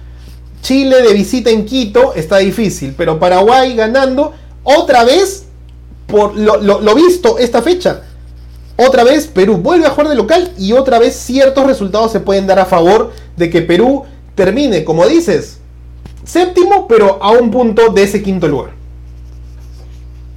Chile 0.62 1.02
de 1.02 1.14
visita 1.14 1.50
en 1.50 1.66
Quito 1.66 2.14
está 2.14 2.38
difícil, 2.38 2.94
pero 2.98 3.20
Paraguay 3.20 3.76
ganando 3.76 4.34
otra 4.64 5.04
vez 5.04 5.46
por 6.08 6.36
lo, 6.36 6.96
visto 6.96 7.38
esta 7.38 7.62
fecha. 7.62 8.02
Otra 8.78 9.04
vez 9.04 9.28
Perú 9.28 9.58
vuelve 9.58 9.86
a 9.86 9.90
jugar 9.90 10.10
de 10.10 10.16
local 10.16 10.52
y 10.58 10.74
otra 10.74 11.00
vez 11.00 11.16
ciertos 11.16 11.66
resultados 11.66 12.12
se 12.12 12.20
pueden 12.20 12.48
dar 12.48 12.60
a 12.60 12.66
favor 12.66 13.12
de 13.36 13.50
que 13.50 13.62
Perú 13.62 14.06
termine, 14.36 14.84
como 14.84 15.06
dices, 15.06 15.60
séptimo, 16.24 16.88
pero 16.88 17.22
a 17.22 17.32
un 17.32 17.52
punto 17.52 17.90
de 17.90 18.04
ese 18.04 18.24
quinto 18.24 18.48
lugar. 18.48 18.72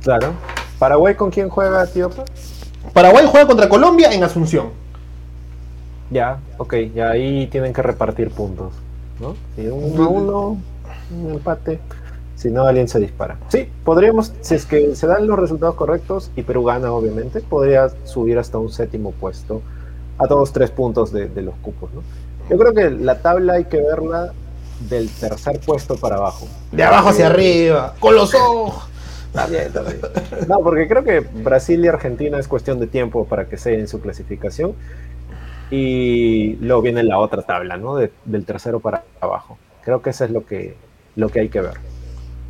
Claro. 0.03 0.33
¿Paraguay 0.79 1.14
con 1.14 1.31
quién 1.31 1.49
juega, 1.49 1.87
tío? 1.87 2.11
Paraguay 2.93 3.25
juega 3.31 3.47
contra 3.47 3.68
Colombia 3.68 4.12
en 4.12 4.25
Asunción. 4.25 4.70
Ya, 6.11 6.41
ok, 6.59 6.75
ya 6.95 7.11
ahí 7.11 7.47
tienen 7.47 7.73
que 7.73 7.81
repartir 7.81 8.31
puntos, 8.31 8.75
¿no? 9.23 9.37
Si 9.57 9.66
un 9.66 9.99
1 9.99 10.11
uno, 10.11 10.59
un 11.25 11.31
empate. 11.33 11.81
Si 12.37 12.51
no, 12.51 12.64
alguien 12.64 12.89
se 12.89 12.99
dispara. 12.99 13.39
Sí, 13.49 13.68
podríamos, 13.85 14.33
si 14.41 14.57
es 14.57 14.66
que 14.66 14.97
se 14.97 15.07
dan 15.07 15.29
los 15.29 15.39
resultados 15.39 15.77
correctos 15.77 16.33
y 16.35 16.43
Perú 16.43 16.64
gana, 16.64 16.93
obviamente, 16.93 17.41
podría 17.41 17.89
subir 18.05 18.37
hasta 18.37 18.59
un 18.59 18.70
séptimo 18.70 19.12
puesto 19.12 19.62
a 20.18 20.27
todos 20.27 20.53
tres 20.53 20.70
puntos 20.70 21.12
de, 21.12 21.31
los 21.41 21.55
cupos. 21.62 21.91
¿no? 21.95 22.03
Yo 22.51 22.59
creo 22.59 22.75
que 22.75 22.91
la 22.91 23.23
tabla 23.23 23.55
hay 23.55 23.66
que 23.66 23.81
verla 23.81 24.33
del 24.89 25.09
tercer 25.09 25.61
puesto 25.61 25.97
para 25.97 26.16
abajo. 26.16 26.49
De 26.73 26.83
abajo 26.83 27.11
hacia 27.11 27.29
arriba, 27.29 27.95
con 28.01 28.16
los 28.16 28.35
ojos. 28.35 28.89
No, 30.47 30.59
porque 30.59 30.89
creo 30.89 31.05
que 31.05 31.20
Brasil 31.20 31.83
y 31.85 31.89
Argentina 31.89 32.39
es 32.39 32.49
cuestión 32.49 32.79
de 32.81 32.87
tiempo 32.87 33.25
para 33.25 33.49
que 33.49 33.57
se 33.57 33.79
en 33.79 33.89
su 33.89 34.01
clasificación. 34.01 34.75
Y 35.71 36.57
luego 36.57 36.83
viene 36.83 37.03
la 37.03 37.19
otra 37.19 37.43
tabla, 37.43 37.77
¿no? 37.77 37.97
del 37.97 38.45
tercero 38.45 38.81
para 38.81 39.05
abajo. 39.21 39.59
Creo 39.83 40.03
que 40.03 40.11
eso 40.11 40.25
es 40.25 40.31
lo 40.31 40.45
que, 40.45 40.77
lo 41.17 41.29
que 41.29 41.41
hay 41.41 41.49
que 41.49 41.61
ver. 41.61 41.75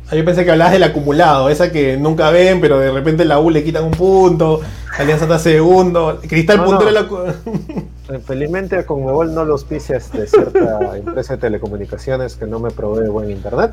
Ah, 0.09 0.15
yo 0.15 0.25
pensé 0.25 0.43
que 0.43 0.51
hablabas 0.51 0.73
del 0.73 0.83
acumulado, 0.83 1.49
esa 1.49 1.71
que 1.71 1.95
nunca 1.95 2.29
ven, 2.29 2.59
pero 2.59 2.77
de 2.77 2.91
repente 2.91 3.23
la 3.23 3.39
U 3.39 3.49
le 3.49 3.63
quitan 3.63 3.85
un 3.85 3.91
punto, 3.91 4.59
Alianza 4.97 5.23
está 5.25 5.39
segundo, 5.39 6.19
Cristal 6.27 6.63
puntero 6.63 6.91
la... 6.91 7.07
Eh, 8.09 8.19
felizmente 8.19 8.75
a 8.75 8.85
Conmebol 8.85 9.33
no 9.33 9.45
los 9.45 9.63
pises 9.63 10.11
de 10.11 10.27
cierta 10.27 10.97
empresa 10.97 11.35
de 11.35 11.39
telecomunicaciones 11.39 12.35
que 12.35 12.45
no 12.45 12.59
me 12.59 12.69
provee 12.69 13.07
buen 13.07 13.31
internet, 13.31 13.71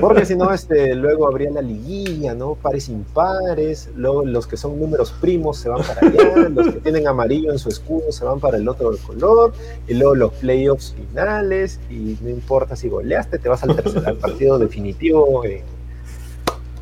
porque 0.00 0.24
si 0.24 0.36
no, 0.36 0.52
este, 0.52 0.94
luego 0.94 1.26
habría 1.26 1.50
la 1.50 1.60
liguilla, 1.60 2.34
¿no? 2.34 2.54
Pares 2.54 2.88
impares, 2.88 3.90
luego 3.96 4.24
los 4.24 4.46
que 4.46 4.56
son 4.56 4.78
números 4.78 5.12
primos 5.20 5.58
se 5.58 5.68
van 5.68 5.82
para 5.82 6.06
allá, 6.06 6.48
los 6.54 6.68
que 6.68 6.80
tienen 6.80 7.08
amarillo 7.08 7.50
en 7.50 7.58
su 7.58 7.68
escudo 7.68 8.12
se 8.12 8.24
van 8.24 8.38
para 8.38 8.58
el 8.58 8.68
otro 8.68 8.96
color, 9.04 9.52
y 9.88 9.94
luego 9.94 10.14
los 10.14 10.32
playoffs 10.34 10.94
finales, 10.94 11.80
y 11.90 12.16
no 12.20 12.30
importa 12.30 12.76
si 12.76 12.88
goleaste, 12.88 13.38
te 13.38 13.48
vas 13.48 13.64
al 13.64 13.74
tercer 13.74 14.16
partido 14.18 14.56
definitivo 14.56 15.42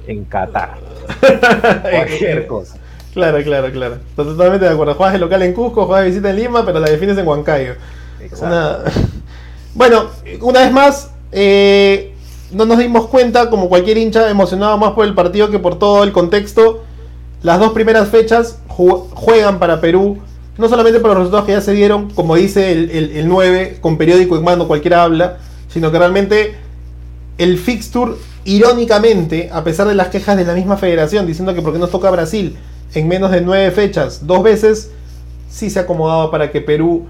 en 0.06 0.24
Qatar. 0.26 0.78
Cualquier 1.82 2.46
cosa. 2.46 2.81
Claro, 3.12 3.42
claro, 3.42 3.70
claro. 3.70 3.96
Totalmente 4.16 4.64
de 4.64 4.72
acuerdo. 4.72 4.94
Juegas 4.94 5.12
de 5.12 5.18
local 5.18 5.42
en 5.42 5.52
Cusco, 5.52 5.86
juegas 5.86 6.04
de 6.04 6.10
visita 6.10 6.30
en 6.30 6.36
Lima, 6.36 6.64
pero 6.64 6.80
la 6.80 6.90
defines 6.90 7.18
en 7.18 7.26
Huancayo. 7.26 7.74
Bueno, 9.74 10.04
una 10.42 10.60
vez 10.60 10.70
más, 10.70 11.10
eh, 11.32 12.12
no 12.50 12.66
nos 12.66 12.76
dimos 12.76 13.06
cuenta, 13.06 13.48
como 13.48 13.70
cualquier 13.70 13.96
hincha, 13.96 14.28
emocionado 14.28 14.76
más 14.76 14.92
por 14.92 15.06
el 15.06 15.14
partido 15.14 15.50
que 15.50 15.58
por 15.58 15.78
todo 15.78 16.04
el 16.04 16.12
contexto. 16.12 16.82
Las 17.42 17.58
dos 17.58 17.72
primeras 17.72 18.10
fechas 18.10 18.58
juegan 18.68 19.58
para 19.58 19.80
Perú, 19.80 20.18
no 20.58 20.68
solamente 20.68 21.00
por 21.00 21.08
los 21.12 21.20
resultados 21.20 21.46
que 21.46 21.52
ya 21.52 21.62
se 21.62 21.72
dieron, 21.72 22.10
como 22.10 22.36
dice 22.36 22.70
el, 22.70 22.90
el 23.16 23.26
9, 23.28 23.78
con 23.80 23.96
periódico 23.96 24.36
en 24.36 24.44
mano 24.44 24.68
cualquiera 24.68 25.04
habla, 25.04 25.38
sino 25.68 25.90
que 25.90 25.98
realmente 25.98 26.54
el 27.38 27.56
fixture, 27.56 28.12
irónicamente, 28.44 29.48
a 29.50 29.64
pesar 29.64 29.88
de 29.88 29.94
las 29.94 30.08
quejas 30.08 30.36
de 30.36 30.44
la 30.44 30.52
misma 30.52 30.76
federación, 30.76 31.26
diciendo 31.26 31.54
que 31.54 31.62
porque 31.62 31.78
nos 31.78 31.90
toca 31.90 32.10
Brasil, 32.10 32.58
en 32.94 33.08
menos 33.08 33.30
de 33.30 33.40
nueve 33.40 33.70
fechas 33.70 34.26
dos 34.26 34.42
veces, 34.42 34.90
sí 35.50 35.70
se 35.70 35.78
ha 35.78 35.82
acomodado 35.82 36.30
para 36.30 36.50
que 36.50 36.60
Perú, 36.60 37.06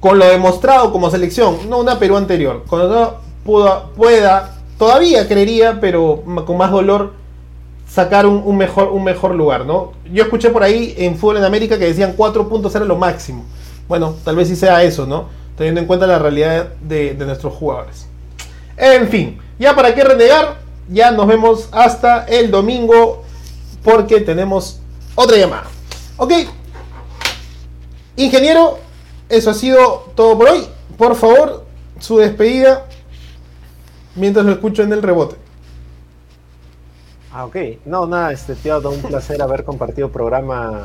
con 0.00 0.18
lo 0.18 0.26
demostrado 0.26 0.92
como 0.92 1.10
selección, 1.10 1.68
no 1.68 1.78
una 1.78 1.98
Perú 1.98 2.16
anterior, 2.16 2.64
cuando 2.68 3.20
pueda, 3.44 3.86
pueda, 3.96 4.54
todavía 4.78 5.26
creería, 5.26 5.80
pero 5.80 6.22
con 6.44 6.56
más 6.56 6.70
dolor, 6.70 7.12
sacar 7.88 8.26
un, 8.26 8.56
mejor, 8.56 8.88
un 8.88 9.04
mejor 9.04 9.34
lugar, 9.34 9.64
¿no? 9.64 9.92
Yo 10.12 10.24
escuché 10.24 10.50
por 10.50 10.62
ahí 10.62 10.94
en 10.98 11.16
Fútbol 11.16 11.38
en 11.38 11.44
América 11.44 11.78
que 11.78 11.86
decían 11.86 12.14
cuatro 12.16 12.48
puntos 12.48 12.74
era 12.74 12.84
lo 12.84 12.96
máximo. 12.96 13.44
Bueno, 13.88 14.16
tal 14.24 14.36
vez 14.36 14.48
sí 14.48 14.56
sea 14.56 14.82
eso, 14.82 15.06
¿no? 15.06 15.28
Teniendo 15.56 15.80
en 15.80 15.86
cuenta 15.86 16.06
la 16.06 16.18
realidad 16.18 16.68
de 16.80 17.14
nuestros 17.14 17.54
jugadores. 17.54 18.08
En 18.76 19.08
fin, 19.08 19.38
ya 19.58 19.74
para 19.74 19.94
qué 19.94 20.04
renegar, 20.04 20.56
ya 20.88 21.10
nos 21.10 21.26
vemos 21.26 21.68
hasta 21.72 22.24
el 22.24 22.50
domingo 22.50 23.22
porque 23.82 24.20
tenemos 24.20 24.80
otra 25.16 25.36
llamada. 25.36 25.66
Ok. 26.16 26.32
Ingeniero, 28.14 28.78
eso 29.28 29.50
ha 29.50 29.54
sido 29.54 30.12
todo 30.14 30.38
por 30.38 30.50
hoy. 30.50 30.66
Por 30.96 31.16
favor, 31.16 31.64
su 31.98 32.18
despedida 32.18 32.86
mientras 34.14 34.46
lo 34.46 34.52
escucho 34.52 34.82
en 34.82 34.92
el 34.92 35.02
rebote. 35.02 35.36
Ah, 37.32 37.44
ok. 37.44 37.56
No, 37.84 38.06
nada, 38.06 38.32
este, 38.32 38.54
tío, 38.54 38.78
un 38.88 39.02
placer 39.02 39.42
haber 39.42 39.64
compartido 39.64 40.10
programa 40.10 40.84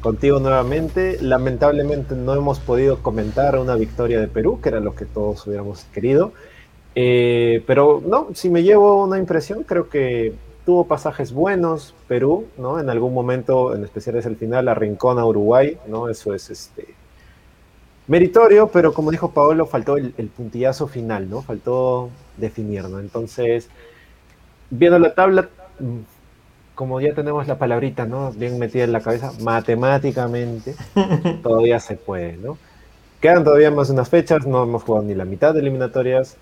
contigo 0.00 0.38
nuevamente. 0.38 1.18
Lamentablemente 1.20 2.14
no 2.14 2.34
hemos 2.34 2.60
podido 2.60 3.02
comentar 3.02 3.58
una 3.58 3.74
victoria 3.74 4.20
de 4.20 4.28
Perú, 4.28 4.60
que 4.60 4.68
era 4.68 4.80
lo 4.80 4.94
que 4.94 5.06
todos 5.06 5.44
hubiéramos 5.46 5.84
querido. 5.92 6.32
Eh, 6.94 7.64
pero 7.66 8.02
no, 8.06 8.28
si 8.34 8.50
me 8.50 8.62
llevo 8.62 9.02
una 9.02 9.18
impresión, 9.18 9.64
creo 9.64 9.88
que 9.88 10.34
tuvo 10.64 10.86
pasajes 10.86 11.32
buenos, 11.32 11.94
Perú, 12.08 12.46
¿no? 12.56 12.78
En 12.78 12.88
algún 12.90 13.14
momento, 13.14 13.74
en 13.74 13.84
especial 13.84 14.16
es 14.16 14.26
el 14.26 14.36
final, 14.36 14.68
arrincona 14.68 15.22
a 15.22 15.26
Uruguay, 15.26 15.78
¿no? 15.86 16.08
Eso 16.08 16.34
es 16.34 16.50
este 16.50 16.94
meritorio, 18.06 18.68
pero 18.68 18.92
como 18.92 19.10
dijo 19.10 19.30
Paolo, 19.30 19.66
faltó 19.66 19.96
el, 19.96 20.12
puntillazo 20.36 20.86
final, 20.88 21.28
¿no? 21.28 21.42
Faltó 21.42 22.10
definir, 22.36 22.84
¿no? 22.84 23.00
Entonces, 23.00 23.68
viendo 24.70 24.98
la 24.98 25.14
tabla, 25.14 25.48
mm, 25.78 25.98
como 26.74 27.00
ya 27.00 27.14
tenemos 27.14 27.46
la 27.46 27.58
palabrita, 27.58 28.06
¿no? 28.06 28.32
Bien 28.32 28.58
metida 28.58 28.84
en 28.84 28.92
la 28.92 29.00
cabeza, 29.00 29.32
matemáticamente, 29.40 30.74
todavía 31.42 31.80
se 31.80 31.96
puede, 31.96 32.36
¿no? 32.36 32.58
Quedan 33.20 33.44
todavía 33.44 33.70
más 33.70 33.90
unas 33.90 34.08
fechas, 34.08 34.46
no 34.46 34.64
hemos 34.64 34.82
jugado 34.82 35.06
ni 35.06 35.14
la 35.14 35.24
mitad 35.24 35.54
de 35.54 35.60
eliminatorias, 35.60 36.36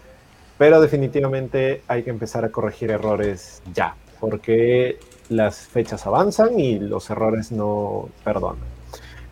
pero 0.56 0.80
definitivamente 0.80 1.82
hay 1.88 2.02
que 2.02 2.10
empezar 2.10 2.44
a 2.44 2.50
corregir 2.50 2.90
errores 2.90 3.62
ya, 3.74 3.96
porque 4.20 4.98
las 5.28 5.58
fechas 5.68 6.06
avanzan 6.06 6.58
y 6.58 6.78
los 6.78 7.08
errores 7.10 7.50
no 7.52 8.08
perdonan. 8.24 8.58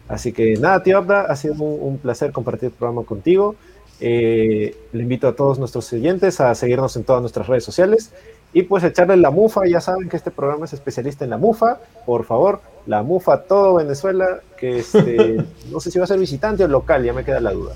Así 0.08 0.32
que 0.32 0.54
nada, 0.54 0.82
tío 0.82 0.98
Abda, 0.98 1.22
ha 1.22 1.36
sido 1.36 1.54
un, 1.62 1.98
placer 1.98 2.32
compartir 2.32 2.66
el 2.66 2.72
programa 2.72 3.02
contigo. 3.02 3.56
Eh, 4.00 4.74
le 4.92 5.02
invito 5.02 5.28
a 5.28 5.34
todos 5.34 5.58
nuestros 5.58 5.92
oyentes 5.92 6.40
a 6.40 6.54
seguirnos 6.54 6.96
en 6.96 7.04
todas 7.04 7.20
nuestras 7.20 7.46
redes 7.46 7.64
sociales 7.64 8.12
y 8.52 8.62
pues 8.62 8.84
echarle 8.84 9.16
la 9.16 9.30
mufa. 9.30 9.66
Ya 9.66 9.80
saben 9.80 10.08
que 10.08 10.16
este 10.16 10.30
programa 10.30 10.64
es 10.64 10.72
especialista 10.72 11.24
en 11.24 11.30
la 11.30 11.36
mufa. 11.36 11.78
Por 12.06 12.24
favor, 12.24 12.60
la 12.86 13.02
mufa 13.02 13.42
todo 13.42 13.74
Venezuela, 13.74 14.40
que 14.56 14.78
este, 14.78 15.44
no 15.70 15.80
sé 15.80 15.90
si 15.90 15.98
va 15.98 16.04
a 16.04 16.08
ser 16.08 16.18
visitante 16.18 16.64
o 16.64 16.68
local, 16.68 17.04
ya 17.04 17.12
me 17.12 17.24
queda 17.24 17.40
la 17.40 17.52
duda. 17.52 17.74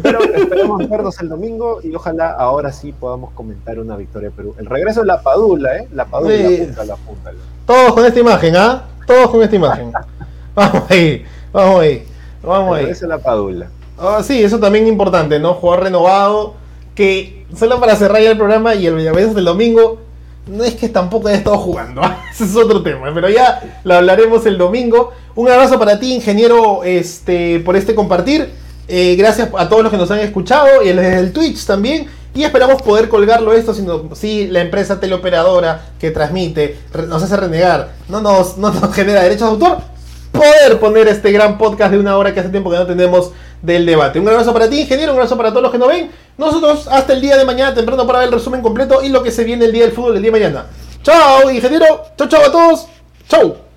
Pero 0.00 0.22
esperemos 0.22 0.88
vernos 0.88 1.20
el 1.20 1.28
domingo 1.28 1.80
y 1.82 1.94
ojalá 1.94 2.32
ahora 2.32 2.72
sí 2.72 2.92
podamos 2.92 3.32
comentar 3.32 3.78
una 3.78 3.96
victoria 3.96 4.30
de 4.30 4.34
Perú. 4.34 4.54
El 4.58 4.66
regreso 4.66 5.00
de 5.00 5.06
la 5.06 5.20
Padula, 5.20 5.76
¿eh? 5.76 5.88
La 5.92 6.06
Padula, 6.06 6.34
la 6.34 6.96
punta, 6.96 7.30
Todos 7.66 7.92
con 7.92 8.04
esta 8.06 8.20
imagen, 8.20 8.56
¿ah? 8.56 8.84
Todos 9.06 9.30
con 9.30 9.42
esta 9.42 9.56
imagen. 9.56 9.92
vamos 10.54 10.82
ahí, 10.88 11.24
vamos 11.52 11.80
ahí, 11.80 12.06
vamos 12.42 12.68
ahí. 12.68 12.80
El 12.80 12.86
regreso 12.86 13.06
de 13.06 13.08
la 13.08 13.18
Padula. 13.18 13.66
Ah, 13.98 14.20
sí, 14.22 14.42
eso 14.42 14.58
también 14.58 14.84
es 14.84 14.90
importante, 14.90 15.38
¿no? 15.38 15.54
Jugar 15.54 15.82
renovado, 15.82 16.54
que 16.94 17.46
solo 17.54 17.78
para 17.78 17.94
cerrar 17.96 18.22
ya 18.22 18.30
el 18.30 18.38
programa 18.38 18.74
y 18.74 18.86
el 18.86 18.94
Villavés 18.94 19.34
del 19.34 19.44
domingo, 19.44 20.00
no 20.46 20.64
es 20.64 20.74
que 20.74 20.88
tampoco 20.88 21.28
haya 21.28 21.36
estado 21.36 21.58
jugando, 21.58 22.02
¿ah? 22.02 22.24
ese 22.32 22.44
es 22.44 22.56
otro 22.56 22.82
tema, 22.82 23.12
pero 23.14 23.28
ya 23.28 23.80
lo 23.84 23.94
hablaremos 23.94 24.46
el 24.46 24.56
domingo. 24.56 25.12
Un 25.34 25.50
abrazo 25.50 25.78
para 25.78 26.00
ti, 26.00 26.14
ingeniero, 26.14 26.82
este, 26.82 27.60
por 27.60 27.76
este 27.76 27.94
compartir. 27.94 28.61
Eh, 28.94 29.16
gracias 29.16 29.48
a 29.56 29.70
todos 29.70 29.82
los 29.82 29.90
que 29.90 29.96
nos 29.96 30.10
han 30.10 30.18
escuchado 30.18 30.82
y 30.82 30.88
desde 30.88 31.18
el 31.18 31.32
Twitch 31.32 31.64
también. 31.64 32.08
Y 32.34 32.44
esperamos 32.44 32.82
poder 32.82 33.08
colgarlo 33.08 33.54
esto, 33.54 33.74
si 34.14 34.48
la 34.48 34.60
empresa 34.60 35.00
teleoperadora 35.00 35.80
que 35.98 36.10
transmite 36.10 36.76
nos 37.08 37.22
hace 37.22 37.34
renegar, 37.38 37.92
no 38.10 38.20
nos, 38.20 38.58
no 38.58 38.70
nos 38.70 38.94
genera 38.94 39.22
derechos 39.22 39.48
de 39.48 39.66
autor, 39.66 39.82
poder 40.30 40.78
poner 40.78 41.08
este 41.08 41.32
gran 41.32 41.56
podcast 41.56 41.92
de 41.92 42.00
una 42.00 42.18
hora 42.18 42.34
que 42.34 42.40
hace 42.40 42.50
tiempo 42.50 42.70
que 42.70 42.76
no 42.76 42.86
tenemos 42.86 43.30
del 43.62 43.86
debate. 43.86 44.20
Un 44.20 44.28
abrazo 44.28 44.52
para 44.52 44.68
ti, 44.68 44.82
ingeniero, 44.82 45.12
un 45.12 45.18
abrazo 45.18 45.38
para 45.38 45.48
todos 45.50 45.62
los 45.62 45.72
que 45.72 45.78
nos 45.78 45.88
ven. 45.88 46.10
Nosotros 46.36 46.86
hasta 46.88 47.14
el 47.14 47.22
día 47.22 47.38
de 47.38 47.46
mañana 47.46 47.74
temprano 47.74 48.06
para 48.06 48.18
ver 48.18 48.28
el 48.28 48.34
resumen 48.34 48.60
completo 48.60 49.02
y 49.02 49.08
lo 49.08 49.22
que 49.22 49.30
se 49.30 49.44
viene 49.44 49.64
el 49.64 49.72
día 49.72 49.84
del 49.84 49.92
fútbol 49.92 50.16
el 50.16 50.22
día 50.22 50.32
de 50.32 50.38
mañana. 50.38 50.66
Chao, 51.02 51.50
ingeniero. 51.50 52.02
Chao, 52.18 52.28
chao 52.28 52.44
a 52.44 52.52
todos. 52.52 52.86
Chao. 53.26 53.71